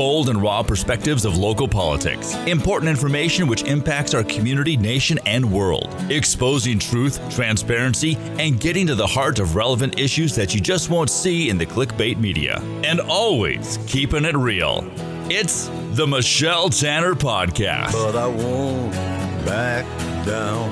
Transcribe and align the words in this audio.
bold 0.00 0.30
and 0.30 0.40
raw 0.40 0.62
perspectives 0.62 1.26
of 1.26 1.36
local 1.36 1.68
politics, 1.68 2.34
important 2.46 2.88
information 2.88 3.46
which 3.46 3.64
impacts 3.64 4.14
our 4.14 4.24
community, 4.24 4.74
nation, 4.74 5.18
and 5.26 5.44
world, 5.44 5.94
exposing 6.08 6.78
truth, 6.78 7.20
transparency, 7.30 8.16
and 8.38 8.58
getting 8.58 8.86
to 8.86 8.94
the 8.94 9.06
heart 9.06 9.38
of 9.38 9.56
relevant 9.56 10.00
issues 10.00 10.34
that 10.34 10.54
you 10.54 10.60
just 10.60 10.88
won't 10.88 11.10
see 11.10 11.50
in 11.50 11.58
the 11.58 11.66
clickbait 11.66 12.16
media, 12.16 12.62
and 12.82 12.98
always 12.98 13.78
keeping 13.86 14.24
it 14.24 14.34
real. 14.34 14.90
It's 15.28 15.68
the 15.90 16.06
Michelle 16.06 16.70
Tanner 16.70 17.14
Podcast. 17.14 17.92
but 17.92 18.16
I 18.16 18.26
won't 18.26 18.94
back 19.44 19.84
down. 20.24 20.70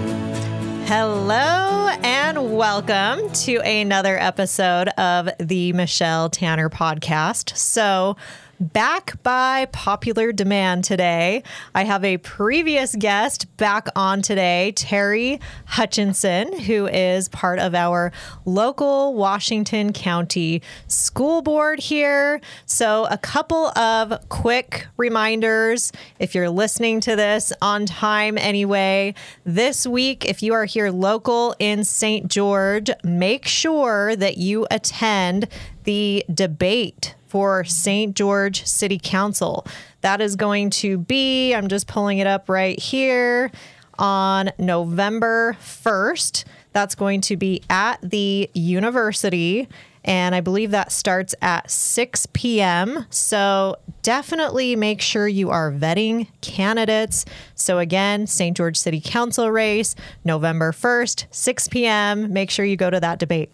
Hello 0.86 1.90
and 2.02 2.56
welcome 2.56 3.30
to 3.32 3.56
another 3.58 4.18
episode 4.18 4.88
of 4.96 5.28
the 5.38 5.74
Michelle 5.74 6.30
Tanner 6.30 6.70
podcast. 6.70 7.54
So, 7.58 8.16
back 8.60 9.22
by 9.22 9.66
popular 9.72 10.32
demand 10.32 10.84
today, 10.84 11.42
I 11.74 11.84
have 11.84 12.04
a 12.04 12.18
previous 12.18 12.94
guest 12.96 13.56
back 13.56 13.88
on 13.94 14.22
today, 14.22 14.72
Terry 14.72 15.40
Hutchinson, 15.66 16.58
who 16.60 16.86
is 16.86 17.28
part 17.28 17.58
of 17.58 17.74
our 17.74 18.12
local 18.44 19.14
Washington 19.14 19.92
County 19.92 20.62
School 20.86 21.42
Board 21.42 21.78
here. 21.78 22.40
So, 22.66 23.06
a 23.10 23.18
couple 23.18 23.68
of 23.78 24.28
quick 24.28 24.86
reminders 24.96 25.92
if 26.18 26.34
you're 26.34 26.50
listening 26.50 27.00
to 27.02 27.16
this 27.16 27.52
on 27.62 27.86
time 27.86 28.38
anyway. 28.38 29.14
This 29.44 29.86
week, 29.86 30.24
if 30.24 30.42
you 30.42 30.54
are 30.54 30.64
here 30.64 30.90
local 30.90 31.54
in 31.58 31.84
St. 31.84 32.28
George, 32.28 32.90
make 33.04 33.46
sure 33.46 34.16
that 34.16 34.36
you 34.36 34.66
attend 34.70 35.48
the 35.88 36.22
debate 36.34 37.14
for 37.28 37.64
St. 37.64 38.14
George 38.14 38.66
City 38.66 39.00
Council. 39.02 39.66
That 40.02 40.20
is 40.20 40.36
going 40.36 40.68
to 40.70 40.98
be, 40.98 41.54
I'm 41.54 41.66
just 41.68 41.86
pulling 41.86 42.18
it 42.18 42.26
up 42.26 42.50
right 42.50 42.78
here, 42.78 43.50
on 43.98 44.50
November 44.58 45.56
1st. 45.62 46.44
That's 46.74 46.94
going 46.94 47.22
to 47.22 47.38
be 47.38 47.62
at 47.70 48.02
the 48.02 48.50
university. 48.52 49.66
And 50.04 50.34
I 50.34 50.42
believe 50.42 50.72
that 50.72 50.92
starts 50.92 51.34
at 51.40 51.70
6 51.70 52.26
p.m. 52.34 53.06
So 53.08 53.76
definitely 54.02 54.76
make 54.76 55.00
sure 55.00 55.28
you 55.28 55.50
are 55.50 55.70
vetting 55.72 56.28
candidates. 56.40 57.24
So, 57.54 57.78
again, 57.78 58.26
St. 58.26 58.56
George 58.56 58.76
City 58.76 59.00
Council 59.00 59.50
race, 59.50 59.94
November 60.24 60.72
1st, 60.72 61.26
6 61.30 61.68
p.m. 61.68 62.32
Make 62.32 62.50
sure 62.50 62.64
you 62.64 62.76
go 62.76 62.90
to 62.90 63.00
that 63.00 63.18
debate. 63.18 63.52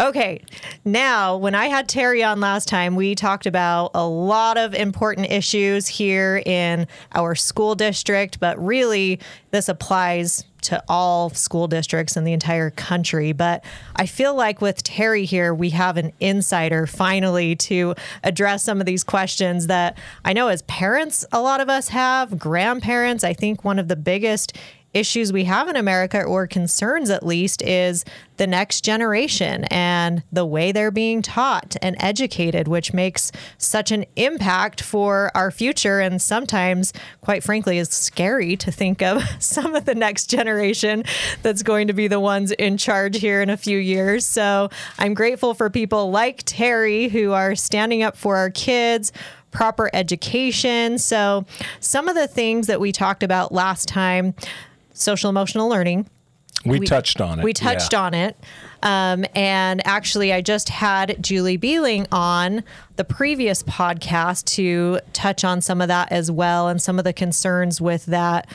Okay, 0.00 0.42
now 0.84 1.36
when 1.36 1.54
I 1.54 1.66
had 1.66 1.88
Terry 1.88 2.22
on 2.22 2.40
last 2.40 2.68
time, 2.68 2.94
we 2.94 3.14
talked 3.14 3.46
about 3.46 3.90
a 3.94 4.06
lot 4.06 4.56
of 4.56 4.74
important 4.74 5.30
issues 5.30 5.88
here 5.88 6.40
in 6.46 6.86
our 7.12 7.34
school 7.34 7.74
district, 7.74 8.38
but 8.38 8.56
really 8.64 9.18
this 9.50 9.68
applies 9.68 10.44
to 10.68 10.82
all 10.86 11.30
school 11.30 11.66
districts 11.66 12.14
in 12.14 12.24
the 12.24 12.34
entire 12.34 12.68
country. 12.70 13.32
But 13.32 13.64
I 13.96 14.04
feel 14.04 14.34
like 14.34 14.60
with 14.60 14.82
Terry 14.82 15.24
here, 15.24 15.54
we 15.54 15.70
have 15.70 15.96
an 15.96 16.12
insider 16.20 16.86
finally 16.86 17.56
to 17.56 17.94
address 18.22 18.64
some 18.64 18.78
of 18.78 18.86
these 18.86 19.02
questions 19.02 19.66
that 19.68 19.96
I 20.26 20.34
know 20.34 20.48
as 20.48 20.60
parents, 20.62 21.24
a 21.32 21.40
lot 21.40 21.62
of 21.62 21.70
us 21.70 21.88
have, 21.88 22.38
grandparents. 22.38 23.24
I 23.24 23.32
think 23.32 23.64
one 23.64 23.78
of 23.78 23.88
the 23.88 23.96
biggest 23.96 24.58
issues 24.98 25.32
we 25.32 25.44
have 25.44 25.68
in 25.68 25.76
America, 25.76 26.22
or 26.22 26.46
concerns 26.46 27.10
at 27.10 27.24
least, 27.24 27.62
is 27.62 28.04
the 28.36 28.46
next 28.46 28.82
generation 28.82 29.64
and 29.64 30.22
the 30.32 30.46
way 30.46 30.72
they're 30.72 30.90
being 30.90 31.22
taught 31.22 31.76
and 31.82 31.96
educated, 31.98 32.68
which 32.68 32.92
makes 32.92 33.30
such 33.58 33.92
an 33.92 34.04
impact 34.16 34.80
for 34.80 35.30
our 35.34 35.50
future. 35.50 36.00
And 36.00 36.20
sometimes, 36.22 36.92
quite 37.20 37.42
frankly, 37.42 37.78
is 37.78 37.88
scary 37.88 38.56
to 38.56 38.70
think 38.70 39.02
of 39.02 39.22
some 39.38 39.74
of 39.74 39.84
the 39.84 39.94
next 39.94 40.26
generation 40.26 41.04
that's 41.42 41.62
going 41.62 41.88
to 41.88 41.92
be 41.92 42.08
the 42.08 42.20
ones 42.20 42.52
in 42.52 42.76
charge 42.76 43.18
here 43.18 43.42
in 43.42 43.50
a 43.50 43.56
few 43.56 43.78
years. 43.78 44.26
So 44.26 44.70
I'm 44.98 45.14
grateful 45.14 45.54
for 45.54 45.68
people 45.70 46.10
like 46.10 46.42
Terry 46.44 47.08
who 47.08 47.32
are 47.32 47.54
standing 47.54 48.02
up 48.02 48.16
for 48.16 48.36
our 48.36 48.50
kids 48.50 49.12
proper 49.50 49.90
education. 49.92 50.98
So, 50.98 51.46
some 51.80 52.08
of 52.08 52.14
the 52.14 52.26
things 52.26 52.66
that 52.66 52.80
we 52.80 52.92
talked 52.92 53.22
about 53.22 53.52
last 53.52 53.88
time 53.88 54.34
social 54.98 55.30
emotional 55.30 55.68
learning. 55.68 56.06
We, 56.64 56.80
touched 56.80 57.20
on 57.20 57.38
it. 57.38 57.44
We 57.44 57.52
touched 57.52 57.92
yeah. 57.92 58.02
on 58.02 58.14
it. 58.14 58.36
Um, 58.82 59.24
and 59.34 59.84
actually, 59.86 60.32
I 60.32 60.40
just 60.40 60.68
had 60.68 61.16
Julie 61.22 61.56
Beeling 61.56 62.06
on 62.10 62.64
the 62.96 63.04
previous 63.04 63.62
podcast 63.62 64.44
to 64.56 65.00
touch 65.12 65.44
on 65.44 65.60
some 65.60 65.80
of 65.80 65.88
that 65.88 66.10
as 66.10 66.30
well 66.30 66.68
and 66.68 66.82
some 66.82 66.98
of 66.98 67.04
the 67.04 67.12
concerns 67.12 67.80
with 67.80 68.06
that 68.06 68.48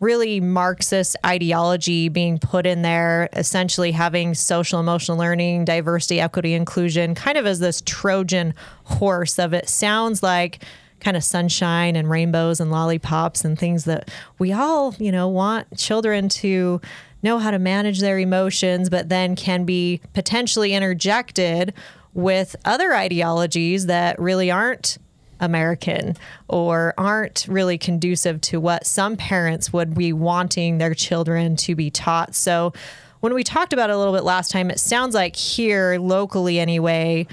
really 0.00 0.40
Marxist 0.40 1.14
ideology 1.24 2.08
being 2.08 2.38
put 2.38 2.66
in 2.66 2.82
there, 2.82 3.28
essentially 3.34 3.92
having 3.92 4.34
social 4.34 4.80
emotional 4.80 5.16
learning, 5.16 5.64
diversity, 5.64 6.20
equity, 6.20 6.54
inclusion, 6.54 7.14
kind 7.14 7.38
of 7.38 7.46
as 7.46 7.60
this 7.60 7.80
Trojan 7.86 8.52
horse 8.84 9.38
of 9.38 9.54
it 9.54 9.68
sounds 9.68 10.22
like 10.22 10.64
kind 11.02 11.16
of 11.16 11.24
sunshine 11.24 11.96
and 11.96 12.08
rainbows 12.08 12.60
and 12.60 12.70
lollipops 12.70 13.44
and 13.44 13.58
things 13.58 13.84
that 13.84 14.10
we 14.38 14.52
all, 14.52 14.94
you 14.98 15.12
know, 15.12 15.28
want 15.28 15.76
children 15.76 16.28
to 16.28 16.80
know 17.22 17.38
how 17.38 17.50
to 17.50 17.58
manage 17.58 18.00
their 18.00 18.18
emotions, 18.18 18.88
but 18.88 19.08
then 19.08 19.36
can 19.36 19.64
be 19.64 20.00
potentially 20.12 20.72
interjected 20.72 21.74
with 22.14 22.56
other 22.64 22.94
ideologies 22.94 23.86
that 23.86 24.18
really 24.18 24.50
aren't 24.50 24.98
American 25.40 26.16
or 26.48 26.94
aren't 26.96 27.46
really 27.48 27.76
conducive 27.76 28.40
to 28.40 28.60
what 28.60 28.86
some 28.86 29.16
parents 29.16 29.72
would 29.72 29.94
be 29.94 30.12
wanting 30.12 30.78
their 30.78 30.94
children 30.94 31.56
to 31.56 31.74
be 31.74 31.90
taught. 31.90 32.34
So, 32.34 32.72
when 33.20 33.34
we 33.34 33.44
talked 33.44 33.72
about 33.72 33.88
it 33.88 33.92
a 33.92 33.98
little 33.98 34.12
bit 34.12 34.24
last 34.24 34.50
time, 34.50 34.68
it 34.68 34.80
sounds 34.80 35.14
like 35.14 35.36
here 35.36 35.96
locally 36.00 36.58
anyway, 36.58 37.28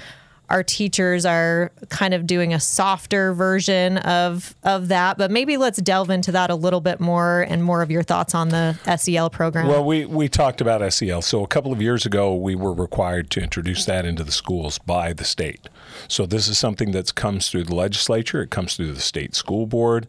our 0.50 0.64
teachers 0.64 1.24
are 1.24 1.70
kind 1.88 2.12
of 2.12 2.26
doing 2.26 2.52
a 2.52 2.60
softer 2.60 3.32
version 3.32 3.98
of 3.98 4.54
of 4.64 4.88
that. 4.88 5.16
But 5.16 5.30
maybe 5.30 5.56
let's 5.56 5.80
delve 5.80 6.10
into 6.10 6.32
that 6.32 6.50
a 6.50 6.54
little 6.54 6.80
bit 6.80 7.00
more 7.00 7.42
and 7.48 7.62
more 7.62 7.82
of 7.82 7.90
your 7.90 8.02
thoughts 8.02 8.34
on 8.34 8.48
the 8.48 8.76
SEL 8.96 9.30
program. 9.30 9.68
Well, 9.68 9.84
we, 9.84 10.04
we 10.04 10.28
talked 10.28 10.60
about 10.60 10.92
SEL. 10.92 11.22
So 11.22 11.44
a 11.44 11.46
couple 11.46 11.72
of 11.72 11.80
years 11.80 12.04
ago, 12.04 12.34
we 12.34 12.54
were 12.54 12.72
required 12.72 13.30
to 13.30 13.40
introduce 13.40 13.84
that 13.84 14.04
into 14.04 14.24
the 14.24 14.32
schools 14.32 14.78
by 14.78 15.12
the 15.12 15.24
state. 15.24 15.68
So 16.08 16.26
this 16.26 16.48
is 16.48 16.58
something 16.58 16.90
that 16.92 17.14
comes 17.14 17.48
through 17.48 17.64
the 17.64 17.74
legislature. 17.74 18.42
It 18.42 18.50
comes 18.50 18.76
through 18.76 18.92
the 18.92 19.00
state 19.00 19.34
school 19.34 19.66
board. 19.66 20.06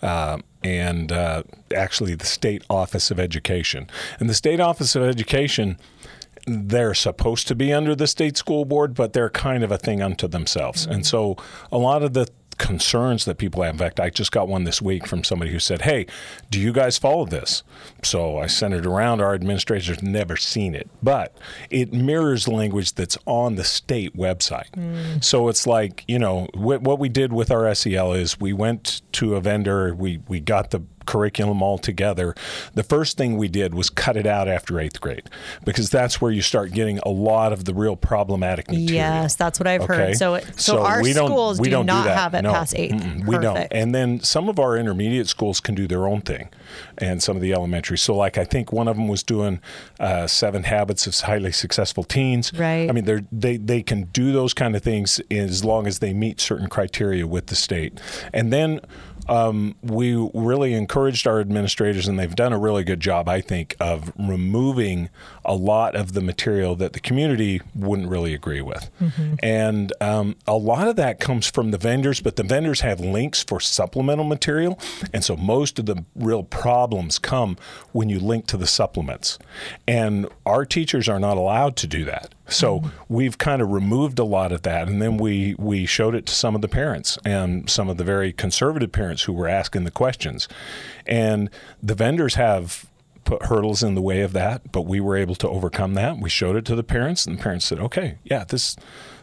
Uh, 0.00 0.38
and 0.64 1.12
uh, 1.12 1.42
actually, 1.74 2.14
the 2.14 2.26
state 2.26 2.64
office 2.70 3.10
of 3.10 3.20
education. 3.20 3.88
And 4.18 4.30
the 4.30 4.34
state 4.34 4.60
office 4.60 4.96
of 4.96 5.02
education 5.02 5.78
they're 6.46 6.94
supposed 6.94 7.48
to 7.48 7.54
be 7.54 7.72
under 7.72 7.94
the 7.94 8.06
state 8.06 8.36
school 8.36 8.64
board, 8.64 8.94
but 8.94 9.12
they're 9.12 9.30
kind 9.30 9.62
of 9.62 9.70
a 9.70 9.78
thing 9.78 10.02
unto 10.02 10.28
themselves. 10.28 10.86
And 10.86 11.06
so 11.06 11.36
a 11.70 11.78
lot 11.78 12.02
of 12.02 12.12
the 12.12 12.28
concerns 12.58 13.24
that 13.24 13.38
people 13.38 13.62
have. 13.62 13.74
In 13.74 13.78
fact, 13.78 13.98
I 14.00 14.10
just 14.10 14.32
got 14.32 14.48
one 14.48 14.64
this 14.64 14.80
week 14.80 15.06
from 15.06 15.24
somebody 15.24 15.50
who 15.50 15.58
said, 15.58 15.82
Hey, 15.82 16.06
do 16.50 16.60
you 16.60 16.72
guys 16.72 16.98
follow 16.98 17.24
this? 17.24 17.62
So 18.02 18.38
I 18.38 18.46
sent 18.46 18.74
it 18.74 18.86
around. 18.86 19.20
Our 19.20 19.34
administrators 19.34 20.02
never 20.02 20.36
seen 20.36 20.74
it, 20.74 20.88
but 21.02 21.36
it 21.70 21.92
mirrors 21.92 22.48
language 22.48 22.94
that's 22.94 23.18
on 23.26 23.56
the 23.56 23.64
state 23.64 24.16
website. 24.16 24.70
Mm. 24.72 25.22
So 25.22 25.48
it's 25.48 25.66
like, 25.66 26.04
you 26.06 26.18
know, 26.18 26.46
wh- 26.54 26.82
what 26.82 26.98
we 26.98 27.08
did 27.08 27.32
with 27.32 27.50
our 27.50 27.72
SEL 27.74 28.12
is 28.12 28.38
we 28.38 28.52
went 28.52 29.02
to 29.12 29.34
a 29.34 29.40
vendor, 29.40 29.94
we, 29.94 30.20
we 30.28 30.40
got 30.40 30.70
the 30.70 30.82
curriculum 31.06 31.62
all 31.62 31.78
together. 31.78 32.34
The 32.74 32.82
first 32.82 33.16
thing 33.16 33.36
we 33.36 33.48
did 33.48 33.74
was 33.74 33.90
cut 33.90 34.16
it 34.16 34.26
out 34.26 34.48
after 34.48 34.78
eighth 34.80 35.00
grade 35.00 35.28
because 35.64 35.90
that's 35.90 36.20
where 36.20 36.30
you 36.30 36.42
start 36.42 36.72
getting 36.72 36.98
a 37.00 37.08
lot 37.08 37.52
of 37.52 37.64
the 37.64 37.74
real 37.74 37.96
problematic 37.96 38.68
material. 38.68 38.92
yes, 38.94 39.34
that's 39.36 39.58
what 39.60 39.66
I've 39.66 39.82
Okay. 39.82 39.94
heard. 39.94 40.16
So, 40.16 40.34
it, 40.34 40.44
so, 40.60 40.82
our 40.82 41.02
we 41.02 41.12
schools 41.12 41.60
we 41.60 41.68
do 41.68 41.72
don't 41.76 41.86
not 41.86 42.04
that. 42.04 42.16
have 42.16 42.34
it 42.34 42.42
No. 42.42 42.52
past 42.52 42.74
8th 42.74 42.92
Mm-mm, 42.92 43.26
we 43.26 43.38
don't. 43.38 43.66
And 43.70 43.94
then 43.94 44.20
some 44.20 44.48
of 44.48 44.58
our 44.58 44.76
intermediate 44.76 45.28
schools 45.28 45.60
can 45.60 45.74
do 45.74 45.86
their 45.86 46.06
own 46.06 46.20
thing, 46.20 46.48
and 46.98 47.22
some 47.22 47.36
of 47.36 47.42
the 47.42 47.52
elementary. 47.52 47.98
So, 47.98 48.14
like 48.14 48.38
I 48.38 48.44
think 48.44 48.72
one 48.72 48.88
of 48.88 48.96
them 48.96 49.08
was 49.08 49.22
doing 49.22 49.60
uh, 50.00 50.26
Seven 50.26 50.64
Habits 50.64 51.06
of 51.06 51.14
Highly 51.26 51.52
Successful 51.52 52.04
Teens. 52.04 52.52
Right. 52.54 52.88
I 52.88 52.92
mean, 52.92 53.04
they're, 53.04 53.22
they 53.30 53.56
they 53.56 53.82
can 53.82 54.04
do 54.12 54.32
those 54.32 54.54
kind 54.54 54.74
of 54.76 54.82
things 54.82 55.20
as 55.30 55.64
long 55.64 55.86
as 55.86 55.98
they 56.00 56.12
meet 56.12 56.40
certain 56.40 56.68
criteria 56.68 57.26
with 57.26 57.46
the 57.46 57.54
state. 57.56 58.00
And 58.32 58.52
then 58.52 58.80
um, 59.28 59.74
we 59.82 60.14
really 60.34 60.74
encouraged 60.74 61.26
our 61.26 61.40
administrators, 61.40 62.08
and 62.08 62.18
they've 62.18 62.34
done 62.34 62.52
a 62.52 62.58
really 62.58 62.84
good 62.84 63.00
job, 63.00 63.28
I 63.28 63.40
think, 63.40 63.76
of 63.80 64.12
removing 64.18 65.08
a 65.44 65.54
lot 65.54 65.94
of 65.94 66.12
the 66.12 66.20
material 66.20 66.76
that 66.76 66.92
the 66.92 67.00
community 67.00 67.60
wouldn't 67.74 68.08
really 68.08 68.34
agree 68.34 68.60
with. 68.60 68.90
And 69.42 69.92
um, 70.00 70.36
a 70.46 70.56
lot 70.56 70.88
of 70.88 70.96
that 70.96 71.20
comes 71.20 71.48
from 71.50 71.70
the 71.70 71.78
vendors, 71.78 72.20
but 72.20 72.36
the 72.36 72.42
vendors 72.42 72.80
have 72.80 73.00
links 73.00 73.42
for 73.42 73.60
supplemental 73.60 74.24
material. 74.24 74.78
And 75.12 75.24
so 75.24 75.36
most 75.36 75.78
of 75.78 75.86
the 75.86 76.04
real 76.14 76.42
problems 76.44 77.18
come 77.18 77.56
when 77.92 78.08
you 78.08 78.20
link 78.20 78.46
to 78.48 78.56
the 78.56 78.66
supplements. 78.66 79.38
And 79.86 80.28
our 80.46 80.64
teachers 80.64 81.08
are 81.08 81.20
not 81.20 81.36
allowed 81.36 81.76
to 81.76 81.86
do 81.86 82.04
that. 82.04 82.34
So 82.48 82.82
we've 83.08 83.38
kind 83.38 83.62
of 83.62 83.70
removed 83.70 84.18
a 84.18 84.24
lot 84.24 84.52
of 84.52 84.62
that, 84.62 84.88
and 84.88 85.00
then 85.00 85.16
we 85.16 85.54
we 85.58 85.86
showed 85.86 86.14
it 86.14 86.26
to 86.26 86.34
some 86.34 86.54
of 86.54 86.60
the 86.60 86.68
parents 86.68 87.18
and 87.24 87.68
some 87.70 87.88
of 87.88 87.96
the 87.96 88.04
very 88.04 88.32
conservative 88.32 88.92
parents 88.92 89.11
who 89.20 89.32
were 89.32 89.48
asking 89.48 89.84
the 89.84 89.90
questions, 89.90 90.48
and 91.06 91.50
the 91.82 91.94
vendors 91.94 92.36
have 92.36 92.86
put 93.24 93.44
hurdles 93.44 93.82
in 93.82 93.94
the 93.94 94.02
way 94.02 94.22
of 94.22 94.32
that, 94.32 94.72
but 94.72 94.82
we 94.82 95.00
were 95.00 95.16
able 95.16 95.34
to 95.36 95.48
overcome 95.48 95.94
that. 95.94 96.18
We 96.18 96.28
showed 96.28 96.56
it 96.56 96.64
to 96.66 96.74
the 96.74 96.82
parents, 96.82 97.26
and 97.26 97.38
the 97.38 97.42
parents 97.42 97.66
said, 97.66 97.78
"Okay, 97.78 98.16
yeah, 98.24 98.44
this 98.44 98.76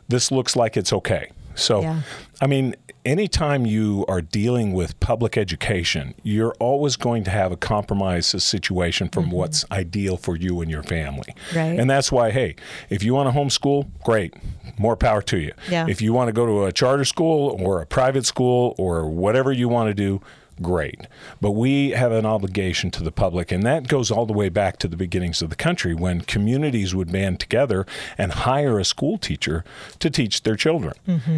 this 0.08 0.32
looks 0.32 0.56
like 0.56 0.78
it's 0.78 0.94
okay." 0.94 1.30
So, 1.60 1.82
Yeah. 1.82 2.02
I 2.42 2.48
mean, 2.48 2.76
anytime 3.06 3.66
you 3.66 4.06
are 4.08 4.22
dealing 4.22 4.74
with 4.74 5.00
public 5.00 5.38
education, 5.38 6.14
you're 6.24 6.54
always 6.60 6.96
going 6.96 7.24
to 7.26 7.32
have 7.32 7.52
a 7.52 7.58
compromise 7.58 8.28
situation 8.28 9.10
from 9.10 9.30
what's 9.30 9.66
ideal 9.72 10.16
for 10.18 10.36
you 10.36 10.62
and 10.62 10.72
your 10.72 10.84
family. 10.84 11.34
Mm-hmm. 11.50 11.58
Right. 11.58 11.80
And 11.80 11.90
that's 11.90 12.12
why, 12.12 12.32
hey, 12.32 12.56
if 12.90 13.04
you 13.04 13.14
want 13.14 13.34
to 13.34 13.38
homeschool, 13.38 13.90
great. 14.04 14.34
More 14.78 14.96
power 14.96 15.22
to 15.24 15.38
you. 15.38 15.52
Yeah. 15.70 15.88
If 15.90 16.02
you 16.02 16.14
want 16.14 16.30
to 16.30 16.34
go 16.34 16.46
to 16.46 16.66
a 16.66 16.72
charter 16.72 17.04
school 17.04 17.58
or 17.60 17.82
a 17.82 17.86
private 17.86 18.26
school 18.26 18.76
or 18.78 19.10
whatever 19.10 19.52
you 19.52 19.68
want 19.68 19.90
to 19.90 19.94
do, 19.94 20.22
great. 20.62 21.08
But 21.42 21.52
we 21.52 21.92
have 21.92 22.12
an 22.12 22.26
obligation 22.26 22.92
to 22.92 23.04
the 23.04 23.12
public, 23.12 23.52
and 23.52 23.64
that 23.64 23.88
goes 23.88 24.12
all 24.12 24.26
the 24.26 24.34
way 24.34 24.50
back 24.50 24.78
to 24.80 24.88
the 24.88 24.98
beginnings 24.98 25.42
of 25.42 25.50
the 25.50 25.56
country 25.56 25.94
when 25.94 26.22
communities 26.22 26.94
would 26.96 27.12
band 27.12 27.40
together 27.40 27.86
and 28.18 28.32
hire 28.32 28.80
a 28.80 28.86
school 28.86 29.18
teacher 29.18 29.64
to 30.00 30.10
teach 30.10 30.44
their 30.44 30.56
children. 30.56 30.94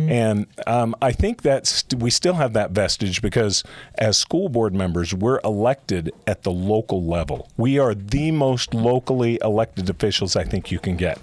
And 0.09 0.47
um, 0.68 0.95
I 1.01 1.12
think 1.12 1.41
that 1.44 1.94
we 1.97 2.09
still 2.09 2.35
have 2.35 2.53
that 2.53 2.71
vestige 2.71 3.21
because 3.21 3.63
as 3.95 4.18
school 4.18 4.50
board 4.50 4.73
members, 4.73 5.13
we're 5.13 5.39
elected 5.44 6.12
at 6.27 6.44
the 6.44 6.51
local 6.51 7.03
level. 7.03 7.50
We 7.57 7.79
are 7.79 7.94
the 7.95 8.31
most 8.31 8.74
locally 8.74 9.39
elected 9.44 9.89
officials 9.89 10.35
I 10.35 10.44
think 10.44 10.71
you 10.71 10.79
can 10.79 10.95
get. 10.97 11.19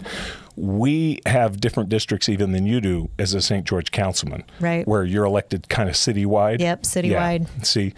We 0.59 1.21
have 1.25 1.61
different 1.61 1.89
districts 1.89 2.29
even 2.29 2.51
than 2.51 2.67
you 2.67 2.81
do 2.81 3.11
as 3.19 3.33
a 3.33 3.41
St. 3.41 3.65
George 3.65 3.93
councilman, 3.93 4.43
Right. 4.59 4.87
Where 4.89 5.05
you're 5.05 5.25
elected 5.25 5.69
kind 5.69 5.89
of 5.89 5.95
citywide. 5.95 6.61
Yep, 6.61 6.83
citywide. 6.83 7.47
Yeah. 7.57 7.63
See, 7.63 7.95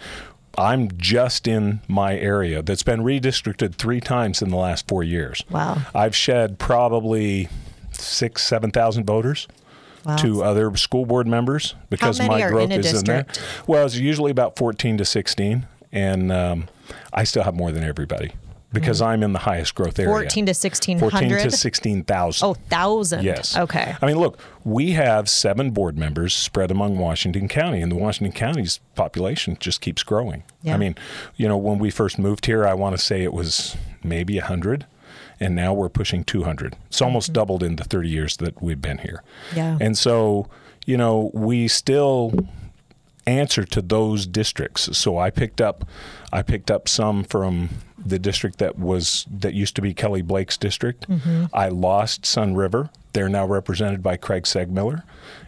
I'm 0.57 0.89
just 0.97 1.47
in 1.47 1.81
my 1.87 2.15
area 2.17 2.61
that's 2.61 2.83
been 2.83 3.01
redistricted 3.01 3.75
three 3.75 3.99
times 3.99 4.41
in 4.41 4.49
the 4.49 4.57
last 4.57 4.87
four 4.87 5.03
years. 5.03 5.43
Wow. 5.49 5.77
I've 5.95 6.15
shed 6.15 6.59
probably 6.59 7.49
six, 7.91 8.43
seven 8.43 8.69
thousand 8.71 9.05
voters. 9.05 9.47
Wow. 10.03 10.15
To 10.15 10.43
other 10.43 10.75
school 10.77 11.05
board 11.05 11.27
members 11.27 11.75
because 11.91 12.19
my 12.19 12.47
growth 12.49 12.71
is 12.71 12.91
in 12.91 13.05
there. 13.05 13.27
Well, 13.67 13.85
it's 13.85 13.95
usually 13.95 14.31
about 14.31 14.57
14 14.57 14.97
to 14.97 15.05
16, 15.05 15.67
and 15.91 16.31
um, 16.31 16.69
I 17.13 17.23
still 17.23 17.43
have 17.43 17.53
more 17.53 17.71
than 17.71 17.83
everybody 17.83 18.31
because 18.73 19.01
I'm 19.01 19.21
in 19.23 19.33
the 19.33 19.39
highest 19.39 19.75
growth 19.75 19.99
area. 19.99 20.11
14 20.11 20.45
to 20.45 20.53
14 20.53 20.99
1600. 20.99 21.43
to 21.43 21.51
16,000. 21.51 22.47
Oh, 22.47 22.53
thousand. 22.53 23.23
Yes. 23.23 23.57
Okay. 23.57 23.95
I 24.01 24.05
mean, 24.05 24.17
look, 24.17 24.39
we 24.63 24.91
have 24.91 25.29
seven 25.29 25.71
board 25.71 25.97
members 25.97 26.33
spread 26.33 26.71
among 26.71 26.97
Washington 26.97 27.47
County, 27.47 27.81
and 27.81 27.91
the 27.91 27.97
Washington 27.97 28.31
County's 28.31 28.79
population 28.95 29.57
just 29.59 29.81
keeps 29.81 30.03
growing. 30.03 30.43
Yeah. 30.63 30.75
I 30.75 30.77
mean, 30.77 30.95
you 31.35 31.47
know, 31.47 31.57
when 31.57 31.79
we 31.79 31.89
first 31.89 32.17
moved 32.17 32.45
here, 32.45 32.65
I 32.65 32.73
want 32.73 32.95
to 32.97 33.03
say 33.03 33.23
it 33.23 33.33
was 33.33 33.75
maybe 34.03 34.37
100, 34.37 34.85
and 35.39 35.55
now 35.55 35.73
we're 35.73 35.89
pushing 35.89 36.23
200. 36.23 36.77
It's 36.87 37.01
almost 37.01 37.33
doubled 37.33 37.63
in 37.63 37.75
the 37.75 37.83
30 37.83 38.09
years 38.09 38.37
that 38.37 38.61
we've 38.61 38.81
been 38.81 38.99
here. 38.99 39.23
Mm-hmm. 39.49 39.57
Yeah. 39.57 39.77
And 39.81 39.97
so, 39.97 40.47
you 40.85 40.97
know, 40.97 41.31
we 41.33 41.67
still 41.67 42.33
answer 43.27 43.65
to 43.65 43.81
those 43.81 44.25
districts. 44.25 44.97
So 44.97 45.17
I 45.17 45.29
picked 45.29 45.61
up 45.61 45.85
I 46.33 46.41
picked 46.41 46.71
up 46.71 46.87
some 46.87 47.23
from 47.23 47.69
the 48.05 48.19
district 48.19 48.59
that 48.59 48.77
was 48.79 49.25
that 49.31 49.53
used 49.53 49.75
to 49.75 49.81
be 49.81 49.93
Kelly 49.93 50.21
Blake's 50.21 50.57
district. 50.57 51.05
I 51.53 51.69
lost 51.69 52.25
Sun 52.25 52.55
River. 52.55 52.89
They're 53.13 53.29
now 53.29 53.45
represented 53.45 54.01
by 54.01 54.15
Craig 54.17 54.43
Seegmiller. 54.43 55.03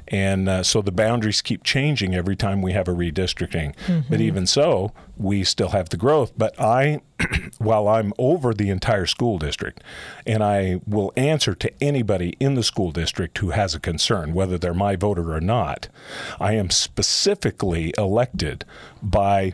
And 0.09 0.49
uh, 0.49 0.63
so 0.63 0.81
the 0.81 0.91
boundaries 0.91 1.41
keep 1.41 1.63
changing 1.63 2.13
every 2.13 2.35
time 2.35 2.61
we 2.61 2.73
have 2.73 2.89
a 2.89 2.91
redistricting. 2.91 3.73
But 4.09 4.19
even 4.19 4.45
so, 4.45 4.91
we 5.17 5.45
still 5.45 5.69
have 5.69 5.89
the 5.89 5.97
growth. 5.97 6.33
But 6.37 6.59
I, 6.59 6.99
while 7.57 7.87
I'm 7.87 8.11
over 8.17 8.53
the 8.53 8.69
entire 8.69 9.05
school 9.05 9.37
district, 9.39 9.81
and 10.27 10.43
I 10.43 10.81
will 10.85 11.13
answer 11.15 11.55
to 11.55 11.71
anybody 11.81 12.35
in 12.41 12.55
the 12.55 12.63
school 12.63 12.91
district 12.91 13.37
who 13.37 13.51
has 13.51 13.73
a 13.73 13.79
concern, 13.79 14.33
whether 14.33 14.57
they're 14.57 14.73
my 14.73 14.97
voter 14.97 15.33
or 15.33 15.41
not, 15.41 15.87
I 16.39 16.53
am 16.53 16.69
specifically 16.69 17.93
elected 17.97 18.65
by 19.01 19.53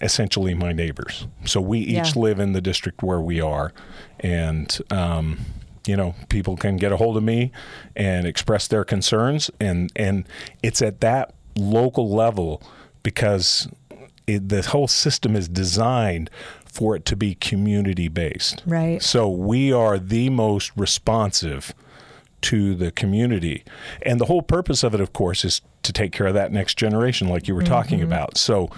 essentially 0.00 0.54
my 0.54 0.72
neighbors. 0.72 1.26
So 1.44 1.60
we 1.60 1.78
each 1.80 2.14
Yeah. 2.16 2.22
live 2.22 2.40
in 2.40 2.52
the 2.52 2.60
district 2.60 3.02
where 3.02 3.20
we 3.20 3.40
are, 3.40 3.72
and 4.20 4.76
um, 4.90 5.40
you 5.86 5.96
know, 5.96 6.14
people 6.28 6.56
can 6.56 6.76
get 6.76 6.92
a 6.92 6.96
hold 6.96 7.16
of 7.16 7.22
me 7.22 7.52
and 7.96 8.26
express 8.26 8.66
their 8.68 8.84
concerns, 8.84 9.50
and 9.60 9.90
and 9.96 10.24
it's 10.62 10.82
at 10.82 11.00
that 11.00 11.34
local 11.56 12.10
level 12.14 12.62
because 13.02 13.68
it, 14.26 14.48
the 14.48 14.62
whole 14.62 14.88
system 14.88 15.34
is 15.34 15.48
designed 15.48 16.30
for 16.64 16.94
it 16.94 17.04
to 17.04 17.16
be 17.16 17.34
community 17.34 18.08
based. 18.08 18.62
Right. 18.66 19.02
So 19.02 19.28
we 19.28 19.72
are 19.72 19.98
the 19.98 20.30
most 20.30 20.70
responsive 20.76 21.74
to 22.42 22.74
the 22.74 22.90
community. 22.92 23.64
And 24.02 24.20
the 24.20 24.26
whole 24.26 24.40
purpose 24.42 24.82
of 24.82 24.94
it, 24.94 25.00
of 25.00 25.12
course, 25.12 25.44
is 25.44 25.60
to 25.82 25.92
take 25.92 26.12
care 26.12 26.26
of 26.26 26.34
that 26.34 26.52
next 26.52 26.78
generation, 26.78 27.28
like 27.28 27.48
you 27.48 27.54
were 27.54 27.62
talking 27.62 28.00
about. 28.02 28.38
So 28.38 28.70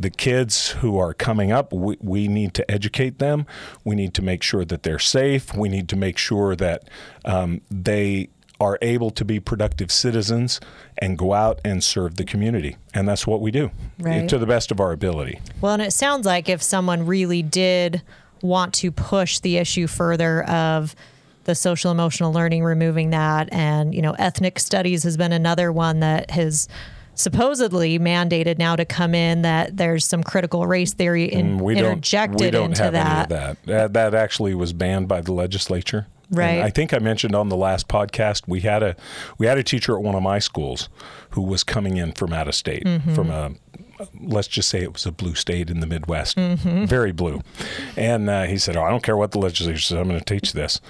the 0.00 0.10
kids 0.10 0.70
who 0.70 0.98
are 0.98 1.12
coming 1.12 1.52
up, 1.52 1.72
we, 1.72 1.96
we 2.00 2.26
need 2.26 2.54
to 2.54 2.70
educate 2.70 3.18
them. 3.18 3.46
We 3.84 3.94
need 3.94 4.14
to 4.14 4.22
make 4.22 4.42
sure 4.42 4.64
that 4.64 4.82
they're 4.82 4.98
safe. 4.98 5.54
We 5.54 5.68
need 5.68 5.88
to 5.90 5.96
make 5.96 6.16
sure 6.16 6.56
that 6.56 6.88
um, 7.24 7.60
they 7.70 8.30
are 8.58 8.78
able 8.82 9.10
to 9.10 9.24
be 9.24 9.40
productive 9.40 9.90
citizens 9.90 10.60
and 10.98 11.16
go 11.18 11.32
out 11.32 11.60
and 11.64 11.82
serve 11.82 12.16
the 12.16 12.24
community. 12.24 12.76
And 12.92 13.08
that's 13.08 13.26
what 13.26 13.40
we 13.40 13.50
do 13.50 13.70
Right. 13.98 14.28
to 14.28 14.38
the 14.38 14.46
best 14.46 14.70
of 14.70 14.80
our 14.80 14.92
ability. 14.92 15.40
Well, 15.60 15.74
and 15.74 15.82
it 15.82 15.92
sounds 15.92 16.26
like 16.26 16.48
if 16.48 16.62
someone 16.62 17.06
really 17.06 17.42
did 17.42 18.02
want 18.42 18.74
to 18.74 18.90
push 18.90 19.38
the 19.38 19.56
issue 19.58 19.86
further 19.86 20.42
of 20.44 20.94
the 21.44 21.54
social 21.54 21.90
emotional 21.90 22.32
learning, 22.32 22.62
removing 22.64 23.10
that, 23.10 23.50
and 23.52 23.94
you 23.94 24.02
know, 24.02 24.12
ethnic 24.12 24.58
studies 24.58 25.02
has 25.04 25.16
been 25.16 25.32
another 25.32 25.72
one 25.72 26.00
that 26.00 26.30
has 26.30 26.68
supposedly 27.20 27.98
mandated 27.98 28.58
now 28.58 28.76
to 28.76 28.84
come 28.84 29.14
in 29.14 29.42
that 29.42 29.76
there's 29.76 30.04
some 30.04 30.22
critical 30.22 30.66
race 30.66 30.92
theory 30.94 31.24
in, 31.24 31.58
Mm, 31.58 31.60
we 31.60 31.76
interjected 31.76 32.38
don't, 32.38 32.46
we 32.46 32.50
don't 32.50 32.64
into 32.70 32.82
have 32.84 32.92
that. 32.92 33.28
That. 33.28 33.56
that. 33.66 33.92
That 33.92 34.14
actually 34.14 34.54
was 34.54 34.72
banned 34.72 35.08
by 35.08 35.20
the 35.20 35.32
legislature. 35.32 36.06
And 36.28 36.38
Right. 36.38 36.60
I 36.60 36.70
think 36.70 36.94
I 36.94 36.98
mentioned 37.00 37.34
on 37.34 37.48
the 37.48 37.56
last 37.56 37.88
podcast 37.88 38.42
we 38.46 38.60
had 38.60 38.84
a 38.84 38.94
we 39.38 39.46
had 39.46 39.58
a 39.58 39.64
teacher 39.64 39.96
at 39.96 40.02
one 40.02 40.14
of 40.14 40.22
my 40.22 40.38
schools 40.38 40.88
who 41.30 41.42
was 41.42 41.64
coming 41.64 41.96
in 41.96 42.12
from 42.12 42.32
out 42.32 42.46
of 42.46 42.54
state 42.54 42.84
Mm-hmm. 42.84 43.14
from 43.14 43.30
a 43.30 43.50
let's 44.20 44.46
just 44.48 44.68
say 44.68 44.80
it 44.80 44.92
was 44.92 45.04
a 45.06 45.12
blue 45.12 45.34
state 45.34 45.68
in 45.70 45.80
the 45.80 45.86
Midwest, 45.88 46.36
Mm-hmm. 46.36 46.84
very 46.86 47.10
blue, 47.12 47.40
and 47.96 48.30
uh, 48.30 48.44
he 48.44 48.56
said, 48.58 48.76
"Oh, 48.76 48.82
I 48.84 48.90
don't 48.90 49.02
care 49.02 49.16
what 49.16 49.32
the 49.32 49.38
legislature 49.40 49.78
says. 49.80 49.98
I'm 49.98 50.08
going 50.08 50.18
to 50.20 50.24
teach 50.24 50.52
this." 50.52 50.80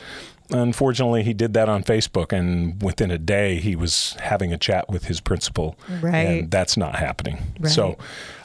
Unfortunately, 0.52 1.22
he 1.22 1.32
did 1.32 1.54
that 1.54 1.68
on 1.68 1.82
Facebook, 1.82 2.32
and 2.32 2.82
within 2.82 3.10
a 3.10 3.18
day, 3.18 3.56
he 3.58 3.76
was 3.76 4.16
having 4.20 4.52
a 4.52 4.58
chat 4.58 4.88
with 4.88 5.04
his 5.04 5.20
principal, 5.20 5.76
Right. 6.00 6.14
and 6.14 6.50
that's 6.50 6.76
not 6.76 6.96
happening. 6.96 7.38
Right. 7.60 7.70
So, 7.72 7.96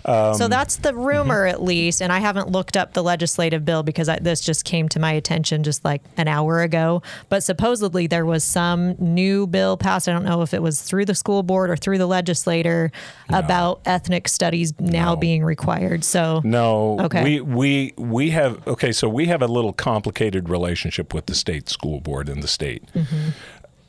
so 0.05 0.45
um, 0.45 0.50
that's 0.50 0.77
the 0.77 0.91
mm-hmm. 0.91 1.03
rumor, 1.03 1.45
at 1.45 1.62
least. 1.62 2.01
And 2.01 2.12
I 2.13 2.19
haven't 2.19 2.50
looked 2.50 2.77
up 2.77 2.93
the 2.93 3.03
legislative 3.03 3.65
bill 3.65 3.83
because 3.83 4.07
I, 4.07 4.19
this 4.19 4.41
just 4.41 4.63
came 4.63 4.88
to 4.89 5.00
my 5.00 5.12
attention 5.12 5.63
just 5.63 5.83
like 5.83 6.03
an 6.17 6.27
hour 6.27 6.62
ago. 6.62 7.01
But 7.29 7.43
supposedly 7.43 8.07
there 8.07 8.25
was 8.25 8.43
some 8.43 8.95
new 9.00 9.47
bill 9.47 9.77
passed. 9.77 10.07
I 10.07 10.13
don't 10.13 10.24
know 10.25 10.41
if 10.41 10.53
it 10.53 10.62
was 10.62 10.81
through 10.81 11.05
the 11.05 11.15
school 11.15 11.43
board 11.43 11.69
or 11.69 11.75
through 11.75 11.97
the 11.97 12.05
legislator 12.05 12.91
about 13.29 13.81
ethnic 13.85 14.27
studies 14.27 14.74
now 14.79 15.13
No. 15.13 15.15
being 15.15 15.43
required. 15.43 16.03
So 16.03 16.41
No. 16.43 17.00
Okay. 17.00 17.24
We 17.24 17.41
we 17.41 17.93
we 17.97 18.29
have 18.31 18.67
okay. 18.67 18.91
So 18.91 19.09
we 19.09 19.25
have 19.25 19.41
a 19.41 19.47
little 19.47 19.74
complicated 19.74 20.50
relationship 20.50 21.13
with 21.13 21.25
the 21.25 21.35
state 21.35 21.69
school 21.69 22.00
board 22.00 22.29
in 22.29 22.41
the 22.41 22.47
state. 22.47 22.83
Mm-hmm. 22.93 23.29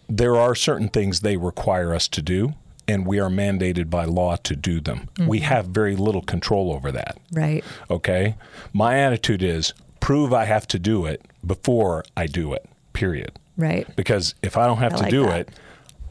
There 0.09 0.37
are 0.37 0.55
certain 0.55 0.89
things 0.89 1.21
they 1.21 1.37
require 1.37 1.93
us 1.93 2.07
to 2.09 2.23
do, 2.23 2.55
and 2.89 3.07
we 3.07 3.19
are 3.19 3.29
mandated 3.29 3.91
by 3.91 4.05
law 4.05 4.37
to 4.37 4.55
do 4.57 4.81
them. 4.81 5.09
We 5.19 5.39
mm-hmm. 5.39 5.47
have 5.47 5.67
very 5.67 5.97
little 5.97 6.23
control 6.23 6.73
over 6.73 6.93
that. 6.93 7.19
right, 7.33 7.65
Okay. 7.91 8.37
My 8.73 8.99
attitude 8.99 9.43
is 9.43 9.73
prove 10.01 10.33
I 10.33 10.45
have 10.45 10.67
to 10.69 10.79
do 10.79 11.07
it 11.07 11.23
before 11.45 12.05
I 12.17 12.27
do 12.27 12.53
it. 12.53 12.65
Period. 12.93 13.33
right, 13.57 13.87
Because 13.97 14.35
if 14.43 14.57
I 14.57 14.67
don't 14.67 14.79
have 14.79 14.95
I 14.95 14.97
to 14.97 15.03
like 15.03 15.11
do 15.11 15.25
that. 15.25 15.41
it, 15.41 15.49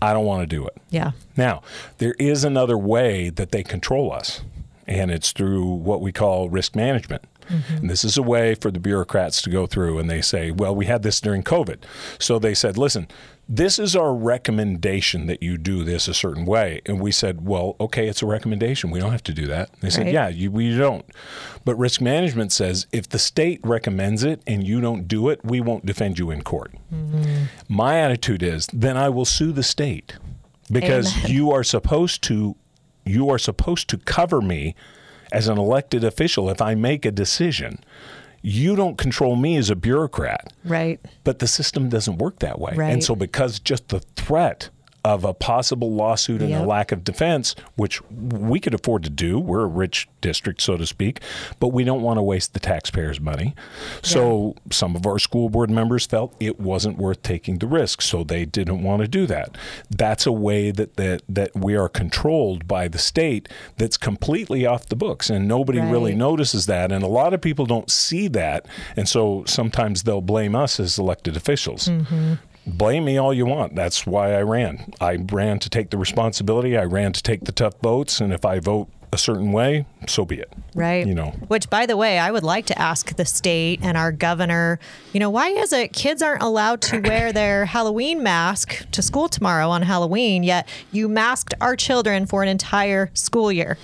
I 0.01 0.13
don't 0.13 0.25
want 0.25 0.41
to 0.41 0.48
do 0.48 0.67
it. 0.67 0.77
yeah, 0.89 1.12
Now, 1.38 1.63
there 1.98 2.15
is 2.20 2.44
another 2.44 2.77
way 2.77 3.29
that 3.29 3.51
they 3.51 3.63
control 3.63 4.12
us. 4.12 4.41
and 4.88 5.10
it's 5.10 5.32
through 5.32 5.65
what 5.65 6.00
we 6.00 6.12
call 6.12 6.48
risk 6.50 6.75
management. 6.75 7.24
Mm-hmm. 7.50 7.75
And 7.77 7.89
this 7.89 8.03
is 8.03 8.17
a 8.17 8.22
way 8.22 8.53
for 8.55 8.70
the 8.72 8.79
bureaucrats 8.79 9.41
to 9.44 9.50
go 9.50 9.65
through 9.65 9.98
and 10.00 10.10
they 10.10 10.22
say, 10.22 10.51
well, 10.51 10.75
we 10.75 10.86
had 10.86 11.01
this 11.03 11.20
during 11.22 11.44
COVID. 11.44 11.77
So 12.20 12.38
they 12.38 12.53
said, 12.53 12.77
listen, 12.77 13.08
this 13.47 13.77
is 13.77 13.95
our 13.95 14.13
recommendation 14.13 15.27
that 15.27 15.43
you 15.43 15.57
do 15.57 15.83
this 15.83 16.07
a 16.07 16.13
certain 16.13 16.45
way. 16.45 16.81
And 16.85 16.99
we 16.99 17.11
said, 17.11 17.45
well, 17.45 17.75
okay, 17.79 18.07
it's 18.07 18.23
a 18.23 18.25
recommendation. 18.25 18.89
We 18.89 18.99
don't 18.99 19.11
have 19.11 19.23
to 19.23 19.33
do 19.33 19.45
that. 19.47 19.69
They 19.81 19.89
said, 19.89 20.05
Right. 20.05 20.13
yeah, 20.13 20.27
you, 20.29 20.51
we 20.51 20.75
don't. 20.75 21.05
But 21.63 21.75
risk 21.75 22.01
management 22.01 22.51
says 22.51 22.87
if 22.91 23.07
the 23.07 23.19
state 23.19 23.59
recommends 23.63 24.23
it 24.23 24.41
and 24.47 24.65
you 24.65 24.81
don't 24.81 25.07
do 25.07 25.29
it, 25.29 25.41
we 25.43 25.61
won't 25.61 25.85
defend 25.85 26.17
you 26.17 26.31
in 26.31 26.41
court. 26.41 26.73
Mm-hmm. 26.93 27.45
My 27.69 27.99
attitude 27.99 28.41
is 28.41 28.67
then 28.73 28.97
I 28.97 29.09
will 29.09 29.25
sue 29.25 29.51
the 29.51 29.63
state 29.63 30.17
because 30.71 31.15
Amen. 31.17 31.31
you 31.31 31.51
are 31.51 31.63
supposed 31.63 32.23
to 32.23 32.55
you 33.05 33.29
are 33.29 33.37
supposed 33.37 33.87
to 33.89 33.97
cover 33.99 34.41
me 34.41 34.73
as 35.31 35.47
an 35.47 35.59
elected 35.59 36.03
official 36.03 36.49
if 36.49 36.61
I 36.61 36.73
make 36.73 37.05
a 37.05 37.11
decision. 37.11 37.83
You 38.47 38.75
don't 38.75 38.95
control 38.95 39.35
me 39.35 39.57
as 39.57 39.71
a 39.71 39.75
bureaucrat. 39.75 40.53
Right. 40.63 40.99
But 41.23 41.39
the 41.39 41.47
system 41.47 41.89
doesn't 41.89 42.19
work 42.19 42.39
that 42.39 42.59
way. 42.59 42.73
Right. 42.75 42.93
And 42.93 43.03
so, 43.03 43.15
because 43.15 43.59
just 43.59 43.89
the 43.89 44.01
threat 44.15 44.69
of 45.05 45.24
a 45.24 45.35
possible 45.35 45.93
lawsuit 45.93 46.41
and 46.41 46.50
Yep. 46.50 46.63
a 46.63 46.65
lack 46.65 46.91
of 46.91 47.03
defense, 47.03 47.53
which 47.75 48.01
we 48.09 48.59
could 48.59 48.74
afford 48.74 49.03
to 49.03 49.09
do, 49.12 49.38
we're 49.39 49.62
a 49.62 49.67
rich 49.67 50.09
district, 50.19 50.62
so 50.62 50.77
to 50.77 50.85
speak, 50.88 51.19
but 51.59 51.67
we 51.67 51.83
don't 51.83 52.01
want 52.01 52.17
to 52.17 52.24
waste 52.24 52.55
the 52.55 52.59
taxpayers' 52.59 53.19
money. 53.21 53.53
So, 54.01 54.55
some 54.71 54.95
of 54.95 55.05
our 55.05 55.19
school 55.19 55.50
board 55.50 55.69
members 55.69 56.07
felt 56.07 56.33
it 56.39 56.59
wasn't 56.59 56.97
worth 56.97 57.21
taking 57.21 57.59
the 57.59 57.67
risk, 57.67 58.01
so 58.01 58.24
they 58.24 58.45
didn't 58.45 58.81
want 58.81 59.03
to 59.03 59.07
do 59.07 59.27
that. 59.27 59.55
That's 59.91 60.25
a 60.25 60.31
way 60.31 60.71
that, 60.71 60.95
that, 60.95 61.21
that 61.29 61.55
we 61.55 61.75
are 61.75 61.88
controlled 61.88 62.67
by 62.67 62.88
the 62.88 62.97
state 62.97 63.47
that's 63.77 63.97
completely 63.97 64.65
off 64.65 64.88
the 64.88 64.95
books, 64.95 65.29
and 65.29 65.47
nobody 65.47 65.79
really 65.79 66.15
notices 66.15 66.65
that. 66.65 66.91
And 66.91 67.03
a 67.03 67.07
lot 67.07 67.31
of 67.35 67.41
people 67.41 67.67
don't 67.67 67.91
see 67.91 68.27
that. 68.29 68.65
And 68.95 69.07
so 69.07 69.43
sometimes 69.45 70.01
they'll 70.01 70.21
blame 70.21 70.55
us 70.55 70.79
as 70.79 70.97
elected 70.97 71.38
officials. 71.38 71.89
Mm-hmm. 71.89 72.33
Blame 72.67 73.05
me 73.05 73.17
all 73.17 73.34
you 73.34 73.45
want. 73.45 73.75
That's 73.75 74.07
why 74.07 74.34
I 74.34 74.41
ran. 74.41 74.93
I 75.00 75.15
ran 75.15 75.60
to 75.60 75.69
take 75.69 75.91
the 75.91 75.98
responsibility. 75.98 76.77
I 76.77 76.84
ran 76.84 77.13
to 77.13 77.22
take 77.22 77.45
the 77.45 77.51
tough 77.51 77.75
votes. 77.81 78.19
And 78.19 78.34
if 78.34 78.43
I 78.43 78.60
vote 78.60 78.89
a 79.13 79.17
certain 79.17 79.51
way, 79.51 79.86
so 80.07 80.25
be 80.25 80.39
it. 80.39 80.51
Right. 80.74 81.05
You 81.07 81.15
know. 81.15 81.31
Which, 81.48 81.69
by 81.69 81.86
the 81.86 81.95
way, 81.95 82.19
I 82.19 82.31
would 82.31 82.43
like 82.43 82.65
to 82.67 82.79
ask 82.79 83.15
the 83.15 83.25
state 83.25 83.79
and 83.81 83.98
our 83.98 84.12
governor, 84.12 84.79
you 85.13 85.19
know, 85.19 85.29
why 85.29 85.50
is 85.50 85.72
it 85.74 85.93
kids 85.93 86.22
aren't 86.22 86.43
allowed 86.43 86.81
to 86.84 87.00
wear 87.00 87.31
their 87.31 87.65
Halloween 87.65 88.22
mask 88.22 88.89
to 88.91 89.01
school 89.01 89.29
tomorrow 89.29 89.69
on 89.69 89.84
Halloween, 89.84 90.43
yet 90.43 90.67
you 90.91 91.07
masked 91.07 91.53
our 91.62 91.75
children 91.75 92.25
for 92.25 92.43
an 92.43 92.50
entire 92.50 93.10
school 93.13 93.51
year? 93.51 93.77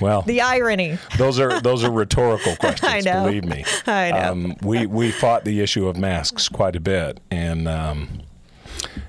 Well, 0.00 0.22
The 0.22 0.40
irony. 0.42 0.98
those 1.16 1.38
are 1.40 1.60
those 1.60 1.84
are 1.84 1.90
rhetorical 1.90 2.56
questions. 2.60 2.92
I 2.92 3.00
know. 3.00 3.24
Believe 3.24 3.44
me. 3.44 3.64
I 3.86 4.10
know. 4.10 4.32
Um, 4.32 4.56
we 4.62 4.86
we 4.86 5.10
fought 5.10 5.44
the 5.44 5.60
issue 5.60 5.88
of 5.88 5.96
masks 5.96 6.48
quite 6.48 6.76
a 6.76 6.80
bit, 6.80 7.20
and 7.30 7.66
um, 7.68 8.22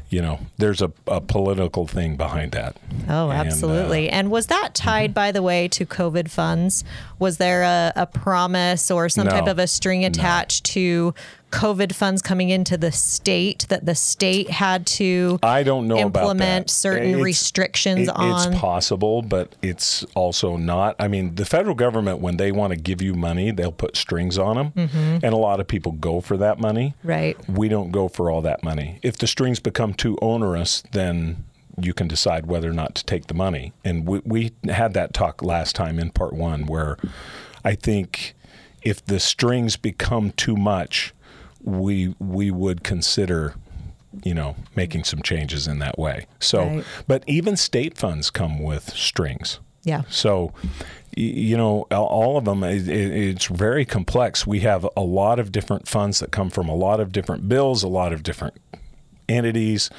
you 0.10 0.22
know, 0.24 0.40
there's 0.58 0.82
a, 0.82 0.92
a 1.06 1.22
political 1.22 1.86
thing 1.86 2.18
behind 2.18 2.52
that. 2.54 2.76
Oh, 3.08 3.30
And, 3.30 3.40
uh, 3.40 3.44
absolutely. 3.44 4.10
And 4.10 4.32
was 4.32 4.48
that 4.48 4.74
tied, 4.74 5.14
by 5.14 5.32
the 5.32 5.44
way, 5.44 5.68
to 5.68 5.86
COVID 5.86 6.32
funds? 6.32 6.84
Was 7.20 7.38
there 7.38 7.62
a, 7.62 7.94
a 7.96 8.08
promise 8.08 8.90
or 8.90 9.08
some 9.08 9.26
No. 9.26 9.32
type 9.32 9.46
of 9.48 9.60
a 9.60 9.68
string 9.68 10.04
attached 10.04 10.64
to 10.74 11.14
COVID 11.52 11.94
funds 11.94 12.22
coming 12.22 12.50
into 12.50 12.78
the 12.78 12.92
state 12.92 13.66
that 13.70 13.86
the 13.86 13.96
state 13.96 14.50
had 14.50 14.86
to 14.88 15.40
I 15.42 15.64
don't 15.64 15.88
know 15.88 15.98
implement 15.98 16.70
certain 16.70 17.10
It's- 17.10 17.24
restrictions 17.24 18.08
it- 18.08 18.16
on? 18.16 18.52
It's 18.52 18.60
possible, 18.60 19.22
but 19.22 19.56
it's 19.62 20.04
also 20.16 20.58
not. 20.58 20.96
I 21.00 21.08
mean, 21.08 21.36
the 21.36 21.46
federal 21.46 21.76
government, 21.76 22.20
when 22.20 22.38
they 22.38 22.52
want 22.52 22.72
to 22.72 22.78
give 22.78 23.02
you 23.02 23.14
money, 23.14 23.52
they'll 23.52 23.72
put 23.72 23.98
strings 23.98 24.38
on 24.38 24.56
them, 24.74 24.74
and 25.24 25.24
a 25.34 25.38
lot 25.38 25.60
of 25.60 25.68
people 25.68 25.92
go 25.94 26.22
for 26.22 26.38
that 26.38 26.60
money. 26.60 26.94
Mm-hmm. 27.00 27.10
Right. 27.10 27.50
We 27.50 27.68
don't 27.70 27.92
go 27.92 28.08
for 28.08 28.30
all 28.30 28.42
that 28.42 28.64
money. 28.64 29.00
If 29.02 29.18
the 29.18 29.28
strings 29.28 29.60
become 29.60 29.94
too 29.94 30.18
onerous, 30.22 30.84
then 30.92 31.46
you 31.82 31.94
can 31.94 32.08
decide 32.08 32.46
whether 32.46 32.70
or 32.70 32.74
not 32.74 32.94
to 32.96 33.06
take 33.06 33.28
the 33.28 33.34
money. 33.34 33.72
And 33.86 34.06
we, 34.06 34.22
we 34.26 34.52
had 34.70 34.94
that 34.96 35.14
talk 35.14 35.42
last 35.42 35.76
time 35.76 35.98
in 35.98 36.10
part 36.12 36.34
one, 36.34 36.66
where 36.66 36.98
I 37.64 37.76
think 37.76 38.36
if 38.82 39.06
the 39.06 39.20
strings 39.20 39.78
become 39.78 40.32
too 40.32 40.56
much, 40.58 41.14
we 41.64 42.16
we 42.20 42.52
would 42.52 42.84
consider 42.84 43.56
you 44.24 44.34
know 44.34 44.56
making 44.76 45.04
some 45.04 45.22
changes 45.22 45.68
in 45.68 45.80
that 45.80 45.98
way. 46.00 46.26
So 46.40 46.66
Right. 46.66 46.84
but 47.08 47.24
even 47.28 47.56
state 47.58 47.98
funds 47.98 48.30
come 48.30 48.60
with 48.64 48.90
strings. 48.96 49.60
Yeah. 49.84 50.02
so 50.10 50.52
you 51.16 51.56
know 51.58 51.84
all- 51.92 52.38
of 52.38 52.46
them 52.46 52.64
it, 52.64 52.88
it- 52.88 53.12
it's 53.14 53.46
very 53.46 53.86
complex. 53.86 54.46
We 54.46 54.60
have 54.62 54.86
a 54.98 55.02
lot 55.02 55.40
of 55.40 55.52
different 55.52 55.88
funds 55.88 56.20
that 56.20 56.32
come 56.32 56.50
from 56.50 56.68
a 56.70 56.76
lot 56.76 57.00
of 57.00 57.12
different 57.12 57.48
bills 57.50 57.82
a 57.84 57.88
lot 57.88 58.12
of 58.14 58.22
different 58.24 58.56
entities 59.28 59.90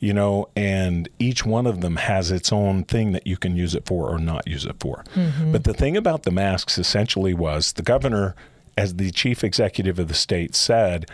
you 0.00 0.12
know 0.12 0.46
and 0.54 1.08
each 1.18 1.44
one 1.46 1.66
of 1.66 1.80
them 1.80 1.96
has 1.96 2.30
its 2.30 2.52
own 2.52 2.84
thing 2.84 3.12
that 3.12 3.26
you 3.26 3.36
can 3.36 3.56
use 3.56 3.74
it 3.74 3.86
for 3.86 4.10
or 4.10 4.18
not 4.18 4.46
use 4.46 4.64
it 4.66 4.76
for. 4.78 5.02
Mm-hmm. 5.14 5.52
But 5.52 5.64
the 5.64 5.72
thing 5.74 5.96
about 5.96 6.22
the 6.24 6.30
masks 6.30 6.76
essentially 6.78 7.32
was 7.34 7.72
the 7.72 7.82
governor 7.82 8.34
as 8.76 8.96
the 8.96 9.10
chief 9.10 9.42
executive 9.44 9.98
of 9.98 10.08
the 10.08 10.14
state 10.14 10.54
said 10.54 11.06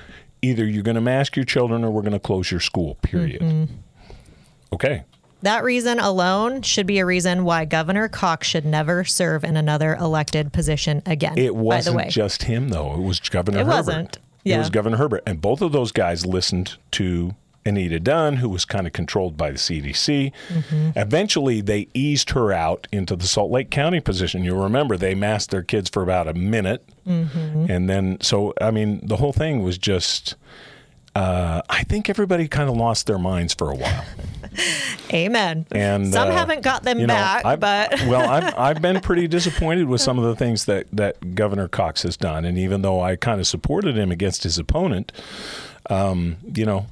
either 0.42 0.66
you're 0.66 0.82
going 0.82 0.94
to 0.96 1.00
mask 1.00 1.36
your 1.36 1.44
children 1.44 1.84
or 1.84 1.90
we're 1.90 2.02
going 2.02 2.12
to 2.12 2.18
close 2.18 2.50
your 2.50 2.60
school 2.60 2.96
period 3.02 3.40
mm-hmm. 3.40 3.74
okay 4.72 5.04
That 5.42 5.64
reason 5.64 5.98
alone 5.98 6.62
should 6.62 6.86
be 6.86 6.98
a 7.00 7.06
reason 7.06 7.44
why 7.44 7.64
Governor 7.64 8.08
Cox 8.08 8.46
should 8.46 8.64
never 8.64 9.02
serve 9.04 9.42
in 9.42 9.56
another 9.56 9.96
elected 9.96 10.52
position 10.52 11.02
again. 11.04 11.36
It 11.36 11.56
wasn't 11.56 11.96
by 11.96 12.02
the 12.02 12.06
way. 12.06 12.10
just 12.10 12.44
him, 12.44 12.68
though. 12.68 12.94
It 12.94 13.00
was 13.00 13.18
Governor 13.18 13.58
It 13.58 13.66
Herbert. 13.66 13.76
wasn't. 13.76 14.18
Yeah. 14.44 14.56
It 14.56 14.58
was 14.58 14.70
Governor 14.70 14.98
Herbert. 14.98 15.24
And 15.26 15.40
both 15.40 15.60
of 15.60 15.72
those 15.72 15.90
guys 15.90 16.24
listened 16.24 16.76
to 16.92 17.34
Angela 17.64 18.00
Dunn, 18.00 18.36
who 18.36 18.48
was 18.48 18.64
kind 18.64 18.86
of 18.86 18.92
controlled 18.92 19.36
by 19.36 19.50
the 19.50 19.58
CDC. 19.58 20.32
Mm-hmm. 20.48 20.90
Eventually, 20.96 21.60
they 21.60 21.88
eased 21.94 22.30
her 22.30 22.52
out 22.52 22.88
into 22.92 23.16
the 23.16 23.26
Salt 23.26 23.50
Lake 23.50 23.70
County 23.70 24.00
position. 24.00 24.44
You'll 24.44 24.62
remember 24.62 24.96
they 24.96 25.14
masked 25.14 25.50
their 25.50 25.62
kids 25.62 25.88
for 25.88 26.02
about 26.02 26.28
a 26.28 26.34
minute. 26.34 26.84
Mm-hmm. 27.06 27.66
And 27.70 27.88
then, 27.88 28.18
so, 28.20 28.52
I 28.60 28.70
mean, 28.70 29.00
the 29.06 29.16
whole 29.16 29.32
thing 29.32 29.62
was 29.62 29.78
just. 29.78 30.36
Uh, 31.14 31.60
I 31.68 31.82
think 31.82 32.08
everybody 32.08 32.48
kind 32.48 32.70
of 32.70 32.76
lost 32.78 33.06
their 33.06 33.18
minds 33.18 33.52
for 33.52 33.70
a 33.70 33.74
while. 33.74 34.04
Amen. 35.12 35.66
And 35.70 36.10
some 36.10 36.28
uh, 36.28 36.32
haven't 36.32 36.62
got 36.62 36.84
them 36.84 36.98
you 36.98 37.06
know, 37.06 37.12
back, 37.12 37.44
I've- 37.44 37.60
but 37.60 38.00
well, 38.06 38.30
I've 38.30 38.54
I've 38.58 38.82
been 38.82 38.98
pretty 39.00 39.28
disappointed 39.28 39.88
with 39.88 40.00
some 40.00 40.18
of 40.18 40.24
the 40.24 40.34
things 40.34 40.64
that 40.64 40.86
that 40.92 41.34
Governor 41.34 41.68
Cox 41.68 42.02
has 42.04 42.16
done, 42.16 42.46
and 42.46 42.56
even 42.56 42.80
though 42.80 43.02
I 43.02 43.16
kind 43.16 43.40
of 43.40 43.46
supported 43.46 43.96
him 43.96 44.10
against 44.10 44.42
his 44.42 44.58
opponent, 44.58 45.12
um, 45.90 46.36
you 46.54 46.64
know. 46.64 46.86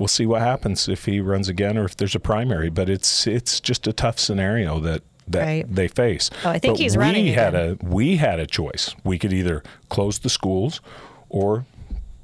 We'll 0.00 0.08
see 0.08 0.24
what 0.24 0.40
happens 0.40 0.88
if 0.88 1.04
he 1.04 1.20
runs 1.20 1.48
again 1.50 1.76
or 1.76 1.84
if 1.84 1.94
there's 1.94 2.14
a 2.14 2.20
primary, 2.20 2.70
but 2.70 2.88
it's 2.88 3.26
it's 3.26 3.60
just 3.60 3.86
a 3.86 3.92
tough 3.92 4.18
scenario 4.18 4.80
that 4.80 5.02
that 5.28 5.44
Right. 5.44 5.74
they 5.74 5.88
face. 5.88 6.30
Oh, 6.42 6.48
I 6.48 6.58
think 6.58 6.74
But 6.74 6.80
he's 6.80 6.96
we 6.96 7.02
running 7.04 7.26
had 7.26 7.54
again. 7.54 7.78
a 7.82 7.86
we 7.86 8.16
had 8.16 8.40
a 8.40 8.46
choice. 8.46 8.94
We 9.04 9.18
could 9.18 9.32
either 9.34 9.62
close 9.90 10.18
the 10.18 10.30
schools 10.30 10.80
or 11.28 11.66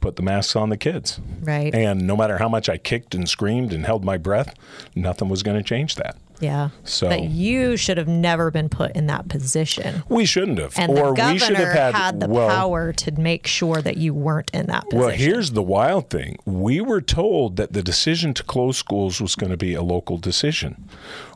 put 0.01 0.17
the 0.17 0.23
masks 0.23 0.57
on 0.57 0.71
the 0.71 0.77
kids. 0.79 1.21
Right. 1.43 1.75
And 1.75 2.07
no 2.07 2.17
matter 2.17 2.39
how 2.39 2.49
much 2.49 2.69
I 2.71 2.79
kicked 2.79 3.15
and 3.15 3.29
screamed 3.29 3.75
and 3.75 3.85
held 3.85 4.05
my 4.05 4.17
breath, 4.17 4.55
nothing 4.95 5.29
was 5.29 5.43
going 5.43 5.59
to 5.59 5.63
change 5.63 5.97
that. 5.97 6.17
Yeah. 6.41 6.71
So- 6.85 7.09
but 7.09 7.25
you 7.25 7.77
should 7.77 7.99
have 7.99 8.09
never 8.09 8.51
been 8.51 8.69
put 8.69 8.95
in 8.97 9.07
that 9.07 9.29
position. 9.29 10.03
We 10.09 10.25
shouldn't 10.25 10.59
have. 10.59 10.75
And 10.79 10.93
or 10.93 11.15
the 11.15 11.33
we 11.33 11.39
should 11.39 11.55
governor 11.55 11.73
have 11.73 11.95
had, 11.95 11.95
had, 11.95 12.21
the 12.21 12.29
well, 12.29 12.49
power 12.49 12.93
to 12.93 13.13
make 13.13 13.47
sure 13.47 13.81
that 13.83 13.97
you 13.97 14.15
weren't 14.15 14.51
in 14.53 14.67
that 14.67 14.85
position. 14.85 14.99
Well, 14.99 15.11
here's 15.11 15.53
the 15.53 15.63
wild 15.63 16.11
thing. 16.11 16.39
We 16.45 16.81
were 16.81 17.01
told 17.01 17.57
that 17.57 17.73
the 17.73 17.83
decision 17.83 18.35
to 18.35 18.43
close 18.43 18.77
schools 18.77 19.21
was 19.21 19.35
going 19.35 19.51
to 19.51 19.57
be 19.57 19.75
a 19.75 19.83
local 19.83 20.19
decision. 20.19 20.89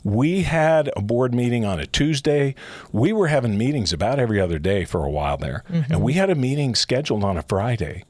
We 0.05 0.43
had 0.43 0.91
a 0.97 1.03
board 1.03 1.35
meeting 1.35 1.65
on 1.65 1.79
a 1.81 1.87
Tuesday. 1.87 2.55
We 2.93 3.13
were 3.13 3.29
having 3.29 3.59
meetings 3.59 3.93
about 3.93 4.19
every 4.19 4.41
other 4.41 4.59
day 4.59 4.85
for 4.85 5.05
a 5.05 5.11
while 5.11 5.37
there. 5.37 5.65
Mm-hmm. 5.71 5.93
And 5.93 6.03
we 6.03 6.15
had 6.15 6.31
a 6.31 6.35
meeting 6.35 6.75
scheduled 6.75 7.25
on 7.25 7.37
a 7.37 7.43
Friday 7.43 8.05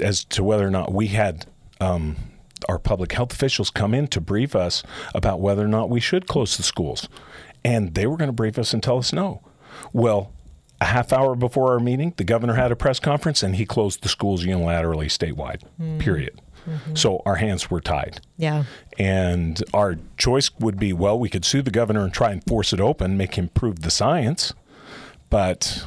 as 0.00 0.24
to 0.24 0.42
whether 0.42 0.66
or 0.66 0.70
not 0.70 0.92
we 0.92 1.08
had 1.08 1.46
um, 1.80 2.16
our 2.68 2.78
public 2.78 3.12
health 3.12 3.32
officials 3.32 3.70
come 3.70 3.94
in 3.94 4.06
to 4.08 4.20
brief 4.20 4.54
us 4.54 4.82
about 5.14 5.40
whether 5.40 5.64
or 5.64 5.68
not 5.68 5.90
we 5.90 6.00
should 6.00 6.26
close 6.26 6.56
the 6.56 6.62
schools. 6.62 7.08
And 7.64 7.94
they 7.94 8.06
were 8.06 8.16
going 8.16 8.28
to 8.28 8.32
brief 8.32 8.58
us 8.58 8.72
and 8.72 8.82
tell 8.82 8.98
us 8.98 9.12
no. 9.12 9.42
Well, 9.92 10.32
a 10.80 10.86
half 10.86 11.12
hour 11.12 11.34
before 11.34 11.72
our 11.72 11.80
meeting, 11.80 12.12
the 12.16 12.24
governor 12.24 12.54
had 12.54 12.72
a 12.72 12.76
press 12.76 12.98
conference 12.98 13.42
and 13.42 13.56
he 13.56 13.64
closed 13.64 14.02
the 14.02 14.08
schools 14.08 14.44
unilaterally 14.44 15.06
statewide, 15.06 15.62
hmm. 15.76 15.98
period. 15.98 16.40
Mm-hmm. 16.68 16.94
So 16.94 17.22
our 17.24 17.36
hands 17.36 17.70
were 17.70 17.80
tied. 17.80 18.20
yeah. 18.36 18.64
And 18.98 19.62
our 19.74 19.96
choice 20.16 20.50
would 20.60 20.78
be 20.78 20.92
well, 20.92 21.18
we 21.18 21.28
could 21.28 21.44
sue 21.44 21.62
the 21.62 21.70
governor 21.70 22.04
and 22.04 22.12
try 22.12 22.30
and 22.30 22.44
force 22.44 22.72
it 22.72 22.80
open, 22.80 23.16
make 23.16 23.36
him 23.36 23.48
prove 23.48 23.80
the 23.80 23.90
science. 23.90 24.52
But 25.30 25.86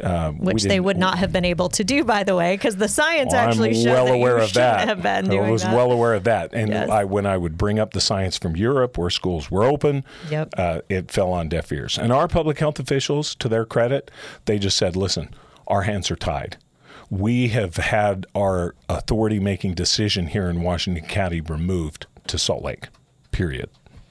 We 0.00 0.08
Which 0.52 0.62
they 0.64 0.80
would 0.80 0.96
not 0.96 1.18
have 1.18 1.32
been 1.32 1.44
able 1.44 1.68
to 1.70 1.84
do, 1.84 2.04
by 2.04 2.22
the 2.24 2.34
way, 2.36 2.54
because 2.56 2.76
the 2.76 2.88
science 2.88 3.32
well, 3.32 3.48
actually 3.48 3.70
I'm 3.70 3.74
showed 3.74 3.92
well 3.92 4.04
that 4.06 4.14
aware 4.14 4.38
of 4.38 4.52
that. 4.54 4.86
have 4.88 5.02
been 5.02 5.26
doing 5.28 5.44
I 5.44 5.50
was 5.50 5.62
that. 5.62 5.74
well 5.74 5.90
aware 5.92 6.14
of 6.14 6.24
that. 6.24 6.52
And 6.54 6.68
Yes. 6.70 6.88
I, 6.88 7.04
when 7.04 7.26
I 7.26 7.36
would 7.36 7.58
bring 7.58 7.78
up 7.78 7.92
the 7.94 8.00
science 8.00 8.38
from 8.38 8.54
Europe, 8.56 8.96
where 8.98 9.10
schools 9.10 9.50
were 9.50 9.64
open, 9.64 10.04
Yep. 10.30 10.54
uh, 10.56 10.80
it 10.88 11.10
fell 11.10 11.32
on 11.32 11.48
deaf 11.48 11.72
ears. 11.72 11.98
And 11.98 12.12
our 12.12 12.28
public 12.28 12.58
health 12.58 12.78
officials, 12.78 13.34
to 13.36 13.48
their 13.48 13.64
credit, 13.64 14.10
they 14.44 14.58
just 14.58 14.76
said, 14.78 14.94
"Listen, 14.96 15.34
our 15.66 15.82
hands 15.82 16.10
are 16.10 16.16
tied." 16.16 16.56
We 17.10 17.48
have 17.48 17.76
had 17.76 18.26
our 18.34 18.74
authority 18.88 19.40
making 19.40 19.74
decision 19.74 20.26
here 20.28 20.48
in 20.48 20.62
Washington 20.62 21.06
County 21.06 21.40
removed 21.40 22.06
to 22.26 22.38
Salt 22.38 22.62
Lake, 22.62 22.88
period. 23.32 23.70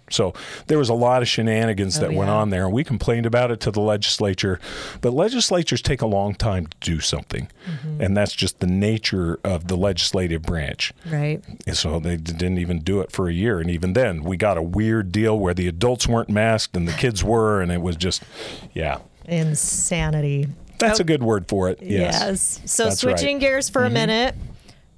So 0.10 0.34
there 0.68 0.78
was 0.78 0.90
a 0.90 0.94
lot 0.94 1.22
of 1.22 1.28
shenanigans 1.28 1.98
Oh, 1.98 2.02
that 2.02 2.14
went 2.14 2.30
on 2.30 2.50
there, 2.50 2.64
and 2.66 2.74
we 2.74 2.84
complained 2.84 3.26
about 3.26 3.52
it 3.52 3.60
to 3.62 3.72
the 3.72 3.82
legislature. 3.82 4.60
But 5.02 5.14
legislatures 5.14 5.82
take 5.82 6.02
a 6.02 6.08
long 6.08 6.34
time 6.34 6.68
to 6.68 6.78
do 6.80 7.00
something, 7.00 7.50
Mm-hmm. 7.70 8.02
and 8.02 8.16
that's 8.16 8.32
just 8.34 8.60
the 8.62 8.68
nature 8.68 9.40
of 9.44 9.68
the 9.68 9.76
legislative 9.76 10.44
branch. 10.44 10.94
right. 11.12 11.44
And 11.66 11.76
so 11.76 12.00
they 12.00 12.16
didn't 12.16 12.58
even 12.60 12.80
do 12.80 13.02
it 13.02 13.12
for 13.12 13.28
a 13.28 13.34
year, 13.34 13.60
and 13.60 13.70
even 13.70 13.92
then, 13.94 14.24
we 14.24 14.38
got 14.38 14.58
a 14.58 14.62
weird 14.62 15.12
deal 15.12 15.38
where 15.38 15.54
the 15.54 15.68
adults 15.68 16.08
weren't 16.08 16.30
masked 16.30 16.78
and 16.78 16.88
the 16.88 16.94
kids 16.94 17.24
were, 17.24 17.62
and 17.62 17.72
it 17.72 17.82
was 17.82 17.98
just, 17.98 18.24
yeah, 18.74 19.00
Insanity. 19.26 20.48
that's 20.80 21.00
a 21.00 21.04
good 21.04 21.24
word 21.24 21.48
for 21.48 21.70
it. 21.70 21.80
Yes. 21.82 22.20
Yes. 22.22 22.62
So 22.66 22.86
That's 22.86 23.00
switching 23.00 23.26
right. 23.26 23.32
Mm-hmm. 23.34 23.40
gears 23.40 23.70
for 23.70 23.84
a 23.84 23.90
minute, 23.90 24.36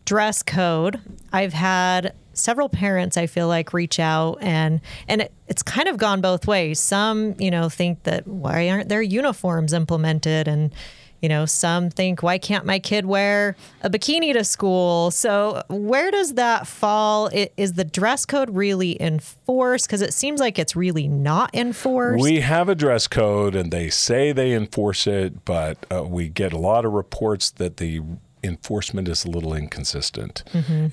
dress 0.06 0.44
code. 0.44 1.00
I've 1.34 1.54
had 1.54 2.14
several 2.40 2.70
parents 2.70 3.18
I 3.18 3.28
feel 3.28 3.48
like 3.48 3.74
reach 3.74 4.00
out 4.00 4.38
and 4.42 4.82
and 5.08 5.22
it, 5.22 5.34
it's 5.48 5.64
kind 5.64 5.88
of 5.88 5.98
gone 5.98 6.22
both 6.22 6.48
ways. 6.48 6.80
Some, 6.80 7.36
you 7.40 7.52
know, 7.52 7.70
think 7.70 8.04
that 8.04 8.28
why 8.28 8.70
aren't 8.70 8.90
there 8.90 9.02
uniforms 9.02 9.74
implemented 9.74 10.48
and 10.48 10.74
you 11.22 11.28
know, 11.28 11.46
some 11.46 11.90
think 11.90 12.24
why 12.24 12.38
can't 12.38 12.66
my 12.66 12.80
kid 12.80 13.06
wear 13.06 13.56
a 13.82 13.90
bikini 13.90 14.34
to 14.34 14.44
school? 14.44 15.12
So 15.12 15.64
where 15.68 16.12
does 16.12 16.36
that 16.36 16.66
fall? 16.66 17.30
Is 17.58 17.74
the 17.74 17.84
dress 17.84 18.26
code 18.26 18.50
really 18.50 19.02
enforced 19.02 19.88
because 19.88 20.02
it 20.02 20.14
seems 20.14 20.40
like 20.40 20.58
it's 20.58 20.76
really 20.76 21.08
not 21.08 21.54
enforced? 21.54 22.24
We 22.24 22.40
have 22.40 22.70
a 22.70 22.76
dress 22.76 23.08
code 23.08 23.56
and 23.56 23.72
they 23.72 23.90
say 23.90 24.32
they 24.32 24.54
enforce 24.54 25.08
it, 25.08 25.44
but 25.46 25.86
uh, 25.92 26.04
we 26.04 26.30
get 26.30 26.54
a 26.54 26.58
lot 26.58 26.86
of 26.86 26.94
reports 26.94 27.52
that 27.52 27.78
the 27.78 28.02
enforcement 28.44 29.08
is 29.08 29.26
a 29.26 29.30
little 29.30 29.54
inconsistent. 29.54 30.44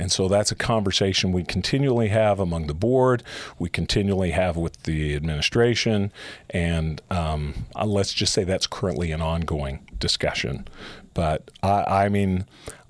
And 0.00 0.12
so 0.12 0.28
that's 0.28 0.52
a 0.52 0.54
conversation 0.56 1.32
we 1.32 1.44
continually 1.44 2.08
have 2.08 2.40
among 2.40 2.66
the 2.66 2.74
board, 2.74 3.22
we 3.58 3.68
continually 3.68 4.32
have 4.32 4.56
with 4.56 4.82
the 4.84 5.14
administration, 5.14 6.12
and 6.50 7.00
um, 7.10 7.66
uh, 7.74 7.84
let's 7.84 8.12
just 8.12 8.32
say 8.32 8.44
that's 8.44 8.66
currently 8.66 9.12
an 9.12 9.22
ongoing 9.22 9.86
discussion. 9.98 10.66
But 11.14 11.50
I, 11.62 12.04
I 12.04 12.08
mean, 12.08 12.44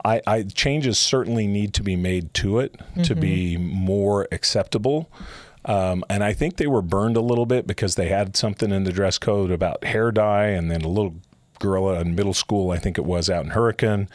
I, 0.04 0.20
I 0.26 0.42
changes 0.42 0.98
certainly 0.98 1.46
need 1.46 1.74
to 1.74 1.82
be 1.82 1.96
made 1.96 2.32
to 2.34 2.58
it 2.60 2.74
to 3.04 3.14
be 3.14 3.56
more 3.56 4.26
acceptable. 4.32 5.10
Um, 5.64 6.04
and 6.08 6.22
I 6.22 6.32
think 6.32 6.56
they 6.56 6.68
were 6.68 6.82
burned 6.82 7.16
a 7.16 7.20
little 7.20 7.46
bit 7.46 7.66
because 7.66 7.96
they 7.96 8.08
had 8.08 8.36
something 8.36 8.70
in 8.70 8.84
the 8.84 8.92
dress 8.92 9.18
code 9.18 9.50
about 9.50 9.82
hair 9.82 10.12
dye, 10.12 10.46
and 10.46 10.70
then 10.70 10.82
a 10.82 10.88
little 10.88 11.14
girl 11.58 11.90
in 11.90 12.14
middle 12.14 12.34
school, 12.34 12.70
I 12.70 12.78
think 12.78 12.98
it 12.98 13.04
was 13.04 13.28
out 13.30 13.44
in 13.44 13.50
Hurricane. 13.50 14.08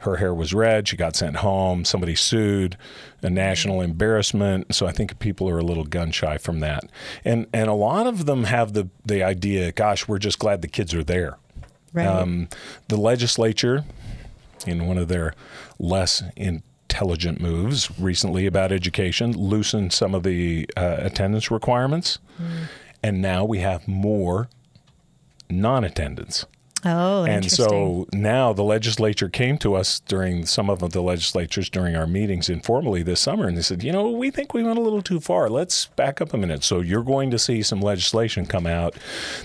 Her 0.00 0.16
hair 0.16 0.34
was 0.34 0.52
red. 0.52 0.86
She 0.86 0.96
got 0.96 1.16
sent 1.16 1.36
home. 1.36 1.86
Somebody 1.86 2.14
sued, 2.14 2.76
a 3.22 3.30
national 3.30 3.80
embarrassment. 3.80 4.74
So 4.74 4.86
I 4.86 4.92
think 4.92 5.18
people 5.18 5.48
are 5.48 5.58
a 5.58 5.62
little 5.62 5.84
gun 5.84 6.10
shy 6.10 6.36
from 6.36 6.60
that. 6.60 6.84
And 7.24 7.46
and 7.54 7.70
a 7.70 7.74
lot 7.74 8.06
of 8.06 8.26
them 8.26 8.44
have 8.44 8.74
the 8.74 8.88
the 9.06 9.22
idea, 9.22 9.72
gosh, 9.72 10.06
we're 10.06 10.18
just 10.18 10.38
glad 10.38 10.60
the 10.60 10.68
kids 10.68 10.92
are 10.92 11.04
there. 11.04 11.38
Right. 11.94 12.06
Um, 12.06 12.48
the 12.88 12.96
legislature, 12.96 13.84
in 14.66 14.86
one 14.86 14.98
of 14.98 15.08
their 15.08 15.32
less 15.78 16.22
intelligent 16.36 17.40
moves 17.40 17.88
recently 17.98 18.46
about 18.46 18.72
education, 18.72 19.32
loosened 19.32 19.92
some 19.92 20.14
of 20.14 20.22
the 20.22 20.68
uh, 20.76 20.96
attendance 20.98 21.50
requirements, 21.50 22.18
and 23.02 23.22
now 23.22 23.44
we 23.44 23.60
have 23.60 23.88
more 23.88 24.48
non-attendance. 25.48 26.46
Oh, 26.84 27.24
And 27.24 27.50
so 27.50 28.06
now 28.12 28.52
the 28.52 28.62
legislature 28.62 29.28
came 29.28 29.58
to 29.58 29.74
us 29.74 30.00
during 30.00 30.46
some 30.46 30.70
of 30.70 30.80
the 30.80 31.02
legislatures 31.02 31.68
during 31.68 31.96
our 31.96 32.06
meetings 32.06 32.48
informally 32.48 33.02
this 33.02 33.20
summer, 33.20 33.46
and 33.46 33.56
they 33.56 33.62
said, 33.62 33.82
you 33.82 33.92
know, 33.92 34.10
we 34.10 34.30
think 34.30 34.54
we 34.54 34.62
went 34.62 34.78
a 34.78 34.82
little 34.82 35.02
too 35.02 35.20
far. 35.20 35.48
Let's 35.48 35.86
back 35.86 36.20
up 36.20 36.34
a 36.34 36.36
minute. 36.36 36.64
So 36.64 36.80
you're 36.80 37.02
going 37.02 37.30
to 37.30 37.38
see 37.38 37.62
some 37.62 37.80
legislation 37.80 38.46
come 38.46 38.66
out. 38.66 38.94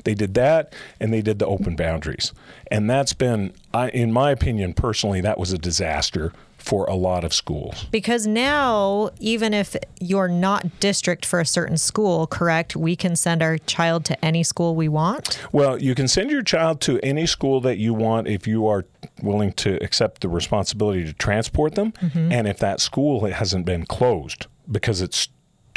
They 0.04 0.14
did 0.14 0.34
that, 0.36 0.74
and 1.00 1.14
they 1.14 1.22
did 1.22 1.40
the 1.40 1.48
open 1.48 1.76
boundaries, 1.76 2.34
and 2.72 2.90
that's 2.90 3.14
been, 3.14 3.54
I, 3.74 3.90
in 3.90 4.12
my 4.12 4.32
opinion, 4.32 4.74
personally, 4.74 5.22
that 5.22 5.38
was 5.40 5.52
a 5.52 5.58
disaster 5.58 6.34
for 6.60 6.86
a 6.86 6.96
lot 6.96 7.24
of 7.24 7.34
schools. 7.34 7.86
Because 7.92 8.28
now, 8.28 9.10
even 9.20 9.54
if 9.54 9.76
you're 10.00 10.28
not 10.28 10.80
district 10.80 11.26
for 11.26 11.40
a 11.40 11.46
certain 11.46 11.78
school, 11.78 12.28
correct, 12.28 12.76
we 12.76 12.96
can 12.96 13.16
send 13.16 13.42
our 13.42 13.58
child 13.58 14.06
to 14.06 14.26
any 14.26 14.44
school 14.44 14.76
we 14.76 14.88
want. 14.88 15.40
Well, 15.52 15.82
you 15.82 15.96
can 15.96 16.08
send 16.08 16.30
your 16.32 16.44
child 16.44 16.82
to 16.82 17.00
any 17.02 17.26
school 17.26 17.62
that 17.62 17.78
you 17.78 17.94
want 17.94 18.28
if 18.28 18.46
you 18.48 18.68
are 18.68 18.86
willing 19.24 19.54
to 19.54 19.82
accept 19.84 20.22
the 20.22 20.30
responsibility 20.30 21.04
to 21.06 21.14
transport 21.14 21.76
them, 21.76 21.92
Mm-hmm. 22.02 22.32
and 22.32 22.48
if 22.48 22.60
that 22.60 22.80
school 22.80 23.26
hasn't 23.26 23.66
been 23.66 23.86
closed 23.86 24.48
because 24.72 25.02
it's 25.02 25.28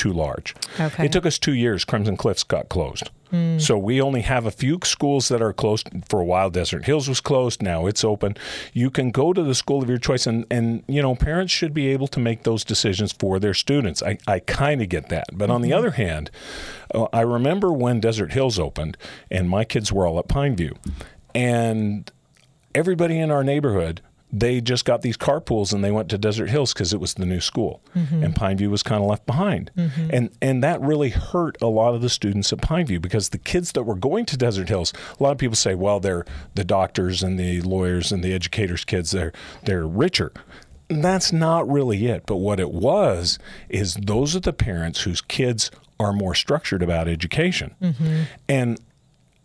too 0.03 0.13
large. 0.13 0.55
Okay. 0.81 1.05
It 1.07 1.13
took 1.13 1.27
us 1.27 1.39
two 1.39 1.55
years. 1.55 1.85
Crimson 1.85 2.17
Cliffs 2.17 2.45
got 2.45 2.69
closed. 2.69 3.11
Hmm. 3.31 3.59
So 3.59 3.79
we 3.79 4.01
only 4.03 4.21
have 4.23 4.45
a 4.47 4.51
few 4.51 4.79
schools 4.85 5.29
that 5.29 5.41
are 5.41 5.53
closed. 5.55 5.89
For 6.09 6.21
a 6.21 6.25
while, 6.25 6.51
Desert 6.51 6.85
Hills 6.85 7.09
was 7.09 7.21
closed. 7.21 7.63
Now 7.63 7.87
it's 7.87 8.05
open. 8.05 8.37
You 8.75 8.91
can 8.91 9.11
go 9.11 9.33
to 9.33 9.43
the 9.43 9.55
school 9.55 9.83
of 9.83 9.89
your 9.89 9.99
choice, 10.09 10.27
and, 10.27 10.45
and 10.51 10.83
you 10.87 11.01
know 11.01 11.15
parents 11.15 11.53
should 11.53 11.73
be 11.73 11.87
able 11.95 12.09
to 12.09 12.21
make 12.21 12.43
those 12.43 12.63
decisions 12.65 13.11
for 13.13 13.39
their 13.39 13.55
students. 13.55 14.03
I, 14.03 14.19
I 14.27 14.41
kind 14.41 14.83
of 14.83 14.89
get 14.91 15.09
that, 15.09 15.27
but 15.33 15.49
on 15.51 15.61
Mm-hmm. 15.63 15.71
the 15.71 15.77
other 15.79 15.91
hand, 15.93 16.31
uh, 16.95 17.07
I 17.13 17.21
remember 17.23 17.73
when 17.73 18.01
Desert 18.01 18.33
Hills 18.33 18.59
opened, 18.59 18.97
and 19.31 19.49
my 19.49 19.65
kids 19.65 19.91
were 19.93 20.07
all 20.07 20.19
at 20.19 20.29
Pineview, 20.29 20.77
and 21.35 22.11
everybody 22.75 23.19
in 23.19 23.31
our 23.31 23.45
neighborhood 23.45 24.01
they 24.33 24.63
just 24.63 24.87
got 24.87 25.03
these 25.03 25.19
carpools 25.19 25.75
and 25.75 25.85
they 25.85 25.91
went 25.91 26.09
to 26.09 26.17
Desert 26.17 26.49
Hills 26.49 26.73
because 26.73 26.95
it 26.95 27.01
was 27.01 27.15
the 27.15 27.27
new 27.27 27.41
school, 27.41 27.83
mm-hmm. 27.95 28.25
and 28.25 28.35
Pineview 28.35 28.71
was 28.71 28.83
kind 28.83 29.03
of 29.03 29.09
left 29.09 29.27
behind, 29.27 29.71
mm-hmm. 29.77 30.09
and 30.11 30.31
and 30.41 30.65
that 30.65 30.81
really 30.81 31.11
hurt 31.11 31.61
a 31.61 31.67
lot 31.67 31.95
of 31.95 32.01
the 32.01 32.09
students 32.09 32.51
at 32.53 32.61
Pineview 32.61 33.01
because 33.01 33.29
the 33.29 33.39
kids 33.39 33.73
that 33.73 33.83
were 33.83 33.95
going 33.95 34.25
to 34.27 34.37
Desert 34.39 34.71
Hills, 34.71 34.95
a 35.19 35.23
lot 35.23 35.33
of 35.33 35.39
people 35.39 35.57
say, 35.57 35.75
well, 35.75 36.01
they're 36.01 36.25
the 36.55 36.65
doctors 36.65 37.23
and 37.23 37.39
the 37.39 37.61
lawyers 37.61 38.11
and 38.11 38.25
the 38.25 38.33
educators' 38.33 38.85
kids, 38.85 39.11
they're 39.11 39.33
they're 39.65 39.87
richer. 39.87 40.33
That's 40.89 41.33
not 41.33 41.71
really 41.71 42.07
it. 42.07 42.25
But 42.27 42.37
what 42.37 42.59
it 42.59 42.71
was 42.71 43.39
is 43.69 43.95
those 43.95 44.35
are 44.35 44.41
the 44.41 44.53
parents 44.53 45.03
whose 45.03 45.21
kids 45.21 45.71
are 46.01 46.13
more 46.13 46.35
structured 46.35 46.83
about 46.83 47.07
education, 47.07 47.75
mm-hmm. 47.83 48.23
and 48.49 48.81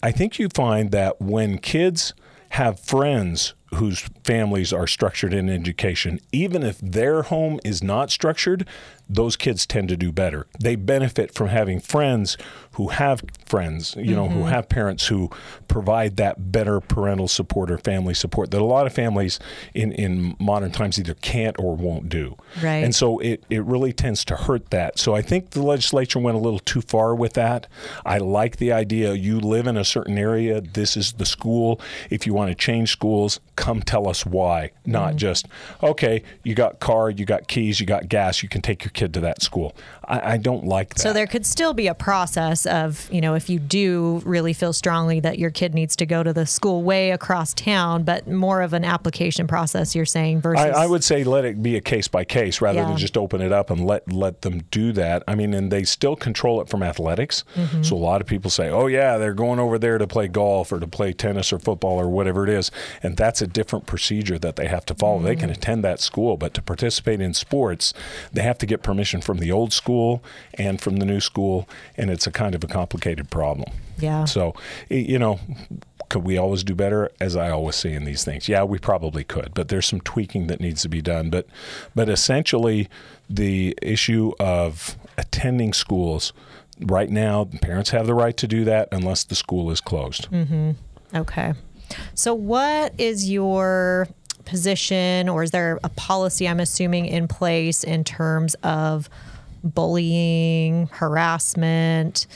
I 0.02 0.12
think 0.12 0.40
you 0.40 0.48
find 0.48 0.92
that 0.92 1.22
when 1.22 1.58
kids 1.58 2.14
have 2.52 2.80
friends 2.80 3.54
whose 3.76 4.00
families 4.24 4.72
are 4.72 4.88
structured 4.88 5.34
in 5.34 5.50
education, 5.50 6.20
even 6.32 6.64
if 6.64 6.80
their 6.80 7.24
home 7.24 7.60
is 7.64 7.84
not 7.84 8.10
structured, 8.10 8.66
those 9.10 9.36
kids 9.36 9.66
tend 9.66 9.88
to 9.90 9.98
do 9.98 10.12
better. 10.12 10.48
They 10.60 10.76
benefit 10.76 11.34
from 11.34 11.48
having 11.48 11.80
friends 11.80 12.38
who 12.74 12.90
have 12.90 13.24
friends, 13.46 13.96
you 13.98 14.14
know, 14.14 14.28
who 14.28 14.42
mm-hmm. 14.42 14.50
have 14.50 14.70
parents 14.70 15.08
who 15.08 15.30
provide 15.68 16.18
that 16.18 16.52
better 16.52 16.80
parental 16.80 17.28
support 17.28 17.72
or 17.72 17.78
family 17.78 18.14
support 18.14 18.52
that 18.52 18.62
a 18.62 18.66
lot 18.66 18.86
of 18.86 18.94
families 18.94 19.40
in, 19.74 19.92
in 19.94 20.36
modern 20.40 20.72
times 20.72 21.00
either 21.00 21.14
can't 21.16 21.58
or 21.58 21.76
won't 21.76 22.10
do. 22.10 22.36
Right. 22.62 22.84
And 22.84 22.94
so 22.94 23.20
it, 23.20 23.44
it 23.50 23.64
really 23.64 23.94
tends 23.94 24.26
to 24.26 24.36
hurt 24.36 24.70
that. 24.72 25.00
So 25.00 25.16
I 25.16 25.22
think 25.22 25.52
the 25.52 25.64
legislature 25.64 26.20
went 26.20 26.36
a 26.36 26.42
little 26.42 26.60
too 26.60 26.82
far 26.82 27.16
with 27.16 27.34
that. 27.34 27.68
I 28.06 28.18
like 28.18 28.58
the 28.58 28.72
idea 28.74 29.14
you 29.14 29.40
live 29.40 29.68
in 29.68 29.78
a 29.78 29.86
certain 29.86 30.18
area, 30.18 30.62
this 30.62 30.98
is 30.98 31.14
the 31.14 31.26
school. 31.26 31.80
If 32.10 32.28
you 32.28 32.34
want 32.34 32.50
to 32.50 32.56
change 32.56 32.92
schools, 32.92 33.40
come 33.58 33.82
tell 33.82 34.08
us 34.08 34.26
why. 34.26 34.72
Not 34.86 35.18
just, 35.18 35.48
okay, 35.84 36.24
you 36.44 36.56
got 36.56 36.80
car, 36.80 37.10
you 37.10 37.26
got 37.26 37.50
keys, 37.50 37.82
you 37.82 37.86
got 37.86 38.08
gas, 38.08 38.42
you 38.42 38.48
can 38.48 38.62
take 38.62 38.86
your 38.86 38.92
kid 38.92 39.14
to 39.16 39.20
that 39.20 39.42
school. 39.42 39.76
I, 40.06 40.34
I 40.34 40.38
don't 40.38 40.64
like 40.66 40.94
that. 40.94 41.02
So 41.02 41.12
there 41.12 41.28
could 41.28 41.46
still 41.46 41.74
be 41.74 41.88
a 41.88 41.94
process 41.94 42.66
of, 42.66 43.10
you 43.12 43.20
know, 43.20 43.34
if 43.34 43.50
you 43.50 43.60
do 43.60 44.22
really 44.26 44.54
feel 44.54 44.72
strongly 44.72 45.20
that 45.20 45.38
your 45.40 45.50
kid 45.50 45.74
needs 45.74 45.98
to 45.98 46.06
go 46.06 46.24
to 46.24 46.32
the 46.32 46.46
school 46.46 46.84
way 46.84 47.12
across 47.12 47.54
town, 47.54 48.04
but 48.04 48.28
more 48.30 48.62
of 48.62 48.72
an 48.72 48.86
application 48.86 49.48
process 49.48 49.94
you're 49.96 50.06
saying 50.06 50.40
versus 50.40 50.64
I, 50.64 50.84
I 50.84 50.88
would 50.88 51.04
say 51.04 51.26
let 51.26 51.44
it 51.44 51.62
be 51.62 51.76
a 51.76 51.82
case 51.82 52.08
by 52.08 52.24
case 52.24 52.62
rather 52.62 52.80
Yeah. 52.80 52.88
than 52.88 52.98
just 52.98 53.18
open 53.18 53.42
it 53.42 53.52
up 53.52 53.70
and 53.72 53.86
let 53.86 54.10
let 54.12 54.44
them 54.44 54.62
do 54.72 54.92
that. 54.94 55.24
I 55.28 55.34
mean, 55.36 55.54
and 55.54 55.72
they 55.72 55.84
still 55.84 56.16
control 56.16 56.62
it 56.62 56.70
from 56.70 56.84
athletics. 56.84 57.44
Mm-hmm. 57.56 57.82
So 57.82 57.96
a 57.96 57.98
lot 57.98 58.22
of 58.22 58.28
people 58.28 58.52
say, 58.52 58.70
"Oh 58.70 58.86
yeah, 58.88 59.18
they're 59.18 59.34
going 59.34 59.60
over 59.60 59.80
there 59.80 59.98
to 59.98 60.06
play 60.06 60.28
golf 60.28 60.72
or 60.72 60.80
to 60.80 60.88
play 60.88 61.12
tennis 61.12 61.52
or 61.52 61.58
football 61.60 62.00
or 62.00 62.08
whatever 62.08 62.44
it 62.44 62.50
is," 62.50 62.70
and 63.02 63.18
that's 63.18 63.42
a 63.42 63.47
different 63.48 63.86
procedure 63.88 64.38
that 64.40 64.56
they 64.56 64.68
have 64.68 64.86
to 64.88 64.94
follow. 64.96 65.20
They 65.22 65.32
Mm-hmm. 65.32 65.40
can 65.42 65.50
attend 65.50 65.84
that 65.84 66.00
school, 66.00 66.38
but 66.38 66.54
to 66.54 66.62
participate 66.62 67.22
in 67.22 67.34
sports, 67.34 67.94
they 68.32 68.42
have 68.44 68.58
to 68.60 68.66
get 68.66 68.84
permission 68.84 69.22
from 69.22 69.38
the 69.40 69.52
old 69.52 69.74
school 69.74 70.24
and 70.56 70.80
from 70.80 70.98
the 70.98 71.06
new 71.06 71.20
school, 71.20 71.68
and 71.96 72.10
it's 72.10 72.28
a 72.28 72.32
kind 72.32 72.54
of 72.56 72.64
a 72.64 72.68
complicated 72.68 73.30
problem. 73.30 73.72
Yeah. 73.98 74.26
So, 74.26 74.54
you 74.90 75.18
know, 75.20 75.40
Could 76.10 76.24
we 76.24 76.38
always 76.38 76.64
do 76.64 76.74
better? 76.74 77.12
As 77.20 77.36
I 77.36 77.50
always 77.50 77.76
say 77.76 77.92
in 77.94 78.06
these 78.06 78.24
things, 78.24 78.48
yeah, 78.48 78.64
we 78.64 78.80
probably 78.80 79.26
could, 79.26 79.54
but 79.54 79.68
there's 79.68 79.86
some 79.86 80.00
tweaking 80.00 80.48
that 80.48 80.62
needs 80.62 80.82
to 80.84 80.90
be 80.90 81.02
done. 81.02 81.30
But, 81.30 81.48
but 81.96 82.08
essentially, 82.08 82.88
the 83.30 83.78
issue 83.82 84.32
of 84.40 84.96
attending 85.18 85.74
schools 85.74 86.32
right 86.80 87.10
now, 87.10 87.50
parents 87.62 87.90
have 87.90 88.08
the 88.08 88.14
right 88.14 88.38
to 88.38 88.48
do 88.48 88.64
that 88.64 88.88
unless 88.94 89.26
the 89.26 89.36
school 89.36 89.70
is 89.70 89.82
closed. 89.82 90.32
mm-hmm. 90.32 90.72
Okay. 91.14 91.54
So, 92.16 92.34
what 92.34 92.94
is 92.98 93.30
your 93.30 94.08
position, 94.46 95.28
or 95.30 95.44
is 95.44 95.52
there 95.52 95.80
a 95.84 95.90
policy, 95.90 96.48
I'm 96.48 96.60
assuming, 96.60 97.06
in 97.06 97.28
place 97.28 97.84
in 97.84 98.04
terms 98.04 98.56
of 98.64 99.10
bullying, 99.64 100.88
harassment? 100.92 102.28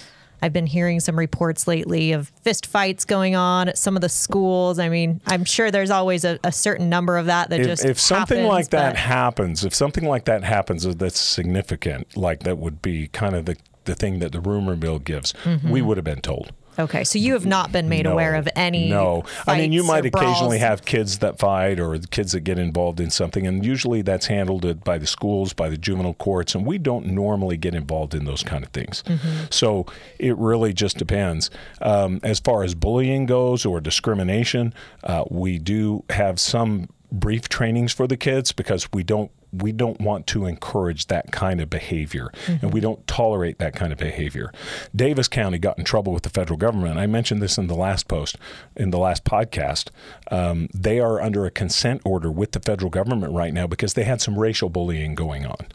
I've 0.43 0.53
been 0.53 0.65
hearing 0.65 0.99
some 0.99 1.19
reports 1.19 1.67
lately 1.67 2.13
of 2.13 2.29
fist 2.41 2.65
fights 2.65 3.05
going 3.05 3.35
on 3.35 3.69
at 3.69 3.77
some 3.77 3.95
of 3.95 4.01
the 4.01 4.09
schools. 4.09 4.79
I 4.79 4.89
mean, 4.89 5.21
I'm 5.27 5.45
sure 5.45 5.69
there's 5.69 5.91
always 5.91 6.25
a, 6.25 6.39
a 6.43 6.51
certain 6.51 6.89
number 6.89 7.17
of 7.17 7.27
that 7.27 7.51
that 7.51 7.59
if, 7.59 7.67
just 7.67 7.85
if 7.85 7.99
something 7.99 8.37
happens, 8.39 8.49
like 8.49 8.69
that 8.69 8.95
happens, 8.97 9.63
if 9.63 9.75
something 9.75 10.05
like 10.05 10.25
that 10.25 10.43
happens 10.43 10.83
that's 10.95 11.19
significant, 11.19 12.17
like 12.17 12.39
that 12.41 12.57
would 12.57 12.81
be 12.81 13.07
kind 13.09 13.35
of 13.35 13.45
the, 13.45 13.55
the 13.85 13.93
thing 13.93 14.17
that 14.19 14.31
the 14.31 14.39
rumor 14.41 14.75
mill 14.75 14.97
gives, 14.97 15.33
Mm-hmm. 15.43 15.69
we 15.69 15.81
would 15.83 15.97
have 15.97 16.03
been 16.05 16.21
told. 16.21 16.51
Okay, 16.79 17.03
so 17.03 17.19
you 17.19 17.33
have 17.33 17.45
not 17.45 17.71
been 17.71 17.89
made 17.89 18.03
No, 18.03 18.13
aware 18.13 18.35
of 18.35 18.47
any. 18.55 18.89
No, 18.89 19.23
I 19.47 19.57
mean 19.57 19.71
you 19.71 19.83
might 19.83 20.05
occasionally 20.05 20.59
have 20.59 20.85
kids 20.85 21.19
that 21.19 21.37
fight 21.37 21.79
or 21.79 21.97
kids 21.97 22.31
that 22.31 22.41
get 22.41 22.57
involved 22.57 22.99
in 22.99 23.09
something, 23.09 23.45
and 23.45 23.65
usually 23.65 24.01
that's 24.01 24.27
handled 24.27 24.83
by 24.83 24.97
the 24.97 25.07
schools, 25.07 25.53
by 25.53 25.69
the 25.69 25.77
juvenile 25.77 26.13
courts, 26.13 26.55
and 26.55 26.65
we 26.65 26.77
don't 26.77 27.07
normally 27.07 27.57
get 27.57 27.75
involved 27.75 28.13
in 28.13 28.25
those 28.25 28.43
kind 28.43 28.63
of 28.63 28.69
things. 28.71 29.03
Mm-hmm. 29.03 29.45
So 29.49 29.85
it 30.19 30.37
really 30.37 30.73
just 30.73 30.97
depends. 30.97 31.49
Um, 31.81 32.19
as 32.23 32.39
far 32.39 32.63
as 32.63 32.75
bullying 32.75 33.25
goes 33.25 33.65
or 33.65 33.81
discrimination, 33.81 34.73
uh, 35.03 35.25
we 35.29 35.59
do 35.59 36.03
have 36.09 36.39
some 36.39 36.89
brief 37.11 37.49
trainings 37.49 37.91
for 37.91 38.07
the 38.07 38.17
kids 38.17 38.51
because 38.51 38.87
we 38.93 39.03
don't 39.03 39.31
we 39.51 39.71
don't 39.71 39.99
want 39.99 40.27
to 40.27 40.45
encourage 40.45 41.07
that 41.07 41.31
kind 41.31 41.59
of 41.59 41.69
behavior 41.69 42.31
and 42.47 42.73
we 42.73 42.79
don't 42.79 43.05
tolerate 43.07 43.57
that 43.59 43.75
kind 43.75 43.91
of 43.91 43.99
behavior. 43.99 44.51
Davis 44.95 45.27
County 45.27 45.57
got 45.57 45.77
in 45.77 45.83
trouble 45.83 46.13
with 46.13 46.23
the 46.23 46.29
federal 46.29 46.57
government. 46.57 46.97
I 46.97 47.07
mentioned 47.07 47.41
this 47.41 47.57
in 47.57 47.67
the 47.67 47.75
last 47.75 48.07
post, 48.07 48.37
in 48.75 48.91
the 48.91 48.97
last 48.97 49.23
podcast. 49.23 49.89
Um, 50.29 50.69
they 50.73 50.99
are 50.99 51.21
under 51.21 51.45
a 51.45 51.51
consent 51.51 52.01
order 52.05 52.31
with 52.31 52.53
the 52.53 52.59
federal 52.59 52.89
government 52.89 53.33
right 53.33 53.53
now 53.53 53.67
because 53.67 53.93
they 53.93 54.03
had 54.03 54.21
some 54.21 54.37
racial 54.37 54.69
bullying 54.69 55.15
going 55.15 55.45
on. 55.45 55.67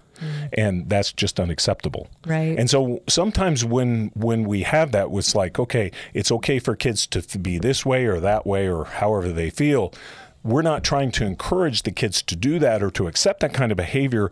And 0.52 0.88
that's 0.88 1.12
just 1.12 1.38
unacceptable. 1.38 2.08
Right. 2.26 2.58
And 2.58 2.70
so 2.70 3.02
sometimes 3.06 3.66
when 3.66 4.10
when 4.14 4.44
we 4.44 4.62
have 4.62 4.92
that, 4.92 5.08
it's 5.12 5.34
like, 5.34 5.58
okay, 5.58 5.90
it's 6.14 6.32
okay 6.32 6.58
for 6.58 6.74
kids 6.74 7.06
to 7.08 7.38
be 7.38 7.58
this 7.58 7.84
way 7.84 8.06
or 8.06 8.18
that 8.20 8.46
way 8.46 8.66
or 8.66 8.86
however 8.86 9.30
they 9.30 9.50
feel. 9.50 9.92
We're 10.46 10.62
not 10.62 10.84
trying 10.84 11.10
to 11.12 11.24
encourage 11.24 11.82
the 11.82 11.90
kids 11.90 12.22
to 12.22 12.36
do 12.36 12.58
that 12.60 12.82
or 12.82 12.90
to 12.92 13.06
accept 13.06 13.40
that 13.40 13.52
kind 13.52 13.72
of 13.72 13.76
behavior 13.76 14.30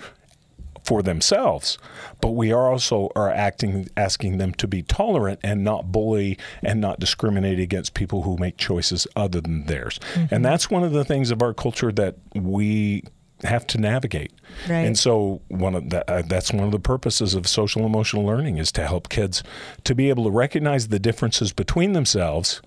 for 0.85 1.03
themselves, 1.03 1.79
but 2.21 2.33
we 2.33 2.53
are 2.53 2.71
also 2.71 3.11
are 3.17 3.31
acting 3.31 3.89
asking 3.97 4.37
them 4.37 4.53
to 4.53 4.69
be 4.69 4.83
tolerant 4.83 5.41
and 5.43 5.65
not 5.65 5.91
bully 5.91 6.39
and 6.63 6.81
not 6.81 7.01
discriminate 7.01 7.59
against 7.59 7.95
people 7.95 8.23
who 8.23 8.37
make 8.37 8.59
choices 8.59 9.07
other 9.17 9.41
than 9.41 9.65
theirs. 9.65 9.99
And 10.31 10.45
that's 10.45 10.71
one 10.71 10.85
of 10.85 10.93
the 10.93 11.05
things 11.05 11.31
of 11.31 11.43
our 11.43 11.55
culture 11.55 11.91
that 11.93 12.17
we 12.35 13.03
have 13.45 13.67
to 13.69 13.79
navigate. 13.79 14.33
Right. 14.69 14.81
And 14.81 14.99
so 14.99 15.41
one 15.49 15.75
of 15.75 15.91
the, 15.91 16.09
uh, 16.11 16.23
that's 16.23 16.53
one 16.53 16.65
of 16.65 16.71
the 16.71 16.79
purposes 16.79 17.35
of 17.35 17.47
social 17.47 17.85
emotional 17.87 18.25
learning 18.25 18.59
is 18.59 18.71
to 18.73 18.87
help 18.87 19.09
kids 19.09 19.43
to 19.85 19.95
be 19.95 20.09
able 20.11 20.25
to 20.25 20.31
recognize 20.31 20.89
the 20.89 20.99
differences 20.99 21.53
between 21.53 21.95
themselves 21.95 22.63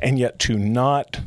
and 0.00 0.18
yet 0.18 0.38
to 0.40 0.58
not 0.58 1.20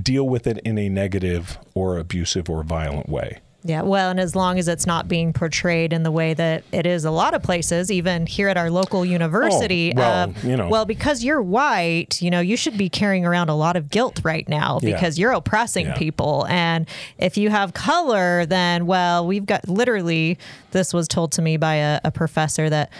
deal 0.00 0.28
with 0.28 0.46
it 0.46 0.58
in 0.58 0.78
a 0.78 0.88
negative 0.88 1.58
or 1.74 1.98
abusive 1.98 2.50
or 2.50 2.62
violent 2.62 3.08
way. 3.08 3.40
Yeah, 3.66 3.80
well, 3.80 4.10
and 4.10 4.20
as 4.20 4.36
long 4.36 4.58
as 4.58 4.68
it's 4.68 4.86
not 4.86 5.08
being 5.08 5.32
portrayed 5.32 5.94
in 5.94 6.02
the 6.02 6.10
way 6.10 6.34
that 6.34 6.64
it 6.70 6.84
is 6.84 7.06
a 7.06 7.10
lot 7.10 7.32
of 7.32 7.42
places, 7.42 7.90
even 7.90 8.26
here 8.26 8.48
at 8.48 8.58
our 8.58 8.70
local 8.70 9.00
oh, 9.00 9.04
university. 9.04 9.90
Oh, 9.96 10.00
well, 10.00 10.24
of, 10.28 10.44
you 10.44 10.54
know. 10.54 10.68
Well, 10.68 10.84
because 10.84 11.24
you're 11.24 11.40
white, 11.40 12.20
you 12.20 12.30
know, 12.30 12.40
you 12.40 12.58
should 12.58 12.76
be 12.76 12.90
carrying 12.90 13.24
around 13.24 13.48
a 13.48 13.54
lot 13.54 13.76
of 13.76 13.88
guilt 13.88 14.20
right 14.22 14.46
now 14.50 14.80
Yeah. 14.82 14.92
because 14.94 15.18
you're 15.18 15.32
oppressing 15.32 15.86
Yeah. 15.86 15.94
people. 15.96 16.46
And 16.50 16.86
if 17.16 17.38
you 17.38 17.48
have 17.48 17.72
color, 17.72 18.44
then, 18.44 18.84
well, 18.84 19.26
we've 19.26 19.46
got 19.46 19.66
literally, 19.66 20.36
this 20.72 20.92
was 20.92 21.08
told 21.08 21.32
to 21.32 21.40
me 21.40 21.56
by 21.56 21.76
a, 21.76 22.00
a 22.04 22.10
professor 22.10 22.68
that 22.68 22.90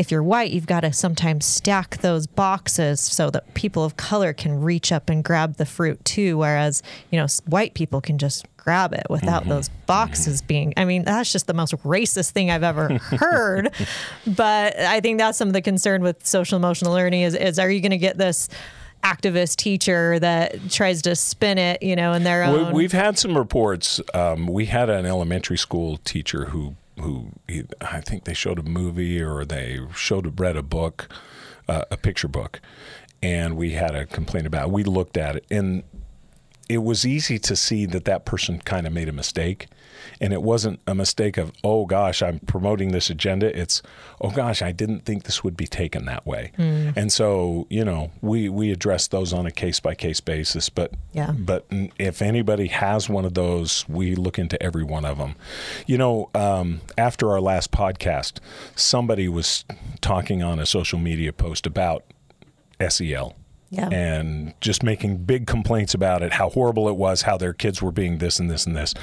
if 0.00 0.10
you're 0.10 0.22
white, 0.22 0.50
you've 0.50 0.66
got 0.66 0.80
to 0.80 0.92
sometimes 0.94 1.44
stack 1.44 1.98
those 1.98 2.26
boxes 2.26 3.00
so 3.00 3.28
that 3.28 3.52
people 3.52 3.84
of 3.84 3.98
color 3.98 4.32
can 4.32 4.62
reach 4.62 4.90
up 4.92 5.10
and 5.10 5.22
grab 5.22 5.56
the 5.56 5.66
fruit 5.66 6.02
too. 6.06 6.38
Whereas, 6.38 6.82
you 7.10 7.18
know, 7.20 7.26
white 7.46 7.74
people 7.74 8.00
can 8.00 8.16
just 8.16 8.46
grab 8.56 8.94
it 8.94 9.06
without 9.10 9.42
Mm-hmm. 9.42 9.50
those 9.50 9.68
boxes 9.86 10.40
being. 10.40 10.72
I 10.78 10.86
mean, 10.86 11.04
that's 11.04 11.30
just 11.30 11.46
the 11.46 11.52
most 11.52 11.74
racist 11.84 12.30
thing 12.30 12.50
I've 12.50 12.62
ever 12.62 12.88
heard. 12.98 13.72
but 14.26 14.78
I 14.78 15.00
think 15.00 15.18
that's 15.18 15.36
some 15.36 15.48
of 15.48 15.52
the 15.54 15.60
concern 15.62 16.00
with 16.02 16.26
social 16.26 16.56
emotional 16.56 16.92
learning 16.94 17.20
is, 17.20 17.34
is 17.34 17.58
are 17.58 17.70
you 17.70 17.80
going 17.82 17.90
to 17.90 17.98
get 17.98 18.16
this 18.16 18.48
activist 19.04 19.56
teacher 19.56 20.18
that 20.18 20.70
tries 20.70 21.02
to 21.02 21.14
spin 21.14 21.58
it, 21.58 21.82
you 21.82 21.94
know, 21.96 22.12
in 22.14 22.22
their 22.24 22.42
own. 22.42 22.72
we've 22.72 22.92
had 22.92 23.18
some 23.18 23.36
reports. 23.36 24.00
Um, 24.14 24.46
we 24.46 24.66
had 24.66 24.88
an 24.90 25.04
elementary 25.06 25.56
school 25.58 25.98
teacher 25.98 26.46
who, 26.46 26.76
who 27.00 27.30
I 27.80 28.00
think 28.00 28.24
they 28.24 28.34
showed 28.34 28.58
a 28.58 28.62
movie 28.62 29.20
or 29.20 29.44
they 29.44 29.80
showed 29.94 30.38
read 30.40 30.56
a 30.56 30.62
book, 30.62 31.08
uh, 31.68 31.84
a 31.90 31.96
picture 31.96 32.28
book, 32.28 32.60
and 33.22 33.56
we 33.56 33.72
had 33.72 33.94
a 33.94 34.06
complaint 34.06 34.46
about. 34.46 34.68
It. 34.68 34.70
We 34.72 34.84
looked 34.84 35.16
at 35.16 35.36
it, 35.36 35.46
and 35.50 35.82
it 36.68 36.78
was 36.78 37.04
easy 37.04 37.38
to 37.38 37.56
see 37.56 37.86
that 37.86 38.04
that 38.04 38.24
person 38.24 38.60
kind 38.60 38.86
of 38.86 38.92
made 38.92 39.08
a 39.08 39.12
mistake. 39.12 39.66
And 40.20 40.32
it 40.32 40.42
wasn't 40.42 40.80
a 40.86 40.94
mistake 40.94 41.36
of, 41.36 41.52
oh 41.64 41.86
gosh, 41.86 42.22
I'm 42.22 42.38
promoting 42.40 42.92
this 42.92 43.10
agenda. 43.10 43.56
It's, 43.58 43.82
oh 44.20 44.30
gosh, 44.30 44.62
I 44.62 44.72
didn't 44.72 45.04
think 45.04 45.24
this 45.24 45.42
would 45.44 45.56
be 45.56 45.66
taken 45.66 46.04
that 46.06 46.26
way. 46.26 46.52
And 46.58 47.12
so, 47.12 47.66
you 47.70 47.84
know, 47.84 48.10
we, 48.20 48.48
we 48.48 48.70
address 48.70 49.08
those 49.08 49.32
on 49.32 49.46
a 49.46 49.50
case 49.50 49.80
by 49.80 49.94
case 49.94 50.20
basis. 50.20 50.68
But, 50.68 50.92
Yeah. 51.12 51.32
but 51.32 51.66
if 51.98 52.20
anybody 52.22 52.68
has 52.68 53.08
one 53.08 53.24
of 53.24 53.34
those, 53.34 53.84
we 53.88 54.14
look 54.14 54.38
into 54.38 54.60
every 54.62 54.84
one 54.84 55.04
of 55.04 55.18
them. 55.18 55.34
You 55.86 55.98
know, 55.98 56.30
um, 56.34 56.80
after 56.98 57.30
our 57.30 57.40
last 57.40 57.70
podcast, 57.72 58.38
somebody 58.76 59.28
was 59.28 59.64
talking 60.00 60.42
on 60.42 60.58
a 60.58 60.66
social 60.66 60.98
media 60.98 61.32
post 61.32 61.66
about 61.66 62.04
SEL 62.88 63.34
Yeah. 63.70 63.88
and 63.90 64.54
just 64.60 64.82
making 64.82 65.18
big 65.24 65.46
complaints 65.46 65.94
about 65.94 66.22
it, 66.22 66.32
how 66.32 66.48
horrible 66.50 66.88
it 66.88 66.96
was, 66.96 67.22
how 67.22 67.36
their 67.36 67.52
kids 67.52 67.80
were 67.82 67.92
being 67.92 68.18
this 68.18 68.38
and 68.40 68.50
this 68.50 68.66
and 68.66 68.76
this. 68.76 68.94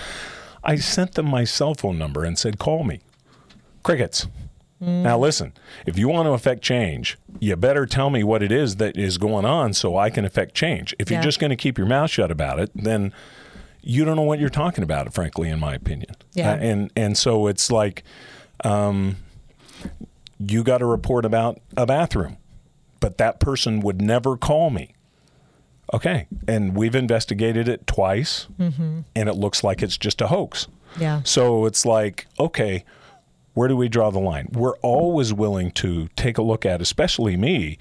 I 0.64 0.76
sent 0.76 1.14
them 1.14 1.28
my 1.28 1.44
cell 1.44 1.74
phone 1.74 1.98
number 1.98 2.24
and 2.24 2.38
said, 2.38 2.60
call 2.60 2.84
me. 2.84 3.02
Crickets. 3.84 4.28
Now, 4.80 5.18
listen, 5.18 5.54
if 5.88 5.98
you 5.98 6.08
want 6.08 6.28
to 6.28 6.34
affect 6.34 6.62
change, 6.62 7.18
you 7.40 7.56
better 7.56 7.88
tell 7.88 8.12
me 8.12 8.24
what 8.24 8.44
it 8.44 8.52
is 8.52 8.76
that 8.76 8.96
is 8.96 9.18
going 9.18 9.44
on 9.44 9.74
so 9.74 9.98
I 9.98 10.12
can 10.12 10.24
affect 10.24 10.54
change. 10.54 10.94
If 11.00 11.10
Yeah. 11.10 11.18
you're 11.18 11.24
just 11.24 11.40
going 11.40 11.50
to 11.50 11.56
keep 11.56 11.80
your 11.80 11.88
mouth 11.88 12.12
shut 12.12 12.30
about 12.30 12.60
it, 12.60 12.70
then 12.76 13.12
you 13.82 14.06
don't 14.06 14.16
know 14.18 14.22
what 14.22 14.38
you're 14.40 14.50
talking 14.50 14.84
about, 14.84 15.12
frankly, 15.16 15.50
in 15.50 15.60
my 15.60 15.74
opinion. 15.74 16.16
Yeah. 16.34 16.52
Uh, 16.52 16.58
and, 16.58 16.92
and 16.96 17.18
so 17.18 17.48
it's 17.48 17.72
like 17.72 18.04
um, 18.64 19.16
you 20.40 20.64
got 20.64 20.84
a 20.84 20.86
report 20.86 21.26
about 21.26 21.60
a 21.76 21.88
bathroom, 21.88 22.38
but 23.00 23.18
that 23.18 23.40
person 23.40 23.80
would 23.80 24.00
never 24.00 24.38
call 24.38 24.70
me. 24.70 24.94
Okay. 25.94 26.28
And 26.48 26.76
we've 26.76 26.96
investigated 26.96 27.68
it 27.68 27.88
twice, 27.88 28.48
mm-hmm. 28.60 29.02
and 29.16 29.30
it 29.30 29.34
looks 29.34 29.64
like 29.64 29.82
it's 29.82 29.98
just 29.98 30.22
a 30.22 30.28
hoax. 30.28 30.68
Yeah. 31.00 31.22
So 31.24 31.66
it's 31.66 31.86
like, 31.86 32.28
okay, 32.40 32.84
where 33.54 33.68
do 33.68 33.76
we 33.76 33.90
draw 33.90 34.12
the 34.12 34.20
line? 34.20 34.50
We're 34.52 34.78
always 34.78 35.34
willing 35.34 35.72
to 35.72 36.10
take 36.16 36.38
a 36.38 36.42
look 36.42 36.66
at, 36.66 36.82
especially 36.82 37.38
me, 37.38 37.78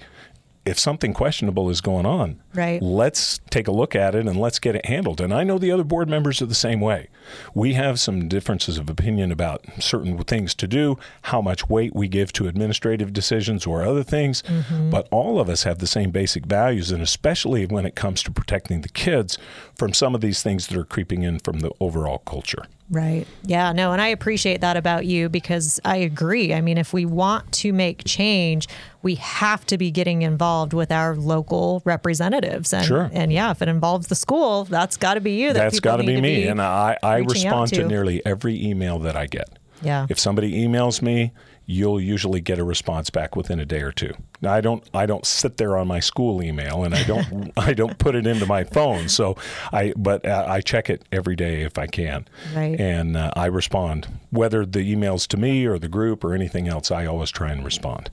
if 0.67 0.77
something 0.77 1.13
questionable 1.13 1.69
is 1.69 1.79
going 1.79 2.05
on. 2.05 2.41
Right. 2.53 2.81
Let's 2.81 3.39
take 3.49 3.69
a 3.69 3.71
look 3.71 3.95
at 3.95 4.15
it 4.15 4.27
and 4.27 4.37
let's 4.37 4.59
get 4.59 4.75
it 4.75 4.85
handled. 4.85 5.21
And 5.21 5.33
I 5.33 5.43
know 5.45 5.57
the 5.57 5.71
other 5.71 5.85
board 5.85 6.09
members 6.09 6.41
are 6.41 6.45
the 6.45 6.53
same 6.53 6.81
way. 6.81 7.07
We 7.53 7.73
have 7.73 7.99
some 7.99 8.27
differences 8.27 8.77
of 8.77 8.89
opinion 8.89 9.31
about 9.31 9.63
certain 9.79 10.21
things 10.23 10.53
to 10.55 10.67
do, 10.67 10.97
how 11.23 11.41
much 11.41 11.69
weight 11.69 11.95
we 11.95 12.09
give 12.09 12.33
to 12.33 12.47
administrative 12.47 13.13
decisions 13.13 13.65
or 13.65 13.83
other 13.83 14.03
things, 14.03 14.41
mm-hmm. 14.43 14.89
but 14.89 15.07
all 15.09 15.39
of 15.39 15.49
us 15.49 15.63
have 15.63 15.79
the 15.79 15.87
same 15.87 16.11
basic 16.11 16.45
values, 16.45 16.91
and 16.91 17.01
especially 17.01 17.65
when 17.65 17.85
it 17.85 17.95
comes 17.95 18.21
to 18.23 18.31
protecting 18.31 18.81
the 18.81 18.89
kids 18.89 19.37
from 19.75 19.93
some 19.93 20.13
of 20.13 20.21
these 20.21 20.43
things 20.43 20.67
that 20.67 20.77
are 20.77 20.83
creeping 20.83 21.23
in 21.23 21.39
from 21.39 21.59
the 21.59 21.71
overall 21.79 22.19
culture. 22.19 22.65
Right. 22.89 23.25
Yeah, 23.43 23.73
no, 23.73 23.91
and 23.91 24.01
I 24.01 24.07
appreciate 24.07 24.61
that 24.61 24.77
about 24.77 25.05
you 25.05 25.27
because 25.27 25.77
I 25.83 25.97
agree. 25.97 26.53
I 26.53 26.61
mean, 26.61 26.77
if 26.77 26.93
we 26.93 27.05
want 27.05 27.51
to 27.53 27.73
make 27.73 28.03
change, 28.05 28.67
we 29.01 29.15
have 29.15 29.65
to 29.65 29.77
be 29.77 29.91
getting 29.91 30.21
involved 30.21 30.71
with 30.71 30.89
our 30.91 31.15
local 31.15 31.81
representatives. 31.83 32.71
And, 32.73 32.85
Sure. 32.85 33.09
and 33.11 33.33
yeah, 33.33 33.51
if 33.51 33.61
it 33.61 33.67
involves 33.67 34.07
the 34.07 34.15
school, 34.15 34.63
that's 34.63 34.95
got 34.95 35.15
to 35.15 35.19
be 35.21 35.33
you. 35.33 35.47
That 35.51 35.63
That's 35.63 35.75
people 35.77 35.91
got 35.91 35.97
to 35.97 36.03
be 36.03 36.21
me. 36.21 36.47
and 36.47 36.61
I, 36.61 36.97
I 37.03 37.17
respond 37.17 37.69
to 37.71 37.81
to. 37.81 37.87
nearly 37.87 38.25
every 38.25 38.63
email 38.65 38.99
that 38.99 39.17
I 39.17 39.27
get. 39.27 39.49
Yeah. 39.81 40.07
If 40.09 40.17
somebody 40.17 40.65
emails 40.65 41.01
me, 41.01 41.33
you'll 41.69 41.99
usually 41.99 42.39
get 42.39 42.57
a 42.57 42.63
response 42.63 43.09
back 43.09 43.35
within 43.35 43.59
a 43.59 43.65
day 43.65 43.81
or 43.81 43.91
two. 43.91 44.13
Now, 44.41 44.53
I 44.53 44.61
don't 44.61 44.83
I 44.93 45.05
don't 45.05 45.25
sit 45.25 45.57
there 45.57 45.77
on 45.77 45.85
my 45.87 45.99
school 45.99 46.41
email 46.41 46.83
and 46.85 46.95
I 46.95 47.03
don't 47.03 47.51
I 47.57 47.73
don't 47.73 47.97
put 47.97 48.15
it 48.15 48.25
into 48.25 48.45
my 48.45 48.63
phone. 48.63 49.09
So 49.09 49.35
I 49.73 49.93
but 49.97 50.25
uh, 50.25 50.45
I 50.47 50.61
check 50.61 50.89
it 50.89 51.03
every 51.11 51.35
day 51.35 51.63
if 51.63 51.77
I 51.77 51.85
can, 51.87 52.25
Right. 52.55 52.79
and 52.79 53.17
uh, 53.17 53.31
I 53.35 53.47
respond 53.47 54.07
whether 54.31 54.65
the 54.65 54.79
emails 54.95 55.27
to 55.27 55.37
me 55.37 55.65
or 55.65 55.77
the 55.77 55.89
group 55.89 56.23
or 56.23 56.33
anything 56.33 56.67
else. 56.67 56.89
I 56.89 57.05
always 57.05 57.29
try 57.31 57.51
and 57.51 57.63
respond. 57.65 58.09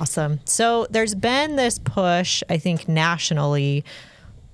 Awesome. 0.00 0.40
So 0.44 0.86
there's 0.90 1.14
been 1.14 1.54
this 1.56 1.78
push, 1.78 2.42
I 2.50 2.58
think, 2.58 2.88
nationally 2.88 3.84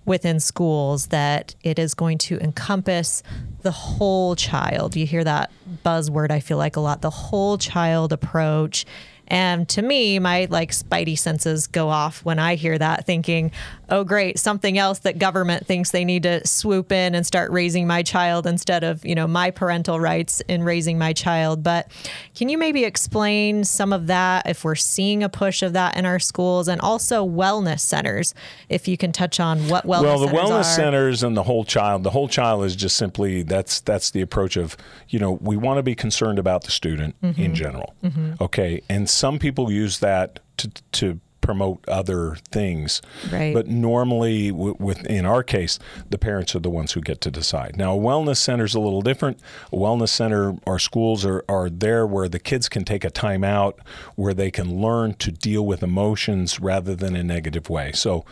within 0.04 0.40
schools 0.40 1.08
that 1.08 1.54
it 1.62 1.78
is 1.78 1.94
going 1.94 2.18
to 2.18 2.38
encompass 2.40 3.22
the 3.62 3.70
whole 3.70 4.34
child. 4.34 4.96
You 4.96 5.06
hear 5.06 5.24
that 5.24 5.50
buzzword, 5.84 6.30
I 6.30 6.40
feel 6.40 6.58
like 6.58 6.76
a 6.76 6.80
lot, 6.80 7.02
the 7.02 7.10
whole 7.10 7.58
child 7.58 8.12
approach. 8.12 8.84
And 9.28 9.68
to 9.70 9.82
me, 9.82 10.18
my 10.18 10.46
like 10.50 10.72
spidey 10.72 11.18
senses 11.18 11.66
go 11.66 11.88
off 11.88 12.24
when 12.24 12.38
I 12.38 12.54
hear 12.56 12.76
that, 12.76 13.06
thinking, 13.06 13.50
oh, 13.88 14.04
great, 14.04 14.38
something 14.38 14.78
else 14.78 15.00
that 15.00 15.18
government 15.18 15.66
thinks 15.66 15.90
they 15.90 16.04
need 16.04 16.22
to 16.24 16.46
swoop 16.46 16.92
in 16.92 17.14
and 17.14 17.26
start 17.26 17.50
raising 17.50 17.86
my 17.86 18.02
child 18.02 18.46
instead 18.46 18.84
of, 18.84 19.04
you 19.04 19.14
know, 19.14 19.26
my 19.26 19.50
parental 19.50 20.00
rights 20.00 20.40
in 20.48 20.62
raising 20.62 20.98
my 20.98 21.12
child. 21.12 21.62
But 21.62 21.90
can 22.34 22.48
you 22.48 22.58
maybe 22.58 22.84
explain 22.84 23.64
some 23.64 23.92
of 23.92 24.06
that 24.08 24.48
if 24.48 24.64
we're 24.64 24.74
seeing 24.74 25.22
a 25.22 25.28
push 25.28 25.62
of 25.62 25.72
that 25.74 25.96
in 25.96 26.04
our 26.04 26.18
schools 26.18 26.68
and 26.68 26.80
also 26.80 27.26
wellness 27.26 27.80
centers? 27.80 28.34
If 28.68 28.88
you 28.88 28.96
can 28.96 29.12
touch 29.12 29.40
on 29.40 29.68
what 29.68 29.84
wellness 29.86 30.02
well, 30.02 30.18
the 30.18 30.26
wellness 30.26 30.60
are. 30.60 30.64
centers 30.64 31.22
and 31.22 31.36
the 31.36 31.42
whole 31.44 31.64
child. 31.64 32.02
The 32.02 32.10
whole 32.10 32.28
child 32.28 32.64
is 32.64 32.76
just 32.76 32.96
simply 32.96 33.42
that's 33.42 33.80
that's 33.80 34.10
the 34.10 34.20
approach 34.20 34.56
of 34.56 34.76
you 35.08 35.18
know 35.18 35.32
we 35.40 35.56
want 35.56 35.78
to 35.78 35.82
be 35.82 35.94
concerned 35.94 36.38
about 36.38 36.64
the 36.64 36.70
student 36.70 37.14
Mm-hmm. 37.22 37.42
in 37.42 37.54
general. 37.54 37.94
Okay, 38.40 38.82
and 38.88 39.08
some 39.12 39.38
people 39.38 39.70
use 39.70 39.98
that 40.00 40.40
to 40.58 40.70
to 40.92 41.20
promote 41.42 41.86
other 41.88 42.36
things. 42.50 43.02
Right. 43.30 43.52
But 43.52 43.66
normally, 43.66 44.50
w- 44.50 44.76
with 44.78 45.04
in 45.06 45.26
our 45.26 45.42
case, 45.42 45.78
the 46.08 46.16
parents 46.16 46.54
are 46.54 46.60
the 46.60 46.70
ones 46.70 46.92
who 46.92 47.02
get 47.02 47.20
to 47.22 47.30
decide. 47.30 47.76
Now, 47.76 47.94
a 47.94 48.00
wellness 48.00 48.38
center 48.38 48.64
is 48.64 48.74
a 48.74 48.80
little 48.80 49.02
different. 49.02 49.38
A 49.72 49.76
wellness 49.76 50.08
center, 50.08 50.54
our 50.66 50.78
schools 50.78 51.26
are, 51.26 51.44
are 51.48 51.68
there 51.68 52.06
where 52.06 52.28
the 52.28 52.38
kids 52.38 52.68
can 52.68 52.84
take 52.84 53.04
a 53.04 53.10
time 53.10 53.44
out, 53.44 53.78
where 54.14 54.32
they 54.32 54.50
can 54.50 54.80
learn 54.80 55.14
to 55.14 55.30
deal 55.30 55.66
with 55.66 55.82
emotions 55.82 56.60
rather 56.60 56.94
than 56.94 57.14
a 57.14 57.22
negative 57.22 57.68
way. 57.68 57.92
So, 57.92 58.24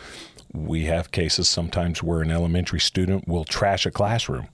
we 0.53 0.85
have 0.85 1.13
cases 1.13 1.49
sometimes 1.49 2.03
where 2.03 2.23
an 2.23 2.31
elementary 2.31 2.81
student 2.81 3.29
will 3.29 3.45
trash 3.45 3.87
a 3.87 3.91
classroom 3.91 4.49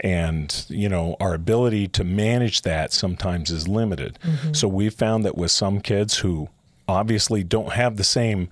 and 0.00 0.64
you 0.68 0.88
know 0.88 1.16
our 1.20 1.34
ability 1.34 1.88
to 1.88 2.04
manage 2.04 2.62
that 2.62 2.92
sometimes 2.92 3.50
is 3.50 3.68
limited. 3.68 4.18
So 4.52 4.68
we've 4.68 4.94
found 4.94 5.24
that 5.24 5.36
with 5.36 5.50
some 5.50 5.80
kids 5.80 6.18
who 6.18 6.48
obviously 6.88 7.44
don't 7.44 7.72
have 7.72 7.96
the 7.96 8.04
same 8.04 8.48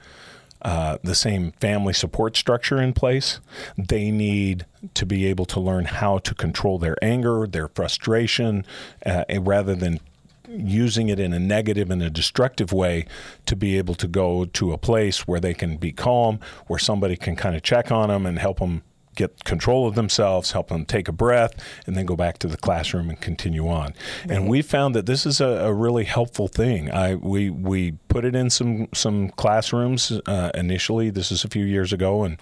uh, 0.62 0.98
the 1.04 1.14
same 1.14 1.52
family 1.60 1.92
support 1.92 2.36
structure 2.36 2.82
in 2.82 2.92
place 2.92 3.38
they 3.76 4.10
need 4.10 4.66
to 4.92 5.06
be 5.06 5.24
able 5.26 5.44
to 5.44 5.60
learn 5.60 5.84
how 5.84 6.18
to 6.18 6.34
control 6.34 6.78
their 6.80 6.96
anger 7.00 7.46
their 7.46 7.68
frustration 7.68 8.64
uh, 9.06 9.22
rather 9.40 9.76
than 9.76 10.00
using 10.48 11.08
it 11.08 11.20
in 11.20 11.32
a 11.32 11.38
negative 11.38 11.90
and 11.90 12.02
a 12.02 12.10
destructive 12.10 12.72
way 12.72 13.06
to 13.46 13.54
be 13.54 13.76
able 13.78 13.94
to 13.94 14.08
go 14.08 14.44
to 14.46 14.72
a 14.72 14.78
place 14.78 15.26
where 15.28 15.40
they 15.40 15.54
can 15.54 15.76
be 15.76 15.92
calm, 15.92 16.40
where 16.66 16.78
somebody 16.78 17.16
can 17.16 17.36
kind 17.36 17.54
of 17.54 17.62
check 17.62 17.92
on 17.92 18.08
them 18.08 18.24
and 18.26 18.38
help 18.38 18.58
them 18.58 18.82
get 19.18 19.44
control 19.44 19.86
of 19.86 19.96
themselves, 19.96 20.52
help 20.52 20.68
them 20.68 20.86
take 20.86 21.08
a 21.08 21.12
breath, 21.12 21.52
and 21.86 21.96
then 21.96 22.06
go 22.06 22.16
back 22.16 22.38
to 22.38 22.46
the 22.46 22.56
classroom 22.56 23.10
and 23.10 23.20
continue 23.20 23.68
on. 23.68 23.92
And 24.28 24.48
we 24.48 24.62
found 24.62 24.94
that 24.94 25.06
this 25.06 25.26
is 25.26 25.40
a, 25.40 25.48
a 25.48 25.74
really 25.74 26.04
helpful 26.04 26.48
thing. 26.48 26.90
I 26.90 27.16
we 27.16 27.50
we 27.50 27.92
put 28.08 28.24
it 28.24 28.34
in 28.34 28.48
some 28.48 28.88
some 28.94 29.28
classrooms 29.30 30.12
uh, 30.26 30.50
initially. 30.54 31.10
This 31.10 31.30
is 31.30 31.44
a 31.44 31.48
few 31.48 31.64
years 31.64 31.92
ago, 31.92 32.22
and 32.22 32.38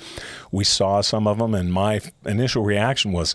we 0.52 0.62
saw 0.62 1.00
some 1.00 1.26
of 1.26 1.38
them. 1.38 1.54
And 1.54 1.72
my 1.72 2.00
initial 2.26 2.62
reaction 2.62 3.12
was, 3.12 3.34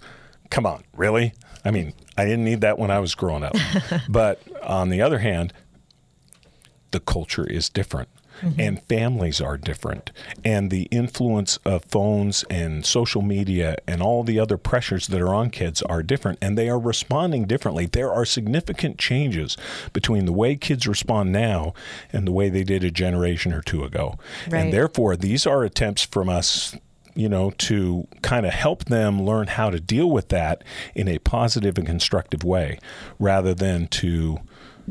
"Come 0.51 0.65
on, 0.65 0.83
really?" 0.95 1.33
I 1.65 1.71
mean, 1.71 1.93
I 2.17 2.25
didn't 2.25 2.45
need 2.45 2.61
that 2.61 2.77
when 2.77 2.91
I 2.91 2.99
was 2.99 3.15
growing 3.15 3.43
up. 3.43 3.55
but 4.09 4.39
on 4.63 4.89
the 4.89 5.01
other 5.01 5.19
hand, 5.19 5.53
the 6.91 6.99
culture 6.99 7.45
is 7.45 7.69
different. 7.69 8.09
And 8.57 8.81
families 8.83 9.39
are 9.41 9.57
different. 9.57 10.11
And 10.43 10.71
the 10.71 10.83
influence 10.83 11.57
of 11.65 11.85
phones 11.85 12.43
and 12.49 12.85
social 12.85 13.21
media 13.21 13.77
and 13.87 14.01
all 14.01 14.23
the 14.23 14.39
other 14.39 14.57
pressures 14.57 15.07
that 15.07 15.21
are 15.21 15.33
on 15.33 15.49
kids 15.49 15.81
are 15.83 16.03
different. 16.03 16.39
And 16.41 16.57
they 16.57 16.69
are 16.69 16.79
responding 16.79 17.45
differently. 17.45 17.85
There 17.85 18.11
are 18.11 18.25
significant 18.25 18.97
changes 18.97 19.57
between 19.93 20.25
the 20.25 20.33
way 20.33 20.55
kids 20.55 20.87
respond 20.87 21.31
now 21.31 21.73
and 22.11 22.27
the 22.27 22.31
way 22.31 22.49
they 22.49 22.63
did 22.63 22.83
a 22.83 22.91
generation 22.91 23.53
or 23.53 23.61
two 23.61 23.83
ago. 23.83 24.17
Right. 24.49 24.59
And 24.59 24.73
therefore, 24.73 25.15
these 25.15 25.45
are 25.45 25.63
attempts 25.63 26.03
from 26.03 26.29
us 26.29 26.75
you 27.13 27.27
know, 27.27 27.51
to 27.57 28.07
kind 28.21 28.45
of 28.45 28.53
help 28.53 28.85
them 28.85 29.21
learn 29.21 29.47
how 29.47 29.69
to 29.69 29.79
deal 29.79 30.09
with 30.09 30.29
that 30.29 30.63
in 30.95 31.09
a 31.09 31.19
positive 31.19 31.77
and 31.77 31.85
constructive 31.85 32.43
way 32.43 32.79
rather 33.19 33.53
than 33.53 33.87
to 33.87 34.37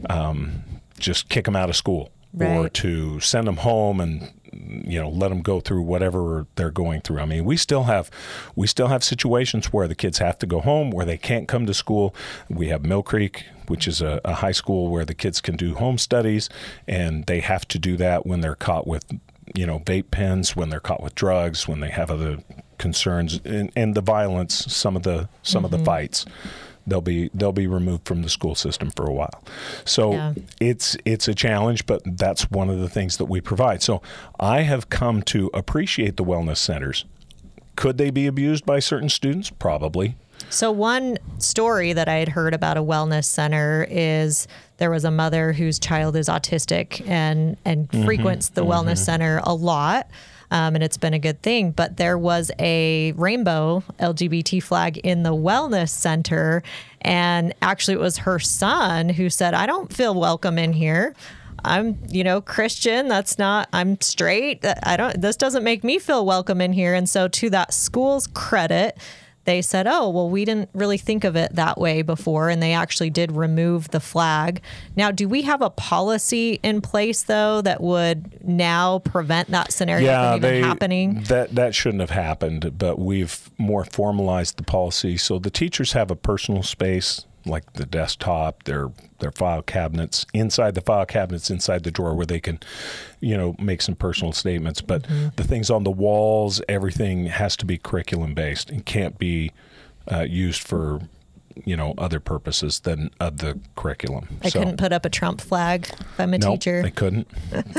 um, 0.09 0.63
just 0.99 1.29
kick 1.29 1.47
them 1.47 1.57
out 1.57 1.71
of 1.71 1.77
school 1.77 2.11
or 2.39 2.69
to 2.69 3.21
send 3.21 3.47
them 3.47 3.59
home 3.59 4.01
and 4.01 4.33
you 4.53 5.01
know 5.01 5.09
let 5.09 5.29
them 5.29 5.43
go 5.43 5.61
through 5.61 5.83
whatever 5.83 6.47
they're 6.57 6.71
going 6.71 7.01
through. 7.01 7.21
I 7.21 7.27
mean, 7.27 7.45
we 7.45 7.57
still 7.57 7.85
have 7.85 8.11
we 8.55 8.67
still 8.67 8.89
have 8.89 9.03
situations 9.05 9.73
where 9.73 9.89
the 9.89 9.95
kids 9.95 10.19
have 10.19 10.39
to 10.39 10.47
go 10.47 10.61
home 10.61 10.91
where 10.91 11.07
they 11.07 11.19
can't 11.19 11.49
come 11.49 11.67
to 11.67 11.75
school. 11.75 12.15
We 12.49 12.69
have 12.69 12.85
Mill 12.85 13.03
Creek, 13.03 13.45
which 13.67 13.87
is 13.89 14.01
a, 14.01 14.21
a 14.25 14.35
high 14.35 14.53
school 14.53 14.91
where 14.91 15.05
the 15.05 15.15
kids 15.15 15.41
can 15.41 15.57
do 15.57 15.75
home 15.75 15.99
studies, 15.99 16.49
and 16.87 17.27
they 17.27 17.41
have 17.41 17.67
to 17.69 17.79
do 17.79 17.97
that 17.97 18.27
when 18.27 18.41
they're 18.41 18.55
caught 18.55 18.87
with 18.87 19.05
you 19.55 19.67
know 19.67 19.81
vape 19.81 20.11
pens, 20.11 20.55
when 20.55 20.71
they're 20.71 20.81
caught 20.81 21.03
with 21.03 21.15
drugs, 21.15 21.67
when 21.67 21.81
they 21.81 21.91
have 21.91 22.11
other 22.11 22.39
concerns 22.79 23.41
and, 23.45 23.71
and 23.77 23.95
the 23.95 24.01
violence, 24.01 24.55
some 24.73 24.97
of 24.97 25.03
the 25.03 25.29
some 25.43 25.65
of 25.65 25.71
the 25.71 25.79
mm-hmm. 25.79 25.87
fights 25.87 26.27
they'll 26.87 27.01
be 27.01 27.31
they'll 27.35 27.53
be 27.53 27.67
removed 27.67 28.07
from 28.07 28.23
the 28.23 28.29
school 28.29 28.55
system 28.55 28.91
for 28.91 29.07
a 29.07 29.13
while. 29.13 29.43
So 29.85 30.13
Yeah. 30.13 30.35
it's 30.61 30.97
it's 31.05 31.29
a 31.29 31.35
challenge, 31.35 31.87
but 31.87 32.03
that's 32.05 32.51
one 32.51 32.69
of 32.71 32.79
the 32.81 32.89
things 32.89 33.17
that 33.19 33.27
we 33.27 33.41
provide. 33.41 33.83
So 33.83 34.03
I 34.39 34.63
have 34.63 34.91
come 34.91 35.23
to 35.25 35.51
appreciate 35.55 36.17
the 36.17 36.25
wellness 36.25 36.59
centers. 36.59 37.05
Could 37.77 37.99
they 37.99 38.11
be 38.11 38.27
abused 38.27 38.67
by 38.67 38.79
certain 38.79 39.09
students? 39.09 39.51
Probably. 39.51 40.17
So, 40.49 40.73
one 40.73 41.19
story 41.39 41.93
that 41.93 42.09
I 42.09 42.15
had 42.15 42.31
heard 42.31 42.55
about 42.55 42.77
a 42.77 42.83
wellness 42.83 43.25
center 43.25 43.87
is 43.89 44.49
there 44.79 44.91
was 44.91 45.05
a 45.05 45.11
mother 45.11 45.53
whose 45.53 45.79
child 45.79 46.17
is 46.17 46.29
autistic 46.29 47.07
and, 47.09 47.57
and 47.65 47.89
Mm-hmm. 47.89 48.05
frequents 48.05 48.49
the 48.49 48.65
wellness 48.65 48.99
center 48.99 49.41
a 49.45 49.55
lot. 49.55 50.09
Um, 50.51 50.75
and 50.75 50.83
it's 50.83 50.97
been 50.97 51.15
a 51.15 51.19
good 51.19 51.43
thing. 51.43 51.71
But 51.71 51.97
there 51.97 52.19
was 52.19 52.51
a 52.59 53.13
rainbow 53.13 53.83
LGBT 53.99 54.63
flag 54.63 54.99
in 54.99 55.23
the 55.23 55.35
wellness 55.35 55.91
center. 55.91 56.63
And 57.03 57.55
actually, 57.63 57.95
it 57.95 58.01
was 58.01 58.19
her 58.19 58.39
son 58.39 59.09
who 59.09 59.31
said, 59.31 59.55
I 59.55 59.67
don't 59.67 59.93
feel 59.93 60.15
welcome 60.15 60.59
in 60.59 60.73
here. 60.73 61.15
I'm, 61.65 61.99
you 62.09 62.25
know, 62.25 62.41
Christian. 62.41 63.09
That's 63.09 63.39
not, 63.39 63.69
I'm 63.73 64.01
straight. 64.01 64.65
I 64.83 64.97
don't, 64.97 65.21
this 65.21 65.37
doesn't 65.37 65.65
make 65.65 65.85
me 65.85 65.99
feel 65.99 66.25
welcome 66.25 66.61
in 66.61 66.73
here. 66.73 66.95
And 66.95 67.09
so, 67.09 67.29
to 67.29 67.51
that 67.51 67.75
school's 67.75 68.27
credit, 68.27 68.97
they 69.51 69.63
said, 69.63 69.89
oh, 69.89 70.09
well, 70.11 70.31
we 70.31 70.45
didn't 70.45 70.71
really 70.75 70.97
think 70.97 71.25
of 71.25 71.35
it 71.35 71.57
that 71.57 71.77
way 71.77 72.03
before. 72.03 72.49
And 72.49 72.63
they 72.63 72.73
actually 72.73 73.11
did 73.11 73.33
remove 73.33 73.89
the 73.91 73.99
flag. 73.99 74.63
Now, 74.95 75.11
do 75.11 75.29
we 75.29 75.43
have 75.43 75.61
a 75.61 75.71
policy 75.71 76.61
in 76.63 76.81
place, 76.81 77.25
though, 77.25 77.61
that 77.63 77.81
would 77.81 78.47
now 78.47 79.01
prevent 79.01 79.51
that 79.51 79.73
scenario 79.73 80.07
from 80.07 80.37
even 80.37 80.63
happening? 80.63 81.25
That 81.25 81.57
that 81.57 81.75
shouldn't 81.75 82.01
have 82.01 82.11
happened, 82.11 82.79
but 82.79 83.01
we've 83.01 83.51
more 83.59 83.85
formalized 83.85 84.57
the 84.57 84.63
policy. 84.63 85.17
So 85.17 85.41
the 85.41 85.51
teachers 85.51 85.93
have 85.93 86.13
a 86.13 86.17
personal 86.17 86.63
space, 86.63 87.27
like 87.47 87.73
the 87.75 87.87
desktop, 87.87 88.65
their 88.65 88.91
their 89.19 89.33
file 89.33 89.63
cabinets, 89.63 90.27
inside 90.35 90.75
the 90.75 90.81
file 90.81 91.07
cabinets, 91.07 91.51
inside 91.51 91.85
the 91.85 91.91
drawer, 91.91 92.15
where 92.15 92.27
they 92.27 92.41
can, 92.41 92.59
you 93.21 93.37
know, 93.37 93.55
make 93.59 93.83
some 93.83 93.95
personal 93.95 94.33
statements. 94.33 94.81
But 94.81 95.03
Mm-hmm. 95.05 95.29
the 95.37 95.45
things 95.45 95.71
on 95.71 95.85
the 95.85 95.91
walls, 95.91 96.61
everything 96.69 97.27
has 97.27 97.57
to 97.59 97.67
be 97.67 97.79
curriculum 97.79 98.35
based 98.35 98.71
and 98.71 98.85
can't 98.85 99.19
be 99.19 99.53
uh, 100.11 100.21
used 100.29 100.63
for. 100.63 101.01
You 101.67 101.77
know, 101.77 101.95
other 101.99 102.21
purposes 102.21 102.81
than 102.81 103.11
of 103.19 103.39
the 103.39 103.59
curriculum. 103.77 104.39
I 104.43 104.49
so, 104.49 104.61
couldn't 104.61 104.77
put 104.79 104.93
up 104.93 105.05
a 105.05 105.11
Trump 105.11 105.41
flag 105.43 105.89
if 105.91 106.19
I'm 106.21 106.33
a 106.33 106.39
no, 106.39 106.53
teacher. 106.53 106.81
they 106.81 106.93
couldn't. 106.93 107.27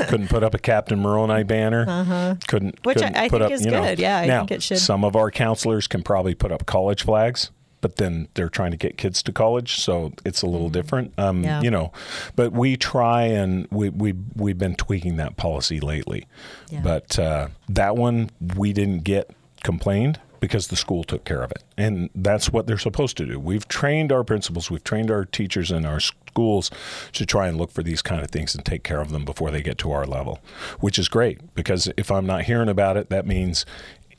couldn't 0.08 0.28
put 0.28 0.44
up 0.44 0.54
a 0.54 0.58
Captain 0.58 1.00
Moroni 1.00 1.42
banner. 1.42 1.86
Uh-huh. 1.88 2.34
Couldn't. 2.46 2.78
Which 2.84 2.98
I- 2.98 3.06
couldn't 3.06 3.16
I 3.16 3.28
put 3.30 3.40
think 3.40 3.44
up, 3.46 3.50
is 3.52 3.64
you 3.64 3.70
know. 3.72 3.82
good. 3.82 3.98
Yeah, 3.98 4.18
I 4.18 4.26
now, 4.26 4.40
think 4.40 4.52
it 4.52 4.62
should. 4.62 4.78
Some 4.78 5.04
of 5.04 5.16
our 5.16 5.30
counselors 5.32 5.88
can 5.88 6.02
probably 6.02 6.34
put 6.34 6.52
up 6.52 6.64
college 6.66 7.02
flags, 7.02 7.50
but 7.82 7.96
then 7.96 8.28
they're 8.34 8.48
trying 8.48 8.70
to 8.70 8.78
get 8.78 8.96
kids 8.96 9.22
to 9.24 9.32
college, 9.32 9.76
so 9.78 10.12
it's 10.24 10.40
a 10.40 10.46
little 10.46 10.70
different. 10.70 11.12
Um, 11.18 11.32
Mm-hmm. 11.42 11.44
Yeah. 11.44 11.62
You 11.62 11.70
know, 11.70 11.92
but 12.36 12.52
we 12.52 12.76
try 12.76 13.24
and 13.24 13.66
we 13.70 13.90
we 13.90 14.14
we've 14.34 14.58
been 14.58 14.76
tweaking 14.76 15.16
that 15.16 15.36
policy 15.36 15.80
lately. 15.80 16.26
Yeah. 16.70 16.80
But 16.82 17.18
uh, 17.18 17.48
that 17.68 17.96
one 17.96 18.30
we 18.56 18.72
didn't 18.72 19.02
get 19.04 19.30
complained. 19.62 20.20
because 20.40 20.66
the 20.66 20.76
school 20.76 21.04
took 21.04 21.24
care 21.24 21.40
of 21.44 21.52
it. 21.52 21.62
And 21.78 22.10
that's 22.16 22.52
what 22.52 22.66
they're 22.66 22.76
supposed 22.76 23.16
to 23.18 23.24
do. 23.26 23.38
We've 23.38 23.66
trained 23.68 24.10
our 24.10 24.24
principals, 24.24 24.72
we've 24.72 24.82
trained 24.82 25.08
our 25.08 25.24
teachers 25.24 25.70
in 25.70 25.86
our 25.86 26.00
schools 26.00 26.68
to 27.12 27.24
try 27.24 27.46
and 27.46 27.56
look 27.56 27.70
for 27.70 27.84
these 27.84 28.02
kind 28.02 28.20
of 28.24 28.28
things 28.32 28.52
and 28.56 28.64
take 28.64 28.82
care 28.82 29.00
of 29.00 29.10
them 29.10 29.24
before 29.24 29.52
they 29.52 29.62
get 29.62 29.78
to 29.78 29.92
our 29.92 30.04
level, 30.04 30.40
which 30.80 30.98
is 30.98 31.06
great 31.08 31.54
because 31.54 31.88
if 31.96 32.10
I'm 32.10 32.26
not 32.26 32.42
hearing 32.42 32.68
about 32.68 32.96
it, 32.96 33.08
that 33.08 33.24
means 33.24 33.64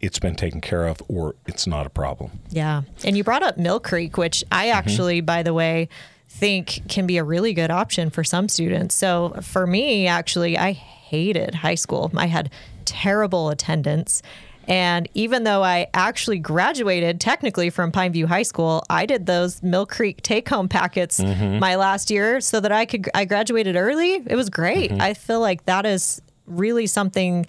it's 0.03 0.19
been 0.19 0.35
taken 0.35 0.59
care 0.61 0.85
of 0.85 1.01
or 1.07 1.33
it's 1.47 1.65
not 1.65 1.85
a 1.87 1.89
problem. 1.89 2.29
Yeah. 2.49 2.81
And 3.05 3.15
you 3.17 3.23
brought 3.23 3.41
up 3.41 3.57
Mill 3.57 3.79
Creek, 3.79 4.17
which 4.17 4.43
I 4.51 4.65
Mm-hmm. 4.67 4.77
actually, 4.77 5.21
by 5.21 5.43
the 5.43 5.53
way, 5.53 5.87
think 6.29 6.81
can 6.89 7.07
be 7.07 7.17
a 7.17 7.23
really 7.23 7.53
good 7.53 7.71
option 7.71 8.09
for 8.09 8.23
some 8.23 8.49
students. 8.49 8.95
So 8.95 9.35
for 9.41 9.65
me, 9.65 10.07
actually, 10.07 10.57
I 10.57 10.71
hated 10.73 11.55
high 11.55 11.75
school. 11.75 12.11
I 12.15 12.25
had 12.27 12.49
terrible 12.85 13.49
attendance. 13.49 14.21
And 14.67 15.07
even 15.13 15.43
though 15.43 15.61
I 15.63 15.87
actually 15.93 16.39
graduated 16.39 17.19
technically 17.21 17.69
from 17.69 17.91
Pineview 17.91 18.25
High 18.27 18.43
School, 18.43 18.83
I 18.89 19.05
did 19.05 19.25
those 19.25 19.61
Mill 19.61 19.85
Creek 19.85 20.21
take 20.21 20.47
home 20.49 20.67
packets 20.69 21.19
Mm-hmm. 21.19 21.59
my 21.59 21.75
last 21.75 22.09
year 22.09 22.41
so 22.41 22.59
that 22.61 22.71
I 22.71 22.85
could, 22.85 23.09
I 23.13 23.25
graduated 23.25 23.75
early. 23.75 24.15
It 24.25 24.35
was 24.35 24.49
great. 24.49 24.91
Mm-hmm. 24.91 25.01
I 25.01 25.13
feel 25.13 25.39
like 25.41 25.65
that 25.65 25.85
is 25.85 26.21
really 26.47 26.87
something 26.87 27.45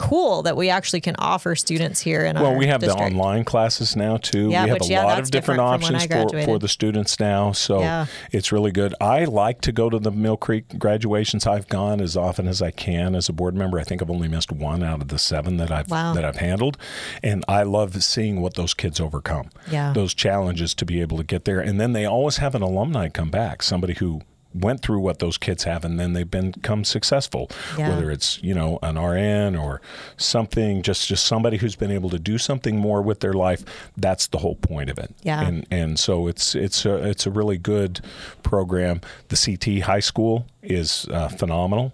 cool 0.00 0.42
that 0.42 0.56
we 0.56 0.70
actually 0.70 1.00
can 1.02 1.14
offer 1.18 1.54
students 1.54 2.00
here 2.00 2.24
in 2.24 2.36
our 2.38 2.42
Well, 2.42 2.54
we 2.56 2.66
have 2.68 2.80
district. 2.80 2.98
the 3.10 3.16
online 3.16 3.44
classes 3.44 3.94
now 3.94 4.16
too. 4.16 4.48
Yeah, 4.48 4.64
we 4.64 4.70
have 4.70 4.80
a 4.80 4.86
yeah, 4.86 5.04
lot 5.04 5.20
of 5.20 5.30
different, 5.30 5.58
different 5.58 6.00
options 6.00 6.32
for, 6.32 6.42
for 6.44 6.58
the 6.58 6.68
students 6.68 7.20
now. 7.20 7.52
So 7.52 7.80
Yeah. 7.80 8.06
it's 8.32 8.50
really 8.50 8.70
good. 8.72 8.94
I 9.00 9.24
like 9.24 9.60
to 9.62 9.72
go 9.72 9.90
to 9.90 9.98
the 9.98 10.10
Mill 10.10 10.38
Creek 10.38 10.78
graduations. 10.78 11.46
I've 11.46 11.68
gone 11.68 12.00
as 12.00 12.16
often 12.16 12.48
as 12.48 12.62
I 12.62 12.70
can 12.70 13.14
as 13.14 13.28
a 13.28 13.32
board 13.34 13.54
member. 13.54 13.78
I 13.78 13.84
think 13.84 14.00
I've 14.00 14.10
only 14.10 14.28
missed 14.28 14.50
one 14.50 14.82
out 14.82 15.02
of 15.02 15.08
the 15.08 15.18
seven 15.18 15.58
that 15.58 15.70
I've 15.70 15.90
Wow. 15.90 16.14
that 16.14 16.24
I've 16.24 16.36
handled, 16.38 16.78
and 17.22 17.44
I 17.46 17.62
love 17.64 18.02
seeing 18.02 18.40
what 18.40 18.54
those 18.54 18.72
kids 18.72 19.00
overcome. 19.00 19.50
Yeah. 19.70 19.92
those 19.92 20.14
challenges 20.14 20.74
to 20.74 20.84
be 20.86 21.00
able 21.02 21.18
to 21.18 21.24
get 21.24 21.44
there, 21.44 21.60
and 21.60 21.78
then 21.80 21.92
they 21.92 22.06
always 22.06 22.38
have 22.38 22.54
an 22.54 22.62
alumni 22.62 23.08
come 23.08 23.30
back, 23.30 23.62
somebody 23.62 23.94
who 23.94 24.22
went 24.52 24.82
through 24.82 24.98
what 24.98 25.20
those 25.20 25.38
kids 25.38 25.64
have 25.64 25.84
and 25.84 25.98
then 26.00 26.12
they've 26.12 26.30
become 26.30 26.84
successful 26.84 27.48
Yeah. 27.78 27.90
whether 27.90 28.10
it's 28.10 28.42
you 28.42 28.52
know 28.54 28.78
an 28.82 28.98
RN 28.98 29.54
or 29.56 29.80
something 30.16 30.82
just 30.82 31.06
just 31.06 31.24
somebody 31.24 31.56
who's 31.56 31.76
been 31.76 31.90
able 31.92 32.10
to 32.10 32.18
do 32.18 32.36
something 32.38 32.76
more 32.76 33.00
with 33.02 33.20
their 33.20 33.32
life 33.32 33.64
that's 33.96 34.26
the 34.28 34.38
whole 34.38 34.56
point 34.56 34.90
of 34.90 34.98
it 34.98 35.14
Yeah. 35.22 35.40
and 35.46 35.66
and 35.70 35.98
so 35.98 36.26
it's 36.26 36.54
it's 36.54 36.84
a, 36.84 36.96
it's 37.08 37.26
a 37.26 37.30
really 37.30 37.58
good 37.58 38.00
program 38.42 39.00
the 39.28 39.36
CT 39.36 39.82
high 39.86 40.00
school 40.00 40.46
is 40.62 41.06
uh, 41.10 41.28
phenomenal 41.28 41.92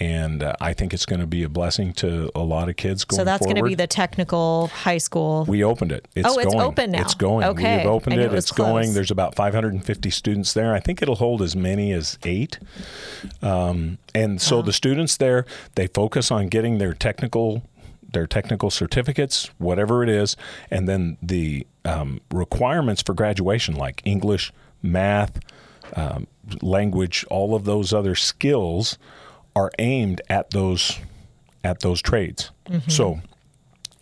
and 0.00 0.42
uh, 0.42 0.54
I 0.60 0.72
think 0.72 0.94
it's 0.94 1.04
going 1.04 1.20
to 1.20 1.26
be 1.26 1.42
a 1.42 1.48
blessing 1.48 1.92
to 1.94 2.30
a 2.34 2.40
lot 2.40 2.68
of 2.68 2.76
kids 2.76 3.04
going 3.04 3.18
So 3.18 3.24
that's 3.24 3.44
going 3.44 3.56
to 3.56 3.62
be 3.62 3.74
the 3.74 3.86
technical 3.86 4.68
high 4.68 4.98
school. 4.98 5.44
We 5.46 5.62
opened 5.62 5.92
it. 5.92 6.08
It's 6.14 6.26
Oh, 6.26 6.38
it's 6.38 6.52
going. 6.52 6.60
open 6.64 6.92
now. 6.92 7.02
It's 7.02 7.14
going. 7.14 7.44
Okay. 7.44 7.78
We've 7.78 7.86
opened 7.86 8.18
it. 8.18 8.32
it 8.32 8.34
It's 8.34 8.52
going. 8.52 8.94
There's 8.94 9.10
about 9.10 9.34
550 9.34 10.10
students 10.10 10.54
there. 10.54 10.74
I 10.74 10.80
think 10.80 11.02
it'll 11.02 11.16
hold 11.16 11.42
as 11.42 11.54
many 11.54 11.92
as 11.92 12.18
eight. 12.24 12.58
Um, 13.42 13.98
and 14.14 14.40
so 14.40 14.62
the 14.62 14.72
students 14.72 15.16
there, 15.18 15.44
they 15.74 15.86
focus 15.88 16.30
on 16.30 16.48
getting 16.48 16.78
their 16.78 16.94
technical 16.94 17.62
their 18.12 18.26
technical 18.26 18.70
certificates, 18.70 19.46
whatever 19.56 20.02
it 20.02 20.08
is, 20.10 20.36
and 20.70 20.86
then 20.86 21.16
the 21.22 21.66
um, 21.86 22.20
requirements 22.30 23.00
for 23.00 23.14
graduation, 23.14 23.74
like 23.74 24.02
English, 24.04 24.52
math, 24.82 25.40
um, 25.96 26.26
language, 26.60 27.24
all 27.30 27.54
of 27.54 27.64
those 27.64 27.92
other 27.92 28.14
skills, 28.14 28.98
are 29.54 29.70
aimed 29.78 30.20
at 30.28 30.50
those 30.50 30.98
at 31.64 31.80
those 31.80 32.02
trades. 32.02 32.50
So 32.88 33.20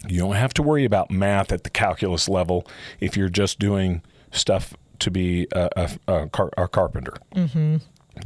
you 0.08 0.18
don't 0.20 0.36
have 0.36 0.54
to 0.54 0.62
worry 0.62 0.84
about 0.84 1.10
math 1.10 1.52
at 1.52 1.64
the 1.64 1.70
calculus 1.70 2.28
level 2.28 2.66
if 3.00 3.16
you're 3.16 3.28
just 3.28 3.58
doing 3.58 4.02
stuff 4.30 4.74
to 5.00 5.10
be 5.10 5.46
a, 5.52 5.68
a, 5.76 5.90
a, 6.12 6.28
car, 6.28 6.50
a 6.56 6.68
carpenter. 6.68 7.14
Mm-hmm. 7.34 7.76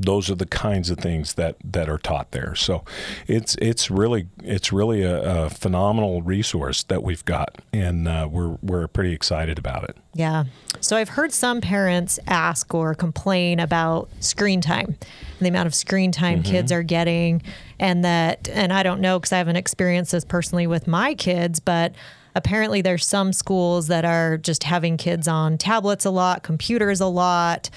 Those 0.01 0.31
are 0.31 0.35
the 0.35 0.47
kinds 0.47 0.91
of 0.91 0.99
things 0.99 1.35
that, 1.35 1.57
that 1.65 1.89
are 1.89 1.99
taught 1.99 2.33
there. 2.33 2.55
So 2.55 2.85
it's 3.27 3.55
it's 3.57 3.91
really 3.91 4.27
it's 4.43 4.73
really 4.73 5.03
a, 5.03 5.45
a 5.45 5.51
phenomenal 5.51 6.23
resource 6.23 6.83
that 6.85 7.03
we've 7.03 7.25
got, 7.25 7.61
and 7.73 8.09
uh, 8.09 8.29
we're 8.31 8.57
we're 8.63 8.89
pretty 8.89 9.13
excited 9.13 9.59
about 9.59 9.85
it. 9.85 9.97
Yeah. 10.15 10.45
So 10.81 10.97
I've 10.97 11.11
heard 11.11 11.33
some 11.33 11.61
parents 11.61 12.19
ask 12.27 12.75
or 12.75 12.95
complain 12.95 13.61
about 13.61 14.09
screen 14.21 14.61
time 14.61 14.87
and 14.97 15.41
the 15.41 15.49
amount 15.49 15.67
of 15.67 15.75
screen 15.75 16.13
time 16.13 16.43
Mm-hmm. 16.43 16.51
kids 16.51 16.73
are 16.73 16.83
getting. 16.83 17.43
And 17.79 18.05
that, 18.05 18.49
and 18.49 18.73
I 18.73 18.83
don't 18.83 19.01
know 19.01 19.19
because 19.19 19.33
I 19.33 19.39
haven't 19.39 19.57
experienced 19.57 20.13
this 20.13 20.25
personally 20.25 20.67
with 20.67 20.87
my 20.87 21.15
kids, 21.15 21.59
but 21.61 21.95
apparently 22.35 22.83
there's 22.83 23.05
some 23.07 23.33
schools 23.33 23.89
that 23.89 24.05
are 24.05 24.39
just 24.39 24.65
having 24.65 24.97
kids 24.97 25.27
on 25.27 25.59
tablets 25.59 26.05
a 26.05 26.11
lot, 26.11 26.43
computers 26.43 27.01
a 27.01 27.07
lot. 27.07 27.71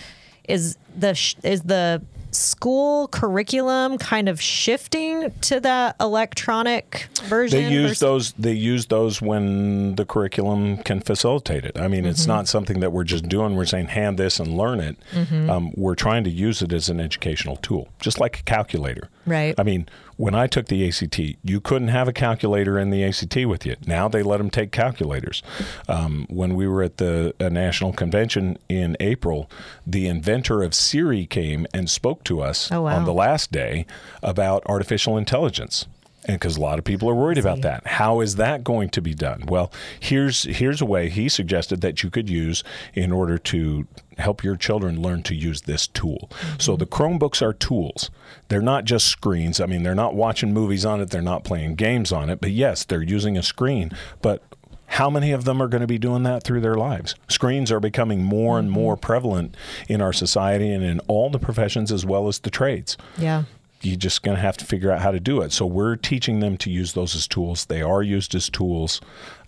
Is 0.48 0.78
the 0.98 1.14
sh- 1.14 1.36
is 1.44 1.62
the 1.64 2.02
school 2.38 3.08
curriculum 3.10 3.98
kind 3.98 4.30
of 4.30 4.40
shifting 4.42 5.32
to 5.42 5.60
the 5.60 5.96
electronic 6.00 7.08
version? 7.24 7.64
They 7.64 7.72
use 7.72 8.00
those. 8.00 8.34
They 8.34 8.54
use 8.54 8.88
those 8.88 9.22
when 9.22 9.96
the 9.96 10.06
curriculum 10.06 10.78
can 10.78 11.00
facilitate 11.02 11.66
it. 11.66 11.78
I 11.80 11.88
mean, 11.88 12.06
it's 12.06 12.22
Mm-hmm. 12.22 12.28
not 12.32 12.48
something 12.48 12.80
that 12.80 12.92
we're 12.92 13.04
just 13.04 13.30
doing. 13.30 13.56
We're 13.56 13.66
saying 13.66 13.88
hand 13.88 14.18
this 14.18 14.40
and 14.40 14.58
learn 14.58 14.80
it. 14.80 14.98
Mm-hmm. 15.14 15.50
Um, 15.50 15.72
we're 15.76 15.96
trying 15.96 16.24
to 16.26 16.30
use 16.30 16.62
it 16.62 16.74
as 16.74 16.90
an 16.90 17.00
educational 17.00 17.58
tool, 17.58 17.88
just 18.00 18.20
like 18.20 18.40
a 18.40 18.44
calculator. 18.44 19.10
Right. 19.26 19.54
I 19.58 19.64
mean, 19.64 19.88
when 20.16 20.34
I 20.34 20.48
took 20.48 20.66
the 20.68 20.88
ACT, 20.88 21.20
you 21.44 21.60
couldn't 21.62 21.90
have 21.90 22.08
a 22.08 22.14
calculator 22.14 22.80
in 22.80 22.90
the 22.90 23.04
ACT 23.04 23.36
with 23.46 23.66
you. 23.66 23.76
Now 23.86 24.08
they 24.08 24.24
let 24.24 24.38
them 24.38 24.50
take 24.50 24.72
calculators. 24.72 25.44
Um, 25.88 26.26
when 26.30 26.56
we 26.56 26.68
were 26.68 26.82
at 26.82 26.98
the 26.98 27.36
uh, 27.40 27.50
national 27.50 27.94
convention 27.94 28.58
in 28.68 28.98
April, 29.00 29.50
the 29.86 30.08
inventor 30.08 30.64
of 30.64 30.74
Siri 30.74 31.26
came 31.26 31.68
and 31.74 31.90
spoke 31.90 32.24
to 32.28 32.42
us 32.42 32.72
Oh, 32.72 32.84
wow. 32.84 32.96
on 32.96 33.06
the 33.06 33.14
last 33.14 33.52
day 33.52 33.86
about 34.22 34.64
artificial 34.66 35.18
intelligence. 35.18 35.86
And 36.26 36.38
because 36.38 36.58
a 36.58 36.62
lot 36.62 36.78
of 36.78 36.84
people 36.84 37.10
are 37.10 37.16
worried 37.16 37.38
about 37.38 37.62
that, 37.62 37.88
how 37.88 38.20
is 38.20 38.36
that 38.36 38.62
going 38.64 38.90
to 38.90 39.02
be 39.02 39.14
done? 39.14 39.46
Well, 39.48 39.72
here's 39.98 40.44
here's 40.44 40.82
a 40.82 40.86
way 40.86 41.10
he 41.10 41.30
suggested 41.30 41.80
that 41.82 42.04
you 42.04 42.10
could 42.10 42.30
use 42.30 42.66
in 42.94 43.14
order 43.14 43.38
to 43.38 43.88
help 44.18 44.44
your 44.44 44.58
children 44.58 45.02
learn 45.02 45.24
to 45.24 45.36
use 45.36 45.62
this 45.62 45.88
tool. 45.88 46.30
So 46.58 46.74
mm-hmm. 46.74 46.80
the 46.80 46.86
Chromebooks 46.86 47.42
are 47.42 47.54
tools. 47.54 48.10
They're 48.50 48.62
not 48.62 48.84
just 48.84 49.08
screens. 49.08 49.62
I 49.62 49.68
mean, 49.68 49.84
they're 49.84 49.96
not 49.96 50.16
watching 50.16 50.54
movies 50.54 50.86
on 50.86 51.00
it. 51.00 51.12
They're 51.12 51.22
not 51.22 51.46
playing 51.46 51.76
games 51.76 52.12
on 52.12 52.30
it. 52.30 52.42
But 52.42 52.52
yes, 52.52 52.84
they're 52.84 53.02
using 53.02 53.38
a 53.38 53.44
screen. 53.44 53.92
But 54.22 54.44
how 54.88 55.10
many 55.10 55.32
of 55.32 55.44
them 55.44 55.62
are 55.62 55.68
going 55.68 55.82
to 55.82 55.88
be 55.88 55.98
doing 55.98 56.24
that 56.24 56.44
through 56.44 56.62
their 56.62 56.76
lives? 56.76 57.16
Screens 57.28 57.72
are 57.72 57.80
becoming 57.80 58.24
more 58.24 58.58
and 58.58 58.68
mm-hmm. 58.68 58.76
more 58.76 58.98
prevalent 58.98 59.56
in 59.88 60.02
our 60.02 60.14
society 60.14 60.72
and 60.72 60.84
in 60.84 61.00
all 61.08 61.30
the 61.30 61.40
professions 61.40 61.92
as 61.92 62.06
well 62.06 62.28
as 62.28 62.40
the 62.40 62.50
trades 62.50 62.98
yeah. 63.18 63.44
You're 63.82 63.96
just 63.96 64.24
going 64.24 64.36
to 64.36 64.42
have 64.42 64.58
to 64.58 64.66
figure 64.66 64.92
out 64.92 65.02
how 65.02 65.12
to 65.12 65.20
do 65.20 65.42
it. 65.42 65.52
So 65.52 65.66
we're 65.66 65.96
teaching 65.96 66.40
them 66.40 66.58
to 66.58 66.72
use 66.72 66.94
those 66.94 67.16
as 67.16 67.28
tools. 67.28 67.66
They 67.66 67.82
are 67.82 68.02
used 68.02 68.34
as 68.34 68.50
tools. 68.50 69.02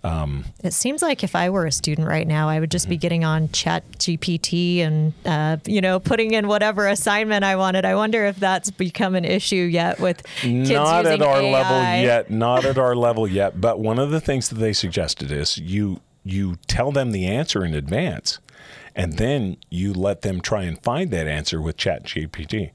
Um, 0.04 0.46
It 0.63 0.72
seems 0.74 1.02
like 1.02 1.24
if 1.24 1.36
I 1.36 1.50
were 1.50 1.65
a 1.65 1.72
student 1.72 2.08
right 2.08 2.28
now, 2.28 2.48
I 2.48 2.60
would 2.60 2.72
just 2.72 2.86
Mm-hmm. 2.86 2.89
be 2.92 2.98
getting 2.98 3.26
on 3.26 3.50
Chat 3.50 3.84
GPT 3.98 4.80
and 4.80 5.13
uh, 5.26 5.58
you 5.65 5.82
know 5.82 6.00
putting 6.00 6.34
in 6.34 6.48
whatever 6.48 6.88
assignment 6.88 7.44
I 7.44 7.56
wanted. 7.58 7.84
I 7.86 7.96
wonder 7.96 8.26
if 8.26 8.38
that's 8.38 8.72
become 8.72 9.15
an 9.15 9.26
issue 9.26 9.56
yet 9.56 10.00
with 10.00 10.24
kids 10.38 10.70
not 10.70 11.06
using 11.06 11.22
at 11.22 11.28
our 11.28 11.42
AI. 11.42 11.52
level 11.52 11.82
yet. 12.06 12.30
Not 12.32 12.65
at 12.65 12.78
our 12.78 12.96
level 12.96 13.28
yet. 13.28 13.60
But 13.60 13.80
one 13.80 14.00
of 14.00 14.12
the 14.12 14.22
things 14.22 14.48
that 14.50 14.56
they 14.60 14.74
suggested 14.74 15.32
is 15.32 15.58
you 15.58 16.00
you 16.24 16.58
tell 16.68 16.92
them 16.92 17.12
the 17.12 17.26
answer 17.26 17.65
in 17.65 17.74
advance, 17.74 18.39
and 18.96 19.13
then 19.18 19.58
you 19.70 19.92
let 19.94 20.22
them 20.22 20.39
try 20.39 20.63
and 20.63 20.82
find 20.84 21.12
that 21.12 21.28
answer 21.28 21.62
with 21.62 21.76
Chat 21.78 22.04
GPT. 22.04 22.72